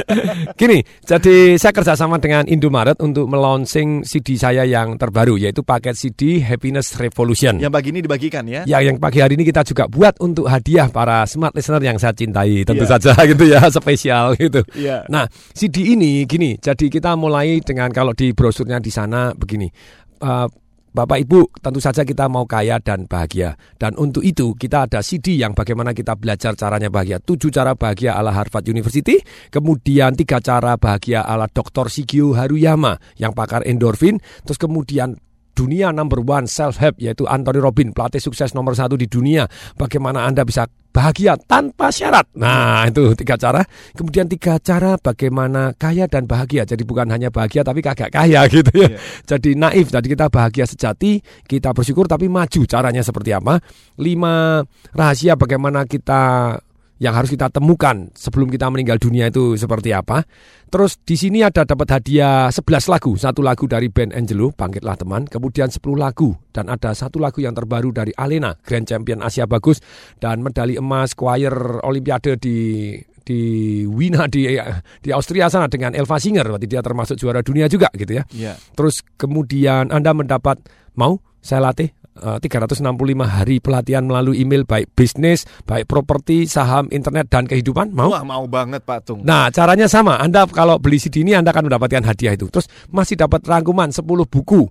Gini, 0.61 0.85
jadi 1.01 1.57
saya 1.57 1.73
kerjasama 1.73 2.21
dengan 2.21 2.45
Indomaret 2.45 3.01
untuk 3.01 3.25
melaunching 3.25 4.05
CD 4.05 4.37
saya 4.37 4.61
yang 4.69 5.01
terbaru, 5.01 5.41
yaitu 5.41 5.65
paket 5.65 5.97
CD 5.97 6.37
Happiness 6.37 6.93
Revolution. 7.01 7.57
Yang 7.57 7.73
pagi 7.73 7.89
ini 7.89 7.99
dibagikan 8.05 8.45
ya. 8.45 8.69
Ya, 8.69 8.85
yang 8.85 9.01
pagi 9.01 9.17
hari 9.17 9.33
ini 9.33 9.49
kita 9.49 9.65
juga 9.65 9.89
buat 9.89 10.21
untuk 10.21 10.45
hadiah 10.45 10.93
para 10.93 11.25
smart 11.25 11.57
listener 11.57 11.81
yang 11.81 11.97
saya 11.97 12.13
cintai, 12.13 12.61
tentu 12.61 12.85
Iya. 12.85 13.01
saja 13.01 13.17
gitu 13.25 13.49
ya, 13.49 13.65
spesial 13.73 14.37
gitu. 14.37 14.61
Iya. 14.77 15.09
Nah, 15.09 15.25
CD 15.57 15.97
ini 15.97 16.21
gini, 16.29 16.53
jadi 16.61 16.85
kita 16.85 17.17
mulai 17.17 17.65
dengan 17.65 17.89
kalau 17.89 18.13
di 18.13 18.29
brosurnya 18.59 18.83
di 18.83 18.91
sana 18.91 19.31
begini. 19.31 19.71
eh, 20.19 20.47
Bapak 20.89 21.21
Ibu, 21.21 21.61
tentu 21.61 21.77
saja 21.77 22.01
kita 22.01 22.25
mau 22.25 22.49
kaya 22.49 22.81
dan 22.81 23.05
bahagia. 23.05 23.53
Dan 23.77 23.93
untuk 24.01 24.25
itu 24.25 24.57
kita 24.57 24.89
ada 24.89 25.05
CD 25.05 25.37
yang 25.37 25.53
bagaimana 25.53 25.93
kita 25.93 26.17
belajar 26.17 26.57
caranya 26.57 26.89
bahagia. 26.89 27.21
Tujuh 27.21 27.53
cara 27.53 27.77
bahagia 27.77 28.17
ala 28.17 28.33
Harvard 28.33 28.65
University. 28.65 29.21
Kemudian 29.53 30.17
tiga 30.17 30.41
cara 30.41 30.81
bahagia 30.81 31.21
ala 31.21 31.45
Dr. 31.45 31.93
Shigio 31.93 32.33
Haruyama 32.33 32.97
yang 33.21 33.37
pakar 33.37 33.61
endorfin. 33.69 34.17
Terus 34.41 34.57
kemudian 34.57 35.13
dunia 35.53 35.91
number 35.91 36.23
one 36.23 36.47
self 36.47 36.79
help 36.79 36.95
yaitu 37.01 37.27
Anthony 37.27 37.59
Robin 37.59 37.91
pelatih 37.91 38.21
sukses 38.23 38.55
nomor 38.55 38.73
satu 38.75 38.95
di 38.95 39.05
dunia. 39.05 39.45
Bagaimana 39.75 40.23
anda 40.25 40.47
bisa 40.47 40.67
bahagia 40.89 41.35
tanpa 41.35 41.91
syarat? 41.91 42.27
Nah 42.35 42.87
itu 42.87 43.13
tiga 43.15 43.35
cara. 43.35 43.61
Kemudian 43.93 44.25
tiga 44.31 44.57
cara 44.59 44.95
bagaimana 44.95 45.75
kaya 45.75 46.07
dan 46.07 46.25
bahagia. 46.25 46.63
Jadi 46.63 46.83
bukan 46.87 47.11
hanya 47.11 47.29
bahagia 47.29 47.61
tapi 47.61 47.83
kagak 47.83 48.13
kaya 48.13 48.45
gitu 48.53 48.71
ya. 48.73 48.95
Jadi 49.27 49.59
naif. 49.59 49.91
Jadi 49.91 50.07
kita 50.07 50.31
bahagia 50.31 50.65
sejati 50.65 51.19
kita 51.45 51.75
bersyukur 51.75 52.07
tapi 52.07 52.31
maju 52.31 52.61
caranya 52.65 53.03
seperti 53.03 53.35
apa? 53.35 53.59
Lima 53.99 54.63
rahasia 54.95 55.35
bagaimana 55.35 55.83
kita 55.85 56.55
yang 56.99 57.15
harus 57.15 57.31
kita 57.31 57.47
temukan 57.47 58.11
sebelum 58.11 58.51
kita 58.51 58.67
meninggal 58.67 58.99
dunia 58.99 59.31
itu 59.31 59.55
seperti 59.55 59.95
apa. 59.95 60.27
Terus 60.69 61.01
di 61.01 61.17
sini 61.17 61.41
ada 61.41 61.65
dapat 61.65 61.97
hadiah 61.97 62.51
11 62.53 62.91
lagu, 62.91 63.17
satu 63.17 63.41
lagu 63.41 63.65
dari 63.65 63.89
band 63.89 64.13
Angelo, 64.13 64.53
Bangkitlah 64.53 64.99
Teman, 64.99 65.25
kemudian 65.25 65.71
10 65.71 65.81
lagu 65.97 66.35
dan 66.53 66.69
ada 66.69 66.93
satu 66.93 67.17
lagu 67.17 67.41
yang 67.41 67.57
terbaru 67.57 67.89
dari 67.89 68.13
Alena, 68.13 68.53
Grand 68.61 68.85
Champion 68.85 69.25
Asia 69.25 69.49
Bagus 69.49 69.81
dan 70.21 70.45
medali 70.45 70.77
emas 70.77 71.17
choir 71.17 71.81
Olimpiade 71.81 72.37
di 72.37 72.93
di 73.29 73.41
Wina 73.85 74.25
di 74.25 74.57
di 75.01 75.09
Austria 75.13 75.49
sana 75.53 75.69
dengan 75.69 75.93
Elva 75.93 76.17
Singer, 76.17 76.45
berarti 76.45 76.65
dia 76.65 76.81
termasuk 76.81 77.15
juara 77.17 77.45
dunia 77.45 77.69
juga 77.69 77.89
gitu 77.93 78.17
ya. 78.17 78.23
Iya. 78.33 78.53
Terus 78.73 79.05
kemudian 79.17 79.93
Anda 79.93 80.13
mendapat 80.17 80.61
mau 80.97 81.21
saya 81.39 81.71
latih 81.71 81.98
365 82.19 82.83
hari 83.23 83.63
pelatihan 83.63 84.03
melalui 84.03 84.43
email 84.43 84.67
baik 84.67 84.91
bisnis, 84.91 85.47
baik 85.63 85.87
properti, 85.87 86.49
saham, 86.49 86.91
internet 86.91 87.31
dan 87.31 87.47
kehidupan. 87.47 87.95
Mau? 87.95 88.11
Wah, 88.11 88.25
mau 88.27 88.43
banget 88.49 88.83
Pak 88.83 88.99
Tung. 89.07 89.19
Nah, 89.23 89.47
caranya 89.53 89.87
sama. 89.87 90.19
Anda 90.19 90.43
kalau 90.49 90.81
beli 90.81 90.99
CD 90.99 91.23
ini 91.23 91.37
Anda 91.37 91.55
akan 91.55 91.71
mendapatkan 91.71 92.03
hadiah 92.03 92.35
itu. 92.35 92.51
Terus 92.51 92.67
masih 92.91 93.15
dapat 93.15 93.45
rangkuman 93.47 93.93
10 93.93 94.03
buku 94.27 94.67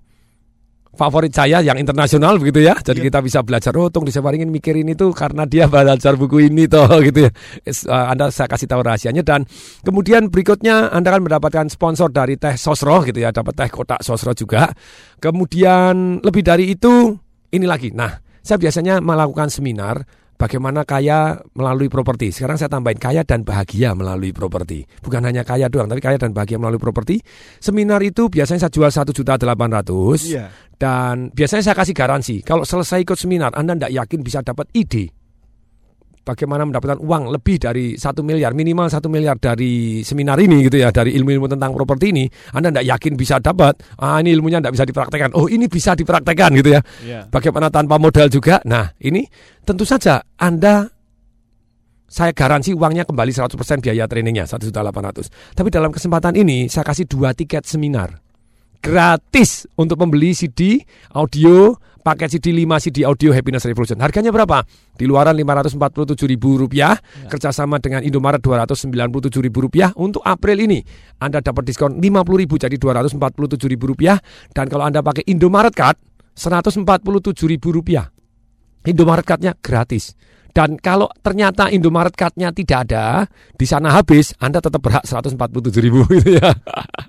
favorit 0.99 1.31
saya 1.31 1.63
yang 1.63 1.79
internasional 1.79 2.35
begitu 2.35 2.65
ya. 2.65 2.75
Jadi 2.75 2.99
kita 2.99 3.23
bisa 3.23 3.39
belajar 3.45 3.71
oh 3.79 3.87
tung 3.87 4.03
disebaringin 4.03 4.51
mikirin 4.51 4.91
itu 4.91 5.15
karena 5.15 5.47
dia 5.47 5.71
belajar 5.71 6.19
buku 6.19 6.51
ini 6.51 6.67
toh 6.67 6.89
gitu 7.07 7.29
ya. 7.29 7.31
Eh, 7.63 7.75
Anda 7.87 8.33
saya 8.33 8.51
kasih 8.51 8.67
tahu 8.67 8.83
rahasianya 8.83 9.23
dan 9.23 9.47
kemudian 9.85 10.27
berikutnya 10.27 10.91
Anda 10.91 11.15
akan 11.15 11.29
mendapatkan 11.29 11.71
sponsor 11.71 12.11
dari 12.11 12.35
teh 12.35 12.59
Sosro 12.59 13.05
gitu 13.07 13.23
ya, 13.23 13.31
dapat 13.31 13.53
teh 13.55 13.69
kotak 13.71 14.03
Sosro 14.03 14.35
juga. 14.35 14.67
Kemudian 15.23 16.19
lebih 16.19 16.43
dari 16.43 16.75
itu 16.75 17.15
ini 17.49 17.65
lagi. 17.65 17.89
Nah, 17.93 18.21
saya 18.41 18.57
biasanya 18.61 19.01
melakukan 19.03 19.49
seminar 19.51 20.05
bagaimana 20.39 20.87
kaya 20.87 21.35
melalui 21.51 21.91
properti. 21.91 22.31
Sekarang 22.31 22.55
saya 22.55 22.71
tambahin 22.71 22.97
kaya 22.97 23.21
dan 23.27 23.43
bahagia 23.43 23.91
melalui 23.91 24.31
properti. 24.31 24.87
Bukan 25.03 25.19
hanya 25.27 25.43
kaya 25.43 25.67
doang, 25.67 25.91
tapi 25.91 25.99
kaya 25.99 26.15
dan 26.15 26.31
bahagia 26.31 26.55
melalui 26.55 26.79
properti. 26.79 27.19
Seminar 27.59 27.99
itu 28.01 28.31
biasanya 28.31 28.65
saya 28.65 28.73
jual 28.73 28.89
satu 28.89 29.11
juta 29.11 29.35
delapan 29.35 29.75
ratus. 29.75 30.31
Iya. 30.31 30.47
Dan 30.79 31.35
biasanya 31.35 31.63
saya 31.69 31.75
kasih 31.75 31.91
garansi, 31.91 32.35
kalau 32.39 32.63
selesai 32.63 33.03
ikut 33.03 33.19
seminar, 33.19 33.51
Anda 33.51 33.75
tidak 33.75 33.91
yakin 33.99 34.19
bisa 34.23 34.39
dapat 34.39 34.71
ide. 34.71 35.11
Bagaimana 36.29 36.61
mendapatkan 36.61 37.01
uang 37.01 37.33
lebih 37.33 37.57
dari 37.57 37.97
satu 37.97 38.21
miliar, 38.21 38.53
minimal 38.53 38.85
satu 38.85 39.09
miliar 39.09 39.41
dari 39.41 40.05
seminar 40.05 40.37
ini 40.37 40.61
gitu 40.69 40.77
ya, 40.77 40.93
dari 40.93 41.17
ilmu-ilmu 41.17 41.49
tentang 41.49 41.73
properti 41.73 42.13
ini, 42.13 42.29
Anda 42.53 42.69
tidak 42.69 42.85
yakin 42.85 43.13
bisa 43.17 43.41
dapat, 43.41 43.81
ah 43.97 44.21
ini 44.21 44.37
ilmunya 44.37 44.61
tidak 44.61 44.77
bisa 44.77 44.85
dipraktekkan, 44.85 45.33
oh 45.33 45.49
ini 45.49 45.65
bisa 45.65 45.97
dipraktekkan 45.97 46.53
gitu 46.61 46.69
ya. 46.77 46.81
Iya. 47.01 47.19
Bagaimana 47.33 47.73
tanpa 47.73 47.97
modal 47.97 48.29
juga, 48.29 48.61
nah 48.69 48.93
ini 49.01 49.25
tentu 49.65 49.89
saja 49.89 50.21
Anda 50.37 50.85
saya 52.05 52.29
garansi 52.29 52.77
uangnya 52.77 53.09
kembali 53.09 53.33
100% 53.33 53.81
biaya 53.81 54.05
trainingnya 54.05 54.45
1.800. 54.45 55.57
Tapi 55.57 55.69
dalam 55.73 55.89
kesempatan 55.89 56.37
ini 56.37 56.69
saya 56.69 56.85
kasih 56.85 57.09
dua 57.09 57.33
tiket 57.33 57.65
seminar 57.65 58.21
gratis 58.79 59.67
untuk 59.75 59.99
membeli 59.99 60.31
CD 60.31 60.79
audio 61.17 61.75
paket 61.99 62.39
CD 62.39 62.55
5 62.63 62.83
CD 62.83 63.03
audio 63.05 63.35
Happiness 63.35 63.67
Revolution. 63.67 63.99
Harganya 63.99 64.31
berapa? 64.33 64.63
Di 64.95 65.05
luaran 65.05 65.35
Rp547.000, 65.35 67.29
kerjasama 67.29 67.77
dengan 67.79 68.01
Indomaret 68.01 68.41
Rp297.000 68.41 69.99
untuk 69.99 70.23
April 70.25 70.57
ini. 70.63 70.79
Anda 71.19 71.43
dapat 71.43 71.67
diskon 71.67 71.99
Rp50.000 71.99 72.51
jadi 72.67 72.75
Rp247.000 72.79 74.01
dan 74.55 74.65
kalau 74.71 74.83
Anda 74.87 75.03
pakai 75.03 75.27
Indomaret 75.27 75.75
Card 75.75 75.97
Rp147.000. 76.33 77.91
Indomaret 78.87 79.25
Card-nya 79.27 79.53
gratis. 79.59 80.15
Dan 80.49 80.81
kalau 80.81 81.07
ternyata 81.21 81.69
Indomaret 81.69 82.15
Card-nya 82.17 82.49
tidak 82.49 82.89
ada, 82.89 83.29
di 83.53 83.65
sana 83.69 83.93
habis, 83.93 84.33
Anda 84.41 84.57
tetap 84.57 84.81
berhak 84.81 85.05
147 85.05 85.37
ribu 85.85 86.01
gitu 86.17 86.41
ya. 86.41 86.49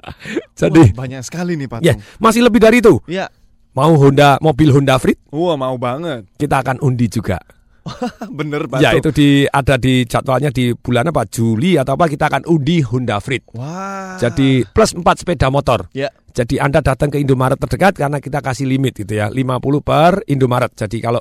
Jadi 0.60 0.92
Wah, 0.92 1.08
banyak 1.08 1.22
sekali 1.24 1.56
nih 1.56 1.68
Pak 1.70 1.80
ya 1.80 1.96
masih 2.20 2.44
lebih 2.44 2.60
dari 2.60 2.84
itu. 2.84 3.00
Iya. 3.08 3.32
Mau 3.70 3.94
Honda 3.94 4.34
mobil 4.42 4.74
Honda 4.74 4.98
Freed, 4.98 5.18
Wah, 5.30 5.54
mau 5.54 5.78
banget. 5.78 6.26
kita 6.34 6.58
akan 6.58 6.82
undi 6.82 7.06
juga. 7.06 7.38
Bener 8.38 8.68
Pak 8.68 8.84
ya 8.84 8.92
itu 8.92 9.08
di 9.08 9.48
ada 9.48 9.80
di 9.80 10.04
jadwalnya 10.04 10.52
di 10.52 10.76
bulan 10.76 11.08
apa 11.08 11.24
Juli 11.24 11.80
atau 11.80 11.96
apa 11.96 12.12
kita 12.12 12.28
akan 12.28 12.44
undi 12.50 12.84
Honda 12.84 13.16
Freed. 13.22 13.46
Wah. 13.56 14.18
Jadi 14.20 14.66
plus 14.68 14.92
4 14.92 15.02
sepeda 15.16 15.48
motor. 15.48 15.88
Ya. 15.96 16.12
Jadi 16.30 16.62
Anda 16.62 16.80
datang 16.80 17.10
ke 17.10 17.18
Indomaret 17.18 17.58
terdekat 17.58 17.98
karena 17.98 18.18
kita 18.22 18.38
kasih 18.40 18.66
limit 18.66 18.96
gitu 18.96 19.18
ya, 19.18 19.28
50 19.28 19.60
per 19.82 20.22
Indomaret. 20.30 20.72
Jadi 20.74 20.98
kalau 21.02 21.20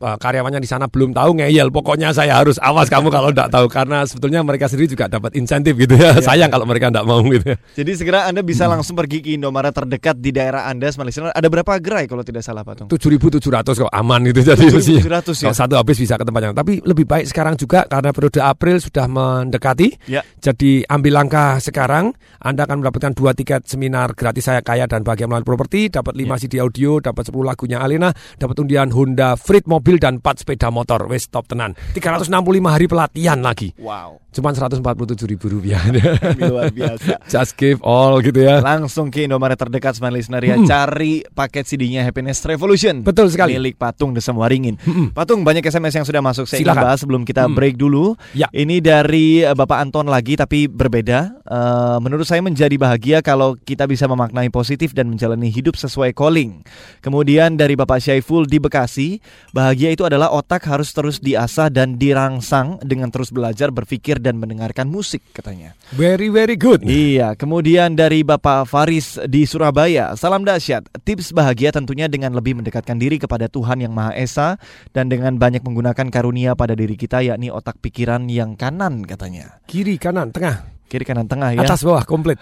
uh, 0.00 0.16
karyawannya 0.16 0.60
di 0.60 0.68
sana 0.68 0.88
belum 0.88 1.12
tahu 1.12 1.40
ngeyel, 1.40 1.68
pokoknya 1.70 2.10
saya 2.16 2.40
harus 2.40 2.56
awas 2.58 2.88
kamu 2.88 3.12
kalau 3.12 3.30
tidak 3.30 3.48
tahu 3.52 3.66
karena 3.68 4.02
sebetulnya 4.08 4.40
mereka 4.42 4.66
sendiri 4.66 4.88
juga 4.90 5.06
dapat 5.06 5.36
insentif 5.36 5.76
gitu 5.76 5.94
ya. 5.94 6.16
Iya. 6.16 6.24
Sayang 6.24 6.50
kalau 6.50 6.66
mereka 6.66 6.88
tidak 6.90 7.06
mau 7.06 7.20
gitu. 7.22 7.54
ya. 7.54 7.56
Jadi 7.76 7.90
segera 7.94 8.26
Anda 8.26 8.40
bisa 8.40 8.66
langsung 8.66 8.96
pergi 8.96 9.20
ke 9.22 9.36
Indomaret 9.36 9.76
terdekat 9.76 10.18
di 10.18 10.32
daerah 10.34 10.66
Anda, 10.66 10.90
Listener. 10.90 11.32
Ada 11.32 11.48
berapa 11.48 11.72
gerai 11.78 12.08
kalau 12.08 12.24
tidak 12.24 12.42
salah 12.42 12.64
Pak 12.66 12.84
Tung? 12.84 12.88
7.700 12.90 13.40
kok 13.86 13.92
aman 13.92 14.20
gitu 14.32 14.40
jadi 14.42 14.64
7.700 14.72 15.44
ya? 15.44 15.52
Kalau 15.52 15.56
satu 15.56 15.74
habis 15.78 15.96
bisa 16.00 16.18
ke 16.18 16.24
tempat 16.26 16.42
yang 16.50 16.54
tapi 16.56 16.82
lebih 16.82 17.06
baik 17.06 17.30
sekarang 17.30 17.54
juga 17.54 17.86
karena 17.86 18.10
periode 18.10 18.40
April 18.42 18.76
sudah 18.80 19.06
mendekati. 19.06 19.88
Ya. 20.10 20.24
Jadi 20.40 20.82
ambil 20.88 21.12
langkah 21.22 21.60
sekarang, 21.62 22.12
Anda 22.40 22.64
akan 22.66 22.82
mendapatkan 22.82 23.12
dua 23.14 23.36
tiket 23.36 23.68
seminar 23.68 24.16
gratis 24.16 24.49
saya 24.50 24.60
kaya 24.60 24.84
dan 24.84 25.00
bahagia 25.00 25.24
melalui 25.24 25.46
properti, 25.46 25.86
dapat 25.86 26.12
5 26.12 26.26
Ya. 26.26 26.34
CD 26.36 26.54
audio, 26.58 26.98
dapat 26.98 27.22
10 27.24 27.46
lagunya 27.46 27.78
Alena, 27.78 28.10
dapat 28.34 28.58
undian 28.58 28.90
Honda 28.90 29.34
Freed 29.34 29.64
mobil 29.64 29.96
dan 29.96 30.18
4 30.18 30.42
sepeda 30.42 30.66
motor. 30.68 31.06
Wes 31.06 31.24
top 31.24 31.46
tenan. 31.46 31.78
365 31.92 32.34
hari 32.66 32.86
pelatihan 32.86 33.38
lagi. 33.38 33.70
Wow. 33.76 34.18
Cuman 34.30 34.54
147 34.54 34.82
ribu 35.28 35.46
rupiah. 35.48 35.82
Luar 36.40 36.70
biasa. 36.70 37.18
Just 37.26 37.54
give 37.54 37.78
all 37.80 38.18
gitu 38.18 38.38
ya. 38.40 38.58
Langsung 38.60 39.06
ke 39.08 39.22
Indomaret 39.22 39.54
terdekat 39.54 39.92
Smart 39.92 40.10
Listener 40.10 40.38
ya. 40.40 40.54
Hmm. 40.54 40.64
Cari 40.64 41.26
paket 41.28 41.66
CD-nya 41.66 42.02
Happiness 42.02 42.38
Revolution. 42.44 43.02
Betul 43.02 43.26
sekali. 43.28 43.54
Milik 43.54 43.74
Patung 43.74 44.14
Desem 44.14 44.32
Waringin. 44.32 44.78
Patung 45.10 45.42
banyak 45.42 45.62
SMS 45.62 45.92
yang 45.92 46.06
sudah 46.06 46.18
masuk. 46.20 46.46
Saya 46.46 46.62
ingin 46.62 46.70
Silakan. 46.70 46.84
bahas 46.84 46.98
sebelum 47.00 47.22
kita 47.22 47.42
Hmm. 47.44 47.54
break 47.54 47.74
dulu. 47.74 48.14
Ya. 48.32 48.46
Ini 48.50 48.78
dari 48.78 49.42
eh, 49.42 49.50
Bapak 49.50 49.82
Anton 49.82 50.06
lagi 50.06 50.34
tapi 50.34 50.70
berbeda. 50.70 51.42
Eh, 51.42 51.96
menurut 51.98 52.22
saya 52.22 52.38
menjadi 52.38 52.76
bahagia 52.76 53.18
kalau 53.20 53.58
kita 53.58 53.84
bisa 53.84 54.06
memaknai 54.06 54.39
positif 54.48 54.96
dan 54.96 55.12
menjalani 55.12 55.52
hidup 55.52 55.76
sesuai 55.76 56.16
calling. 56.16 56.64
Kemudian 57.04 57.60
dari 57.60 57.76
Bapak 57.76 58.00
Syaiful 58.00 58.48
di 58.48 58.56
Bekasi, 58.56 59.20
bahagia 59.52 59.92
itu 59.92 60.08
adalah 60.08 60.32
otak 60.32 60.64
harus 60.64 60.88
terus 60.96 61.20
diasah 61.20 61.68
dan 61.68 62.00
dirangsang 62.00 62.80
dengan 62.80 63.12
terus 63.12 63.28
belajar, 63.28 63.68
berpikir 63.68 64.16
dan 64.16 64.40
mendengarkan 64.40 64.88
musik 64.88 65.20
katanya. 65.36 65.76
Very 65.92 66.32
very 66.32 66.56
good. 66.56 66.80
Iya, 66.80 67.36
kemudian 67.36 67.98
dari 67.98 68.24
Bapak 68.24 68.64
Faris 68.64 69.20
di 69.28 69.44
Surabaya, 69.44 70.16
salam 70.16 70.46
dahsyat. 70.46 70.88
Tips 71.04 71.36
bahagia 71.36 71.74
tentunya 71.74 72.06
dengan 72.06 72.32
lebih 72.32 72.56
mendekatkan 72.56 72.96
diri 72.96 73.20
kepada 73.20 73.50
Tuhan 73.50 73.82
yang 73.82 73.90
Maha 73.90 74.14
Esa 74.14 74.56
dan 74.94 75.10
dengan 75.10 75.34
banyak 75.36 75.66
menggunakan 75.66 76.06
karunia 76.08 76.54
pada 76.54 76.78
diri 76.78 76.94
kita 76.94 77.20
yakni 77.26 77.50
otak 77.50 77.82
pikiran 77.82 78.30
yang 78.30 78.54
kanan 78.54 79.02
katanya. 79.02 79.58
Kiri, 79.66 79.98
kanan, 79.98 80.30
tengah. 80.30 80.79
Kiri 80.90 81.06
kanan 81.06 81.30
tengah 81.30 81.54
ya. 81.54 81.62
Atas 81.62 81.86
bawah 81.86 82.02
komplit. 82.02 82.34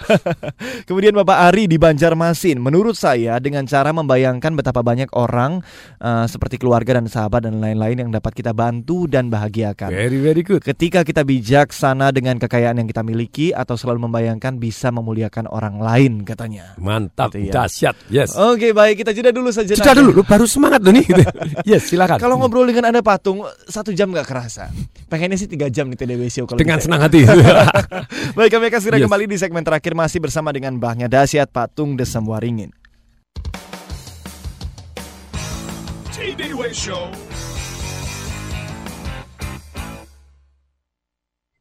Kemudian 0.88 1.12
Bapak 1.12 1.52
Ari 1.52 1.68
di 1.68 1.76
Banjarmasin, 1.76 2.56
menurut 2.56 2.96
saya 2.96 3.36
dengan 3.36 3.68
cara 3.68 3.92
membayangkan 3.92 4.56
betapa 4.56 4.80
banyak 4.80 5.12
orang 5.12 5.60
eh, 6.00 6.24
seperti 6.24 6.56
keluarga 6.56 6.96
dan 6.96 7.12
sahabat 7.12 7.44
dan 7.44 7.60
lain-lain 7.60 8.08
yang 8.08 8.10
dapat 8.10 8.32
kita 8.32 8.56
bantu 8.56 9.04
dan 9.04 9.28
bahagiakan. 9.28 9.92
Very 9.92 10.16
very 10.16 10.40
good. 10.40 10.64
Ketika 10.64 11.04
kita 11.04 11.28
bijaksana 11.28 12.08
dengan 12.08 12.40
kekayaan 12.40 12.80
yang 12.80 12.88
kita 12.88 13.04
miliki 13.04 13.52
atau 13.52 13.76
selalu 13.76 14.08
membayangkan 14.08 14.56
bisa 14.56 14.88
memuliakan 14.88 15.44
orang 15.52 15.76
lain 15.76 16.24
katanya. 16.24 16.72
Mantap, 16.80 17.36
Gitu 17.36 17.52
ya. 17.52 17.52
dahsyat. 17.52 17.96
Yes. 18.08 18.32
Oke 18.32 18.72
baik 18.72 19.04
kita 19.04 19.12
jeda 19.12 19.28
dulu 19.28 19.52
saja. 19.52 19.76
Sudah 19.76 19.92
dulu, 19.92 20.10
lu 20.16 20.22
baru 20.24 20.48
semangat 20.48 20.80
loh 20.80 20.96
nih. 20.96 21.04
yes, 21.68 21.92
silakan. 21.92 22.16
Kalau 22.16 22.40
ngobrol 22.40 22.64
dengan 22.64 22.88
anda 22.88 23.04
patung 23.04 23.44
satu 23.68 23.92
jam 23.92 24.08
nggak 24.08 24.24
kerasa. 24.24 24.72
Pengennya 25.12 25.36
sih 25.36 25.44
tiga 25.44 25.68
jam 25.68 25.92
nih 25.92 26.00
TDW 26.00 26.32
Show 26.32 26.48
kalau 26.48 26.56
Dengan 26.56 26.80
senang 26.80 27.04
hati. 27.04 27.28
Baik 28.38 28.54
kami 28.54 28.70
akan 28.70 28.78
segera 28.78 28.98
Yes. 29.02 29.10
kembali 29.10 29.24
di 29.26 29.34
segmen 29.34 29.66
terakhir 29.66 29.98
masih 29.98 30.22
bersama 30.22 30.54
dengan 30.54 30.78
Mbahnya 30.78 31.10
Dasyat 31.10 31.50
Patung 31.50 31.98
Desem 31.98 32.22
Waringin. 32.22 32.70
TDW 36.14 36.70
Show. 36.70 37.10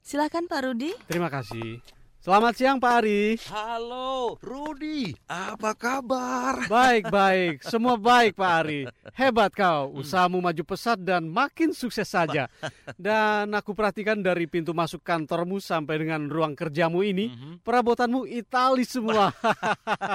Silakan 0.05 0.45
Pak 0.45 0.69
Rudi. 0.69 0.93
Terima 1.09 1.33
kasih. 1.33 1.81
Selamat 2.27 2.59
siang 2.59 2.75
Pak 2.75 2.91
Ari. 2.99 3.39
Halo, 3.47 4.35
Rudi. 4.43 5.15
Apa 5.31 5.71
kabar? 5.71 6.67
Baik, 6.67 7.07
baik. 7.23 7.63
Semua 7.63 7.95
baik 7.95 8.35
Pak 8.35 8.51
Ari. 8.67 8.83
Hebat 9.15 9.55
kau. 9.55 9.95
Usahamu 9.95 10.43
maju 10.43 10.63
pesat 10.67 10.99
dan 10.99 11.23
makin 11.31 11.71
sukses 11.71 12.03
saja. 12.03 12.51
Dan 12.99 13.55
aku 13.55 13.71
perhatikan 13.71 14.19
dari 14.19 14.43
pintu 14.43 14.75
masuk 14.75 15.07
kantormu 15.07 15.63
sampai 15.63 16.03
dengan 16.03 16.27
ruang 16.27 16.51
kerjamu 16.51 16.99
ini, 16.99 17.31
perabotanmu 17.63 18.27
Itali 18.27 18.83
semua. 18.83 19.31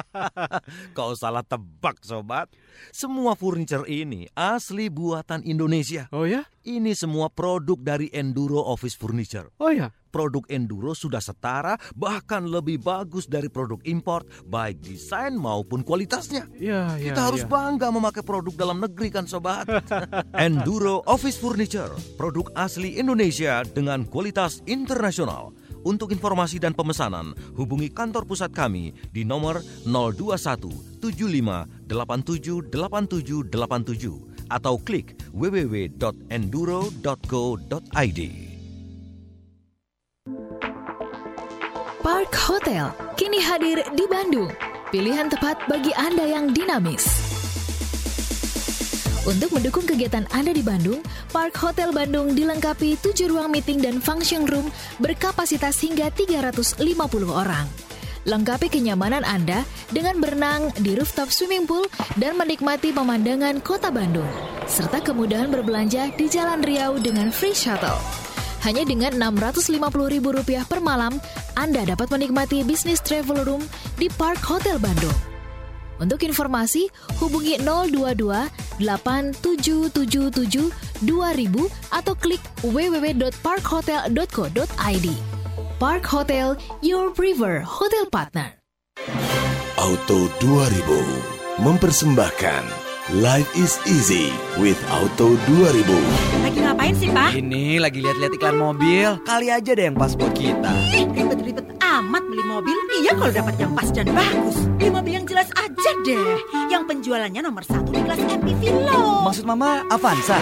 Kau 0.96 1.16
salah 1.16 1.40
tebak, 1.40 2.04
sobat. 2.04 2.52
Semua 2.92 3.32
furniture 3.32 3.88
ini 3.88 4.28
asli 4.36 4.92
buatan 4.92 5.48
Indonesia. 5.48 6.12
Oh 6.12 6.28
ya? 6.28 6.44
Ini 6.62 6.94
semua 6.94 7.26
produk 7.26 7.74
dari 7.74 8.06
Enduro 8.14 8.62
Office 8.62 8.94
Furniture. 8.94 9.50
Oh 9.58 9.74
ya? 9.74 9.90
Produk 10.14 10.46
Enduro 10.46 10.94
sudah 10.94 11.18
setara, 11.18 11.74
bahkan 11.98 12.46
lebih 12.46 12.78
bagus 12.78 13.26
dari 13.26 13.50
produk 13.50 13.82
import, 13.82 14.30
baik 14.46 14.78
desain 14.78 15.34
maupun 15.34 15.82
kualitasnya. 15.82 16.46
Ya, 16.54 16.94
ya, 16.94 17.10
Kita 17.10 17.34
harus 17.34 17.42
ya. 17.42 17.50
bangga 17.50 17.90
memakai 17.90 18.22
produk 18.22 18.54
dalam 18.54 18.78
negeri 18.78 19.10
kan 19.10 19.26
sobat. 19.26 19.66
Enduro 20.38 21.02
Office 21.10 21.42
Furniture, 21.42 21.90
produk 22.14 22.46
asli 22.54 22.94
Indonesia 22.94 23.66
dengan 23.66 24.06
kualitas 24.06 24.62
internasional. 24.70 25.50
Untuk 25.82 26.14
informasi 26.14 26.62
dan 26.62 26.78
pemesanan, 26.78 27.34
hubungi 27.58 27.90
kantor 27.90 28.22
pusat 28.22 28.54
kami 28.54 28.94
di 29.10 29.26
nomor 29.26 29.58
021 29.82 31.02
75 31.02 31.90
87 31.90 32.70
87 32.70 33.50
87 33.50 34.31
atau 34.52 34.76
klik 34.76 35.16
www.enduro.co.id. 35.32 38.20
Park 42.02 42.34
Hotel 42.34 42.90
kini 43.14 43.38
hadir 43.38 43.78
di 43.94 44.02
Bandung. 44.10 44.50
Pilihan 44.92 45.32
tepat 45.32 45.56
bagi 45.70 45.94
Anda 45.96 46.28
yang 46.28 46.52
dinamis. 46.52 47.32
Untuk 49.22 49.54
mendukung 49.54 49.86
kegiatan 49.86 50.26
Anda 50.34 50.50
di 50.50 50.66
Bandung, 50.66 50.98
Park 51.30 51.54
Hotel 51.62 51.94
Bandung 51.94 52.34
dilengkapi 52.34 52.98
7 52.98 53.30
ruang 53.30 53.54
meeting 53.54 53.78
dan 53.78 54.02
function 54.02 54.42
room 54.50 54.66
berkapasitas 54.98 55.78
hingga 55.78 56.10
350 56.10 56.82
orang. 57.30 57.70
Lengkapi 58.22 58.70
kenyamanan 58.70 59.26
Anda 59.26 59.66
dengan 59.90 60.22
berenang 60.22 60.70
di 60.78 60.94
rooftop 60.94 61.34
swimming 61.34 61.66
pool 61.66 61.90
dan 62.14 62.38
menikmati 62.38 62.94
pemandangan 62.94 63.58
kota 63.66 63.90
Bandung, 63.90 64.30
serta 64.70 65.02
kemudahan 65.02 65.50
berbelanja 65.50 66.14
di 66.14 66.30
Jalan 66.30 66.62
Riau 66.62 67.02
dengan 67.02 67.34
free 67.34 67.50
shuttle. 67.50 67.98
Hanya 68.62 68.86
dengan 68.86 69.18
Rp650.000 69.18 70.70
per 70.70 70.78
malam, 70.78 71.18
Anda 71.58 71.82
dapat 71.82 72.14
menikmati 72.14 72.62
bisnis 72.62 73.02
travel 73.02 73.42
room 73.42 73.66
di 73.98 74.06
Park 74.06 74.38
Hotel 74.46 74.78
Bandung. 74.78 75.18
Untuk 75.98 76.22
informasi, 76.22 76.86
hubungi 77.18 77.58
022 77.58 78.22
8777 78.78 80.70
2000 81.02 81.10
atau 81.90 82.14
klik 82.14 82.38
www.parkhotel.co.id. 82.62 85.31
Park 85.82 86.06
Hotel, 86.06 86.54
your 86.78 87.10
preferred 87.10 87.66
hotel 87.66 88.06
partner. 88.06 88.54
Auto 89.74 90.30
2000 90.38 91.58
mempersembahkan 91.58 92.62
Life 93.18 93.50
is 93.58 93.82
easy 93.90 94.30
with 94.62 94.78
Auto 94.86 95.34
2000. 95.50 95.82
Lagi 96.46 96.58
ngapain 96.62 96.94
sih, 96.94 97.10
Pak? 97.10 97.34
Ini 97.34 97.82
lagi 97.82 97.98
lihat-lihat 97.98 98.30
iklan 98.30 98.62
mobil. 98.62 99.18
Kali 99.26 99.50
aja 99.50 99.74
deh 99.74 99.90
yang 99.90 99.98
pas 99.98 100.14
buat 100.14 100.30
kita. 100.38 100.70
Eh, 100.94 101.02
ribet-ribet 101.02 101.66
amat 101.82 102.22
beli 102.30 102.46
mobil. 102.46 102.78
Iya 103.02 103.18
kalau 103.18 103.34
dapat 103.34 103.54
yang 103.58 103.74
pas 103.74 103.90
dan 103.90 104.06
bagus. 104.14 104.62
Beli 104.78 104.90
mobil 104.94 105.12
yang 105.18 105.21
jelas 105.42 105.58
aja 105.58 105.90
deh. 106.06 106.38
Yang 106.70 106.86
penjualannya 106.86 107.42
nomor 107.42 107.66
satu 107.66 107.90
di 107.90 107.98
kelas 107.98 108.22
MPV 108.22 108.62
loh. 108.86 109.26
Maksud 109.26 109.42
Mama 109.42 109.82
Avanza? 109.90 110.38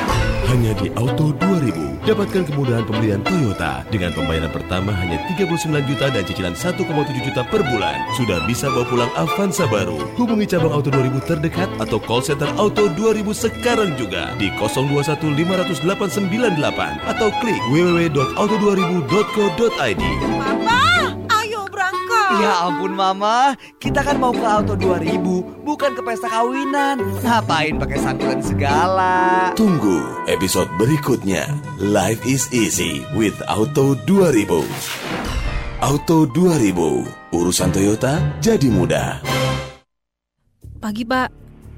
Hanya 0.50 0.74
di 0.76 0.90
Auto 0.98 1.30
2000 1.40 2.04
dapatkan 2.04 2.44
kemudahan 2.50 2.82
pembelian 2.84 3.22
Toyota 3.22 3.86
dengan 3.88 4.12
pembayaran 4.12 4.50
pertama 4.50 4.90
hanya 4.92 5.16
39 5.38 5.88
juta 5.88 6.10
dan 6.10 6.26
cicilan 6.26 6.52
1,7 6.52 6.84
juta 7.24 7.40
per 7.48 7.64
bulan. 7.64 7.96
Sudah 8.18 8.44
bisa 8.44 8.68
bawa 8.68 8.84
pulang 8.90 9.08
Avanza 9.16 9.64
baru. 9.70 9.96
Hubungi 10.18 10.44
cabang 10.50 10.74
Auto 10.74 10.90
2000 10.92 11.22
terdekat 11.24 11.70
atau 11.78 12.02
call 12.02 12.20
center 12.20 12.50
Auto 12.58 12.90
2000 12.92 13.24
sekarang 13.32 13.96
juga 13.96 14.36
di 14.36 14.52
021 14.58 15.16
50898 15.96 17.08
atau 17.08 17.32
klik 17.40 17.62
www.auto2000.co.id. 17.72 20.02
Papa. 20.40 20.79
Ya 22.30 22.62
ampun 22.62 22.94
Mama, 22.94 23.58
kita 23.82 24.06
kan 24.06 24.14
mau 24.14 24.30
ke 24.30 24.46
Auto 24.46 24.78
2000, 24.78 25.66
bukan 25.66 25.90
ke 25.98 26.00
pesta 26.06 26.30
kawinan. 26.30 27.02
Ngapain 27.26 27.74
pakai 27.74 27.98
santunan 27.98 28.38
segala? 28.38 29.50
Tunggu 29.58 29.98
episode 30.30 30.70
berikutnya. 30.78 31.50
Life 31.82 32.22
is 32.22 32.46
easy 32.54 33.02
with 33.18 33.34
Auto 33.50 33.98
2000. 34.06 34.46
Auto 35.82 36.30
2000, 36.30 37.34
urusan 37.34 37.70
Toyota 37.74 38.22
jadi 38.38 38.68
mudah. 38.70 39.18
Pagi 40.78 41.02
Pak, 41.02 41.28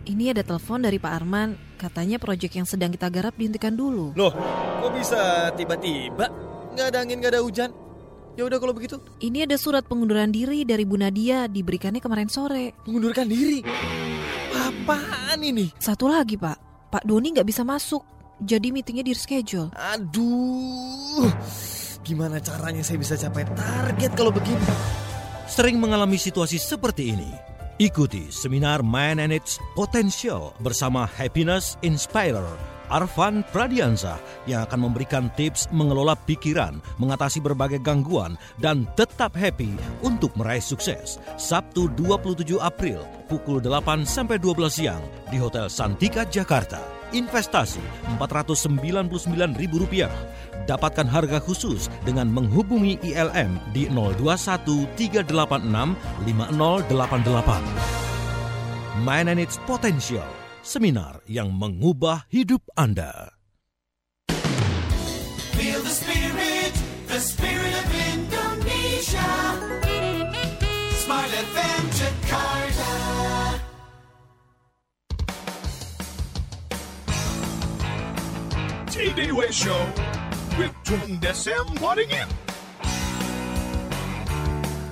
ini 0.04 0.36
ada 0.36 0.44
telepon 0.44 0.84
dari 0.84 1.00
Pak 1.00 1.12
Arman. 1.16 1.56
Katanya 1.80 2.20
proyek 2.20 2.60
yang 2.60 2.68
sedang 2.68 2.92
kita 2.92 3.08
garap 3.08 3.32
dihentikan 3.40 3.72
dulu. 3.72 4.12
Loh, 4.12 4.36
kok 4.84 4.92
bisa 4.92 5.48
tiba-tiba? 5.56 6.28
Nggak 6.76 6.86
ada 6.92 6.98
angin, 7.00 7.16
nggak 7.24 7.32
ada 7.32 7.40
hujan. 7.40 7.81
Ya 8.32 8.48
udah 8.48 8.56
kalau 8.56 8.72
begitu. 8.72 8.96
Ini 9.20 9.44
ada 9.44 9.60
surat 9.60 9.84
pengunduran 9.84 10.32
diri 10.32 10.64
dari 10.64 10.88
Bu 10.88 10.96
Nadia 10.96 11.44
diberikannya 11.48 12.00
kemarin 12.00 12.32
sore. 12.32 12.72
Mengundurkan 12.88 13.28
diri? 13.28 13.60
Apaan 14.56 15.40
ini? 15.44 15.68
Satu 15.76 16.08
lagi 16.08 16.40
Pak, 16.40 16.88
Pak 16.88 17.04
Doni 17.04 17.36
nggak 17.36 17.48
bisa 17.48 17.60
masuk. 17.60 18.00
Jadi 18.42 18.72
meetingnya 18.74 19.04
di 19.06 19.12
reschedule. 19.14 19.70
Aduh, 19.76 21.30
gimana 22.02 22.42
caranya 22.42 22.82
saya 22.82 22.98
bisa 22.98 23.14
capai 23.14 23.46
target 23.54 24.10
kalau 24.18 24.34
begini? 24.34 24.66
Sering 25.46 25.76
mengalami 25.78 26.16
situasi 26.16 26.56
seperti 26.56 27.12
ini. 27.12 27.30
Ikuti 27.78 28.32
seminar 28.32 28.80
Man 28.80 29.20
and 29.20 29.36
Its 29.36 29.60
Potential 29.76 30.56
bersama 30.58 31.04
Happiness 31.04 31.76
Inspirer 31.84 32.71
Arvan 32.92 33.40
Pradiansa 33.48 34.20
yang 34.44 34.68
akan 34.68 34.92
memberikan 34.92 35.32
tips 35.32 35.72
mengelola 35.72 36.12
pikiran, 36.12 36.76
mengatasi 37.00 37.40
berbagai 37.40 37.80
gangguan, 37.80 38.36
dan 38.60 38.84
tetap 39.00 39.32
happy 39.32 39.72
untuk 40.04 40.36
meraih 40.36 40.60
sukses. 40.60 41.16
Sabtu 41.40 41.88
27 41.96 42.60
April 42.60 43.00
pukul 43.32 43.64
8 43.64 44.04
sampai 44.04 44.36
12 44.36 44.68
siang 44.68 45.00
di 45.32 45.40
Hotel 45.40 45.72
Santika 45.72 46.28
Jakarta. 46.28 46.84
Investasi 47.16 47.80
Rp499.000. 48.20 50.08
Dapatkan 50.68 51.08
harga 51.08 51.40
khusus 51.42 51.88
dengan 52.04 52.28
menghubungi 52.28 53.00
ILM 53.04 53.60
di 53.72 53.88
021 53.88 54.88
386 54.96 55.28
5088. 56.28 58.00
Mind 59.02 59.32
and 59.32 59.40
its 59.40 59.56
potential 59.64 60.41
seminar 60.62 61.20
yang 61.26 61.50
mengubah 61.50 62.30
hidup 62.30 62.62
Anda. 62.78 63.34
Feel 65.58 65.82
the 65.82 65.94
spirit, 65.94 66.72
the 67.10 67.20
spirit 67.20 67.74
of 67.74 67.88
Indonesia. 68.14 69.30
Smart 71.02 71.30
FM 71.30 71.82
Jakarta. 71.92 72.92
TDW 78.88 79.50
Show 79.50 79.82
with 80.54 80.70
Tung 80.86 81.18
Desem 81.18 81.66
Waddingin. 81.82 82.30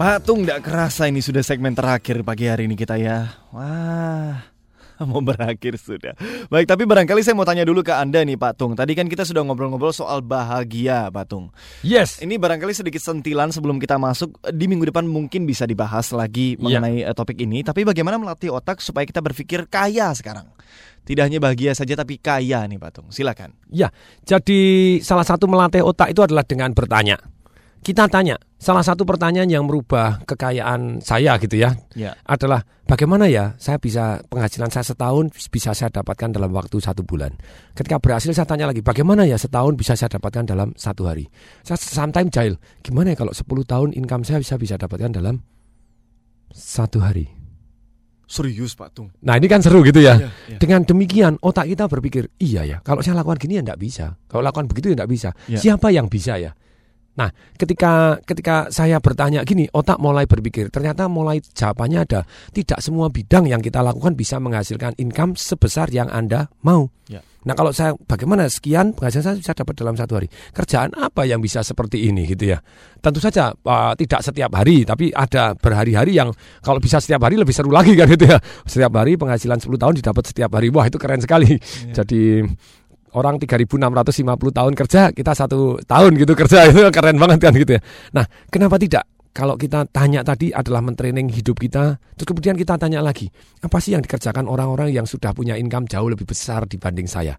Patung 0.01 0.49
tidak 0.49 0.65
kerasa 0.65 1.13
ini 1.13 1.21
sudah 1.21 1.45
segmen 1.45 1.77
terakhir 1.77 2.25
pagi 2.25 2.49
hari 2.49 2.65
ini 2.65 2.73
kita 2.73 2.97
ya. 2.97 3.37
Wah, 3.53 4.50
mau 5.09 5.25
berakhir 5.25 5.81
sudah. 5.81 6.13
Baik, 6.53 6.69
tapi 6.69 6.85
barangkali 6.85 7.25
saya 7.25 7.33
mau 7.33 7.49
tanya 7.49 7.65
dulu 7.65 7.81
ke 7.81 7.93
Anda 7.93 8.21
nih 8.21 8.37
Pak 8.37 8.53
Tung. 8.61 8.77
Tadi 8.77 8.93
kan 8.93 9.09
kita 9.09 9.25
sudah 9.25 9.41
ngobrol-ngobrol 9.45 9.97
soal 9.97 10.21
bahagia 10.21 11.09
Pak 11.09 11.25
Tung. 11.25 11.49
Yes. 11.81 12.21
Ini 12.21 12.37
barangkali 12.37 12.77
sedikit 12.77 13.01
sentilan 13.01 13.49
sebelum 13.49 13.81
kita 13.81 13.97
masuk. 13.97 14.37
Di 14.53 14.69
minggu 14.69 14.85
depan 14.93 15.09
mungkin 15.09 15.49
bisa 15.49 15.65
dibahas 15.65 16.13
lagi 16.13 16.61
mengenai 16.61 17.09
eh, 17.09 17.15
topik 17.17 17.41
ini. 17.41 17.65
Tapi 17.65 17.89
bagaimana 17.89 18.21
melatih 18.21 18.53
otak 18.53 18.85
supaya 18.85 19.09
kita 19.09 19.25
berpikir 19.25 19.65
kaya 19.73 20.13
sekarang? 20.13 20.45
Tidak 21.01 21.25
hanya 21.25 21.41
bahagia 21.41 21.73
saja 21.73 21.97
tapi 21.97 22.21
kaya 22.21 22.69
nih 22.69 22.77
Pak 22.77 22.91
Tung. 22.93 23.09
Silakan. 23.09 23.57
Ya, 23.73 23.89
jadi 24.29 24.61
salah 25.01 25.25
satu 25.25 25.49
melatih 25.49 25.81
otak 25.81 26.13
itu 26.13 26.21
adalah 26.21 26.45
dengan 26.45 26.77
bertanya. 26.77 27.17
Kita 27.81 28.05
tanya, 28.13 28.37
salah 28.61 28.85
satu 28.85 29.09
pertanyaan 29.09 29.49
yang 29.49 29.65
merubah 29.65 30.21
kekayaan 30.29 31.01
saya 31.01 31.41
gitu 31.41 31.57
ya, 31.57 31.73
Ya. 31.97 32.13
adalah 32.29 32.61
bagaimana 32.85 33.25
ya 33.25 33.57
saya 33.57 33.81
bisa 33.81 34.21
penghasilan 34.29 34.69
saya 34.69 34.85
setahun 34.85 35.33
bisa 35.49 35.73
saya 35.73 35.89
dapatkan 35.89 36.37
dalam 36.37 36.53
waktu 36.53 36.77
satu 36.77 37.01
bulan. 37.01 37.33
Ketika 37.73 37.97
berhasil 37.97 38.37
saya 38.37 38.45
tanya 38.45 38.69
lagi, 38.69 38.85
bagaimana 38.85 39.25
ya 39.25 39.41
setahun 39.41 39.81
bisa 39.81 39.97
saya 39.97 40.13
dapatkan 40.13 40.45
dalam 40.45 40.77
satu 40.77 41.09
hari. 41.09 41.25
Saya 41.65 41.81
sometimes 41.81 42.31
jahil, 42.37 42.61
gimana 42.85 43.17
ya 43.17 43.25
kalau 43.25 43.33
10 43.33 43.43
tahun 43.65 43.97
income 43.97 44.29
saya 44.29 44.45
bisa 44.45 44.61
bisa 44.61 44.77
dapatkan 44.77 45.09
dalam 45.17 45.41
satu 46.53 47.01
hari. 47.01 47.41
Serius 48.31 48.79
Pak 48.79 48.95
Tung. 48.95 49.11
Nah 49.27 49.35
ini 49.43 49.51
kan 49.51 49.59
seru 49.59 49.83
gitu 49.83 49.99
ya. 49.99 50.15
Iya, 50.15 50.31
iya. 50.55 50.59
Dengan 50.63 50.87
demikian 50.87 51.35
otak 51.43 51.67
kita 51.67 51.91
berpikir, 51.91 52.31
iya 52.39 52.63
ya, 52.63 52.79
kalau 52.79 53.03
saya 53.03 53.19
lakukan 53.19 53.43
gini 53.43 53.59
ya 53.59 53.63
enggak 53.67 53.81
bisa. 53.83 54.15
Kalau 54.31 54.47
lakukan 54.47 54.71
begitu 54.71 54.95
ya 54.95 55.03
enggak 55.03 55.11
bisa. 55.11 55.29
Iya. 55.51 55.59
Siapa 55.59 55.91
yang 55.91 56.07
bisa 56.07 56.39
ya? 56.39 56.55
Nah, 57.19 57.29
ketika 57.59 58.23
ketika 58.23 58.71
saya 58.71 59.03
bertanya 59.03 59.43
gini, 59.43 59.67
otak 59.75 59.99
mulai 59.99 60.31
berpikir. 60.31 60.71
Ternyata 60.71 61.11
mulai 61.11 61.43
jawabannya 61.43 62.07
ada. 62.07 62.21
Tidak 62.55 62.79
semua 62.79 63.11
bidang 63.11 63.51
yang 63.51 63.59
kita 63.59 63.83
lakukan 63.83 64.15
bisa 64.15 64.39
menghasilkan 64.39 64.95
income 64.97 65.35
sebesar 65.35 65.91
yang 65.91 66.07
Anda 66.07 66.47
mau. 66.63 66.87
Ya. 67.11 67.27
Nah, 67.41 67.57
kalau 67.57 67.73
saya 67.73 67.97
bagaimana 67.97 68.53
sekian 68.53 68.93
penghasilan 68.93 69.25
saya 69.25 69.37
bisa 69.41 69.53
dapat 69.57 69.75
dalam 69.81 69.97
satu 69.97 70.21
hari. 70.21 70.29
Kerjaan 70.53 70.93
apa 70.93 71.25
yang 71.25 71.41
bisa 71.41 71.65
seperti 71.65 72.13
ini 72.13 72.29
gitu 72.29 72.53
ya? 72.53 72.61
Tentu 73.01 73.17
saja 73.17 73.57
uh, 73.57 73.97
tidak 73.97 74.21
setiap 74.21 74.53
hari, 74.53 74.85
tapi 74.85 75.09
ada 75.09 75.57
berhari-hari 75.57 76.21
yang 76.21 76.29
kalau 76.61 76.77
bisa 76.77 77.01
setiap 77.01 77.25
hari 77.25 77.41
lebih 77.41 77.57
seru 77.57 77.73
lagi 77.73 77.97
kan 77.97 78.13
gitu 78.13 78.29
ya. 78.29 78.37
Setiap 78.69 78.93
hari 78.93 79.17
penghasilan 79.17 79.57
10 79.57 79.73
tahun 79.73 79.95
didapat 80.05 80.25
setiap 80.29 80.53
hari. 80.53 80.69
Wah, 80.69 80.85
itu 80.85 81.01
keren 81.01 81.25
sekali. 81.25 81.57
Jadi 81.97 82.45
orang 83.17 83.39
3650 83.43 84.59
tahun 84.59 84.73
kerja, 84.77 85.03
kita 85.11 85.33
satu 85.35 85.81
tahun 85.83 86.13
gitu 86.19 86.33
kerja 86.35 86.65
itu 86.71 86.81
keren 86.95 87.17
banget 87.19 87.39
kan 87.43 87.53
gitu 87.55 87.79
ya. 87.79 87.83
Nah, 88.15 88.25
kenapa 88.51 88.77
tidak? 88.79 89.05
Kalau 89.31 89.55
kita 89.55 89.87
tanya 89.95 90.27
tadi 90.27 90.51
adalah 90.51 90.83
mentraining 90.83 91.31
hidup 91.31 91.63
kita, 91.63 92.03
terus 92.19 92.27
kemudian 92.27 92.59
kita 92.59 92.75
tanya 92.75 92.99
lagi, 92.99 93.31
apa 93.63 93.79
sih 93.79 93.95
yang 93.95 94.03
dikerjakan 94.03 94.51
orang-orang 94.51 94.91
yang 94.91 95.07
sudah 95.07 95.31
punya 95.31 95.55
income 95.55 95.87
jauh 95.87 96.11
lebih 96.11 96.27
besar 96.27 96.67
dibanding 96.67 97.07
saya? 97.07 97.39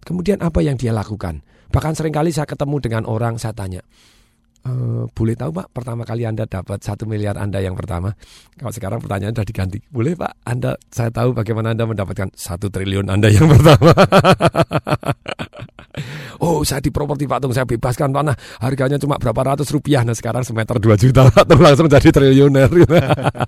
Kemudian 0.00 0.40
apa 0.40 0.64
yang 0.64 0.80
dia 0.80 0.96
lakukan? 0.96 1.44
Bahkan 1.68 1.92
sering 1.92 2.14
kali 2.16 2.32
saya 2.32 2.48
ketemu 2.48 2.76
dengan 2.80 3.02
orang, 3.04 3.36
saya 3.36 3.52
tanya, 3.52 3.84
e, 4.66 4.70
boleh 5.14 5.38
tahu 5.38 5.50
Pak, 5.54 5.70
pertama 5.70 6.02
kali 6.02 6.26
Anda 6.26 6.44
dapat 6.50 6.82
satu 6.82 7.06
miliar 7.06 7.38
Anda 7.38 7.62
yang 7.62 7.78
pertama? 7.78 8.10
Kalau 8.58 8.74
sekarang 8.74 8.98
pertanyaan 8.98 9.32
sudah 9.38 9.46
diganti, 9.46 9.78
boleh 9.86 10.18
Pak, 10.18 10.42
Anda 10.42 10.74
saya 10.90 11.14
tahu 11.14 11.30
bagaimana 11.30 11.70
Anda 11.70 11.86
mendapatkan 11.86 12.34
satu 12.34 12.66
triliun 12.66 13.06
Anda 13.06 13.30
yang 13.30 13.46
pertama. 13.54 13.94
Oh 16.40 16.60
saya 16.62 16.84
di 16.84 16.92
properti 16.92 17.24
Pak. 17.24 17.38
Tung 17.40 17.52
saya 17.56 17.64
bebaskan 17.64 18.12
tanah 18.12 18.36
harganya 18.60 19.00
cuma 19.00 19.16
berapa 19.16 19.54
ratus 19.54 19.72
rupiah. 19.72 20.04
Nah 20.04 20.12
sekarang 20.12 20.44
semeter 20.44 20.76
2 20.76 20.92
juta 21.00 21.28
Pak. 21.32 21.44
Tung 21.48 21.60
langsung 21.64 21.88
jadi 21.88 22.08
triliuner. 22.12 22.68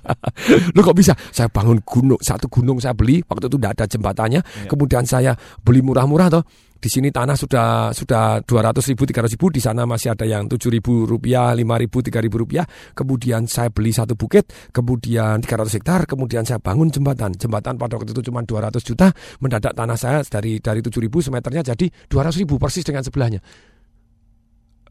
Lu 0.75 0.81
kok 0.81 0.97
bisa? 0.97 1.13
Saya 1.31 1.53
bangun 1.53 1.85
gunung 1.85 2.21
satu 2.21 2.49
gunung 2.49 2.81
saya 2.81 2.97
beli. 2.97 3.21
Waktu 3.29 3.53
itu 3.53 3.57
tidak 3.61 3.73
ada 3.79 3.85
jembatannya. 3.85 4.41
Kemudian 4.67 5.05
saya 5.05 5.37
beli 5.61 5.85
murah-murah 5.85 6.29
toh 6.33 6.45
di 6.79 6.87
sini 6.87 7.11
tanah 7.11 7.35
sudah 7.35 7.91
sudah 7.91 8.39
200 8.47 8.91
ribu 8.95 9.03
300 9.03 9.35
ribu 9.35 9.47
di 9.51 9.59
sana 9.59 9.83
masih 9.83 10.15
ada 10.15 10.23
yang 10.23 10.47
7 10.47 10.71
ribu 10.71 11.11
rupiah 11.11 11.51
5 11.51 11.59
ribu 11.59 11.99
3 11.99 12.23
ribu 12.23 12.37
rupiah. 12.47 12.63
Kemudian 12.95 13.51
saya 13.51 13.69
beli 13.75 13.91
satu 13.91 14.15
bukit 14.15 14.47
kemudian 14.71 15.43
300 15.43 15.75
hektar 15.75 16.07
kemudian 16.07 16.47
saya 16.47 16.63
bangun 16.63 16.87
jembatan. 16.95 17.35
Jembatan 17.35 17.75
pada 17.75 17.99
waktu 17.99 18.15
itu 18.15 18.31
cuma 18.31 18.47
200 18.47 18.79
juta 18.87 19.11
mendadak 19.43 19.75
tanah 19.75 19.99
saya 19.99 20.23
dari 20.23 20.63
dari 20.63 20.79
7 20.79 20.95
ribu 21.03 21.19
semeternya 21.19 21.75
jadi 21.75 21.87
200 22.07 22.41
ribu 22.47 22.63
persis 22.63 22.87
dengan 22.87 23.03
sebelahnya 23.03 23.43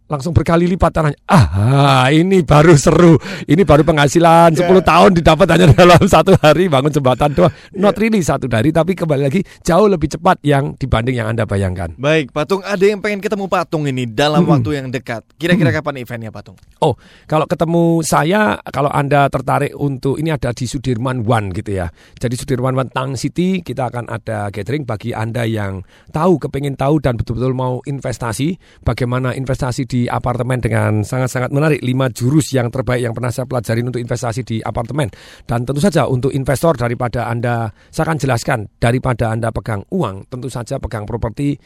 langsung 0.08 0.32
berkali 0.32 0.68
lipat 0.68 0.92
tanahnya. 0.92 1.20
Ah, 1.28 2.08
ini 2.10 2.40
baru 2.42 2.80
seru. 2.80 3.20
Ini 3.44 3.68
baru 3.68 3.84
penghasilan 3.84 4.56
10 4.56 4.64
tahun 4.82 5.12
didapat 5.20 5.48
hanya 5.52 5.68
dalam 5.76 6.00
satu 6.04 6.36
hari 6.40 6.72
bangun 6.72 6.92
jembatan 6.92 7.36
doang. 7.36 7.52
Not 7.76 8.00
really 8.00 8.24
satu 8.24 8.48
hari, 8.48 8.72
tapi 8.72 8.96
kembali 8.96 9.28
lagi 9.28 9.44
jauh 9.62 9.88
lebih 9.88 10.08
cepat 10.08 10.40
yang 10.42 10.80
dibanding 10.80 11.20
yang 11.20 11.28
Anda 11.28 11.44
bayangkan. 11.44 12.00
Baik, 12.00 12.32
Patung 12.32 12.64
ada 12.64 12.80
yang 12.82 13.04
pengen 13.04 13.20
ketemu 13.20 13.52
Patung 13.52 13.84
ini 13.84 14.08
dalam 14.08 14.48
Hmm. 14.48 14.60
waktu 14.60 14.80
yang 14.80 14.88
dekat. 14.88 15.28
Kira-kira 15.36 15.76
kapan 15.76 16.00
eventnya 16.00 16.32
Patung? 16.32 16.56
Oh, 16.80 16.96
kalau 17.28 17.44
ketemu 17.44 18.00
saya, 18.02 18.56
kalau 18.72 18.88
Anda 18.88 19.28
tertarik 19.28 19.76
untuk 19.76 20.16
ini 20.18 20.32
ada 20.32 20.56
di 20.56 20.64
Sudirman 20.64 21.28
One 21.28 21.52
gitu 21.52 21.76
ya. 21.76 21.92
Jadi 22.16 22.40
Sudirman 22.40 22.80
One 22.80 22.88
Tang 22.90 23.20
City 23.20 23.60
kita 23.60 23.92
akan 23.92 24.08
ada 24.08 24.48
gathering 24.56 24.88
bagi 24.88 25.12
Anda 25.12 25.44
yang 25.44 25.84
tahu, 26.16 26.40
kepengen 26.40 26.80
tahu 26.80 27.04
dan 27.04 27.20
betul-betul 27.20 27.52
mau 27.52 27.84
investasi. 27.84 28.56
Bagaimana 28.88 29.36
investasi 29.36 29.84
di 29.84 29.97
apartemen 30.06 30.62
dengan 30.62 31.02
sangat-sangat 31.02 31.50
menarik. 31.50 31.82
Lima 31.82 32.14
jurus 32.14 32.54
yang 32.54 32.70
terbaik 32.70 33.02
yang 33.02 33.18
pernah 33.18 33.34
saya 33.34 33.50
pelajarin 33.50 33.90
untuk 33.90 33.98
investasi 33.98 34.46
di 34.46 34.58
apartemen. 34.62 35.10
Dan 35.50 35.66
tentu 35.66 35.82
saja 35.82 36.06
untuk 36.06 36.30
investor 36.30 36.78
daripada 36.78 37.26
Anda, 37.26 37.74
saya 37.90 38.14
akan 38.14 38.18
jelaskan 38.22 38.60
daripada 38.78 39.34
Anda 39.34 39.50
pegang 39.50 39.82
uang, 39.90 40.30
tentu 40.30 40.54
saja 40.54 40.78
pegang 40.78 41.10
properti 41.10 41.58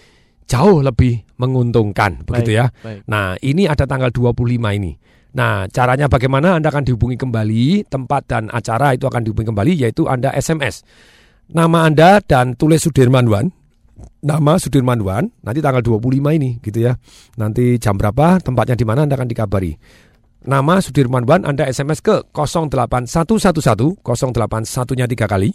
jauh 0.47 0.79
lebih 0.79 1.19
menguntungkan 1.35 2.23
begitu 2.23 2.63
ya. 2.63 2.71
baik. 2.71 3.03
Nah, 3.11 3.35
ini 3.43 3.67
ada 3.67 3.83
tanggal 3.83 4.11
25 4.11 4.71
ini. 4.71 4.95
Nah, 5.31 5.63
caranya 5.71 6.11
bagaimana 6.11 6.59
Anda 6.59 6.67
akan 6.67 6.83
dihubungi 6.83 7.15
kembali, 7.15 7.87
tempat 7.87 8.21
dan 8.27 8.43
acara 8.51 8.91
itu 8.91 9.07
akan 9.07 9.23
dihubungi 9.23 9.47
kembali 9.51 9.73
yaitu 9.79 10.07
Anda 10.07 10.35
SMS. 10.35 10.83
Nama 11.51 11.87
Anda 11.87 12.19
dan 12.23 12.59
tulis 12.59 12.83
Sudirman 12.83 13.27
Wan. 13.31 13.60
Nama 14.21 14.61
Sudirman 14.61 15.01
Wan, 15.01 15.33
nanti 15.41 15.65
tanggal 15.65 15.81
25 15.81 16.37
ini 16.37 16.61
gitu 16.61 16.85
ya. 16.85 16.93
Nanti 17.41 17.81
jam 17.81 17.97
berapa, 17.97 18.37
tempatnya 18.37 18.77
di 18.77 18.85
mana 18.85 19.09
Anda 19.09 19.17
akan 19.17 19.25
dikabari. 19.25 19.73
Nama 20.41 20.81
Sudirman 20.81 21.29
Wan 21.29 21.45
Anda 21.45 21.69
SMS 21.69 22.01
ke 22.01 22.25
08111 22.33 24.01
081-nya 24.01 25.05
3 25.05 25.29
kali 25.29 25.53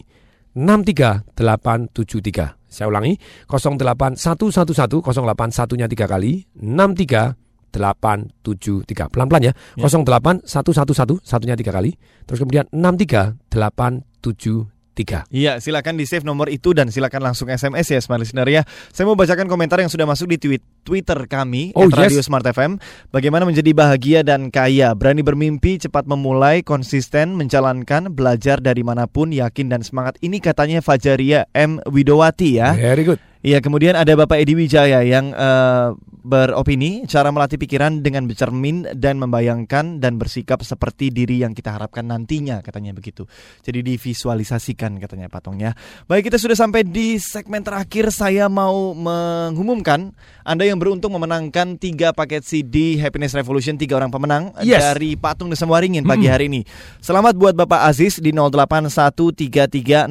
63873. 0.54 2.54
Saya 2.66 2.90
ulangi 2.90 3.14
08111 3.50 5.02
081-nya 5.02 5.86
3 5.90 6.06
kali 6.06 6.46
63873. 6.54 9.10
Pelan-pelan 9.10 9.42
ya. 9.42 9.50
08111 9.78 11.18
satunya 11.22 11.54
3 11.58 11.70
kali 11.70 11.94
terus 12.24 12.40
kemudian 12.40 12.64
63873. 12.70 14.75
Tiga. 14.96 15.28
Iya, 15.28 15.60
silakan 15.60 16.00
di 16.00 16.08
save 16.08 16.24
nomor 16.24 16.48
itu 16.48 16.72
dan 16.72 16.88
silakan 16.88 17.20
langsung 17.20 17.52
SMS 17.52 17.92
ya 17.92 18.00
Smart 18.00 18.24
Listener 18.24 18.48
ya. 18.48 18.64
Saya 18.88 19.04
mau 19.04 19.12
bacakan 19.12 19.44
komentar 19.44 19.76
yang 19.84 19.92
sudah 19.92 20.08
masuk 20.08 20.32
di 20.32 20.40
tweet 20.40 20.64
Twitter 20.80 21.28
kami 21.28 21.76
Oh, 21.76 21.84
Radio 21.92 22.22
yes. 22.22 22.30
Smart 22.30 22.46
FM. 22.48 22.80
Bagaimana 23.12 23.44
menjadi 23.44 23.76
bahagia 23.76 24.24
dan 24.24 24.48
kaya, 24.48 24.96
berani 24.96 25.20
bermimpi, 25.20 25.76
cepat 25.76 26.08
memulai, 26.08 26.64
konsisten, 26.64 27.36
menjalankan, 27.36 28.08
belajar 28.08 28.62
dari 28.64 28.80
mana 28.80 29.04
pun, 29.04 29.34
yakin 29.34 29.68
dan 29.68 29.84
semangat. 29.84 30.16
Ini 30.24 30.40
katanya 30.40 30.80
Fajaria 30.80 31.44
M 31.52 31.82
Widowati 31.84 32.56
ya. 32.56 32.72
Very 32.72 33.04
good. 33.04 33.20
Iya, 33.40 33.60
kemudian 33.60 33.94
ada 33.94 34.16
Bapak 34.16 34.40
Edi 34.40 34.56
Wijaya 34.56 35.04
yang 35.04 35.30
eh, 35.30 35.88
beropini 36.26 37.06
cara 37.06 37.30
melatih 37.30 37.54
pikiran 37.54 38.02
dengan 38.02 38.26
bercermin 38.26 38.82
dan 38.98 39.22
membayangkan 39.22 40.02
dan 40.02 40.18
bersikap 40.18 40.58
seperti 40.66 41.14
diri 41.14 41.46
yang 41.46 41.54
kita 41.54 41.70
harapkan 41.70 42.02
nantinya 42.02 42.58
katanya 42.66 42.90
begitu. 42.90 43.30
Jadi 43.62 43.86
divisualisasikan 43.86 44.98
katanya 44.98 45.30
patungnya. 45.30 45.78
Baik, 46.10 46.26
kita 46.26 46.42
sudah 46.42 46.58
sampai 46.58 46.82
di 46.82 47.22
segmen 47.22 47.62
terakhir. 47.62 48.10
Saya 48.10 48.50
mau 48.50 48.90
mengumumkan 48.90 50.10
Anda 50.42 50.66
yang 50.66 50.82
beruntung 50.82 51.14
memenangkan 51.14 51.78
tiga 51.78 52.10
paket 52.10 52.42
CD 52.42 52.98
Happiness 52.98 53.30
Revolution 53.34 53.78
tiga 53.78 53.94
orang 53.94 54.10
pemenang 54.10 54.50
Yes. 54.66 54.82
dari 54.82 55.14
Patung 55.14 55.46
Desa 55.46 55.62
Waringin 55.62 56.02
pagi 56.02 56.26
Mm. 56.26 56.32
hari 56.34 56.44
ini. 56.50 56.60
Selamat 56.98 57.38
buat 57.38 57.54
Bapak 57.54 57.86
Aziz 57.86 58.18
di 58.18 58.34
0813300 58.34 60.10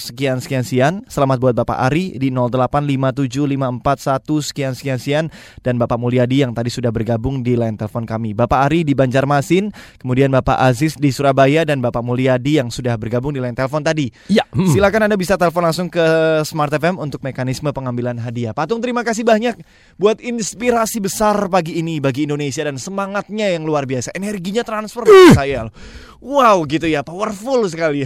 sekian 0.00 0.40
sekian 0.40 0.64
sekian. 0.64 0.94
Selamat 1.04 1.36
buat 1.36 1.52
Bapak 1.52 1.76
Ari 1.76 2.16
di 2.16 2.32
0857541 2.68 4.44
sekian 4.44 4.72
sekian 4.76 4.98
sekian 5.00 5.24
dan 5.64 5.80
Bapak 5.80 5.96
Mulyadi 5.96 6.44
yang 6.44 6.52
tadi 6.52 6.68
sudah 6.68 6.92
bergabung 6.92 7.40
di 7.40 7.56
line 7.56 7.78
telepon 7.78 8.04
kami. 8.04 8.36
Bapak 8.36 8.68
Ari 8.68 8.84
di 8.84 8.92
Banjarmasin, 8.92 9.72
kemudian 9.96 10.28
Bapak 10.28 10.60
Aziz 10.60 10.98
di 11.00 11.08
Surabaya 11.14 11.64
dan 11.64 11.80
Bapak 11.80 12.04
Mulyadi 12.04 12.60
yang 12.60 12.68
sudah 12.68 12.98
bergabung 13.00 13.32
di 13.32 13.40
line 13.40 13.56
telepon 13.56 13.80
tadi. 13.80 14.12
Ya. 14.28 14.44
hmm. 14.52 14.74
Silakan 14.74 15.08
Anda 15.08 15.16
bisa 15.16 15.40
telepon 15.40 15.64
langsung 15.64 15.88
ke 15.88 16.04
Smart 16.44 16.72
FM 16.74 17.00
untuk 17.00 17.24
mekanisme 17.24 17.70
pengambilan 17.72 18.20
hadiah. 18.20 18.52
Patung 18.52 18.82
terima 18.84 19.00
kasih 19.06 19.24
banyak 19.24 19.56
buat 19.96 20.20
inspirasi 20.20 21.00
besar 21.00 21.36
pagi 21.48 21.80
ini 21.80 22.02
bagi 22.02 22.28
Indonesia 22.28 22.66
dan 22.66 22.76
semangatnya 22.76 23.52
yang 23.52 23.64
luar 23.64 23.88
biasa. 23.88 24.12
Energinya 24.12 24.66
transfer 24.66 25.06
ke 25.06 25.32
saya. 25.32 25.68
loh. 25.68 25.74
Wow 26.20 26.68
gitu 26.68 26.84
ya, 26.84 27.00
powerful 27.00 27.64
sekali. 27.64 28.04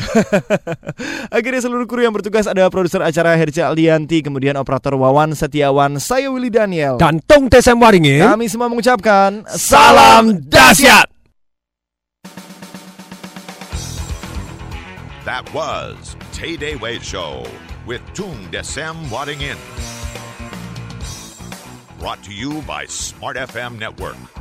Akhirnya 1.36 1.60
seluruh 1.66 1.82
kru 1.82 1.98
yang 1.98 2.14
bertugas 2.14 2.46
ada 2.46 2.70
produser 2.70 3.02
acara 3.02 3.34
Herja 3.34 3.66
Aldianti, 3.66 4.22
kemudian 4.22 4.54
operator 4.54 4.94
Wawan 4.94 5.34
Setiawan, 5.34 5.98
saya 5.98 6.30
Willy 6.30 6.46
Daniel. 6.46 6.94
Dan 6.94 7.18
Tung 7.26 7.50
Tesem 7.50 7.74
Waringin. 7.74 8.22
Kami 8.22 8.46
semua 8.46 8.70
mengucapkan 8.70 9.42
Salam 9.50 10.38
dahsyat. 10.46 11.10
That 15.26 15.50
was 15.50 16.14
Tay 16.30 16.54
Day 16.54 16.76
Way 16.78 17.02
Show 17.02 17.42
with 17.82 18.04
Tung 18.14 18.46
Desem 18.54 18.94
Wadding 19.10 19.42
In. 19.42 19.58
Brought 21.98 22.22
to 22.28 22.32
you 22.32 22.62
by 22.62 22.86
Smart 22.86 23.34
FM 23.34 23.80
Network. 23.80 24.34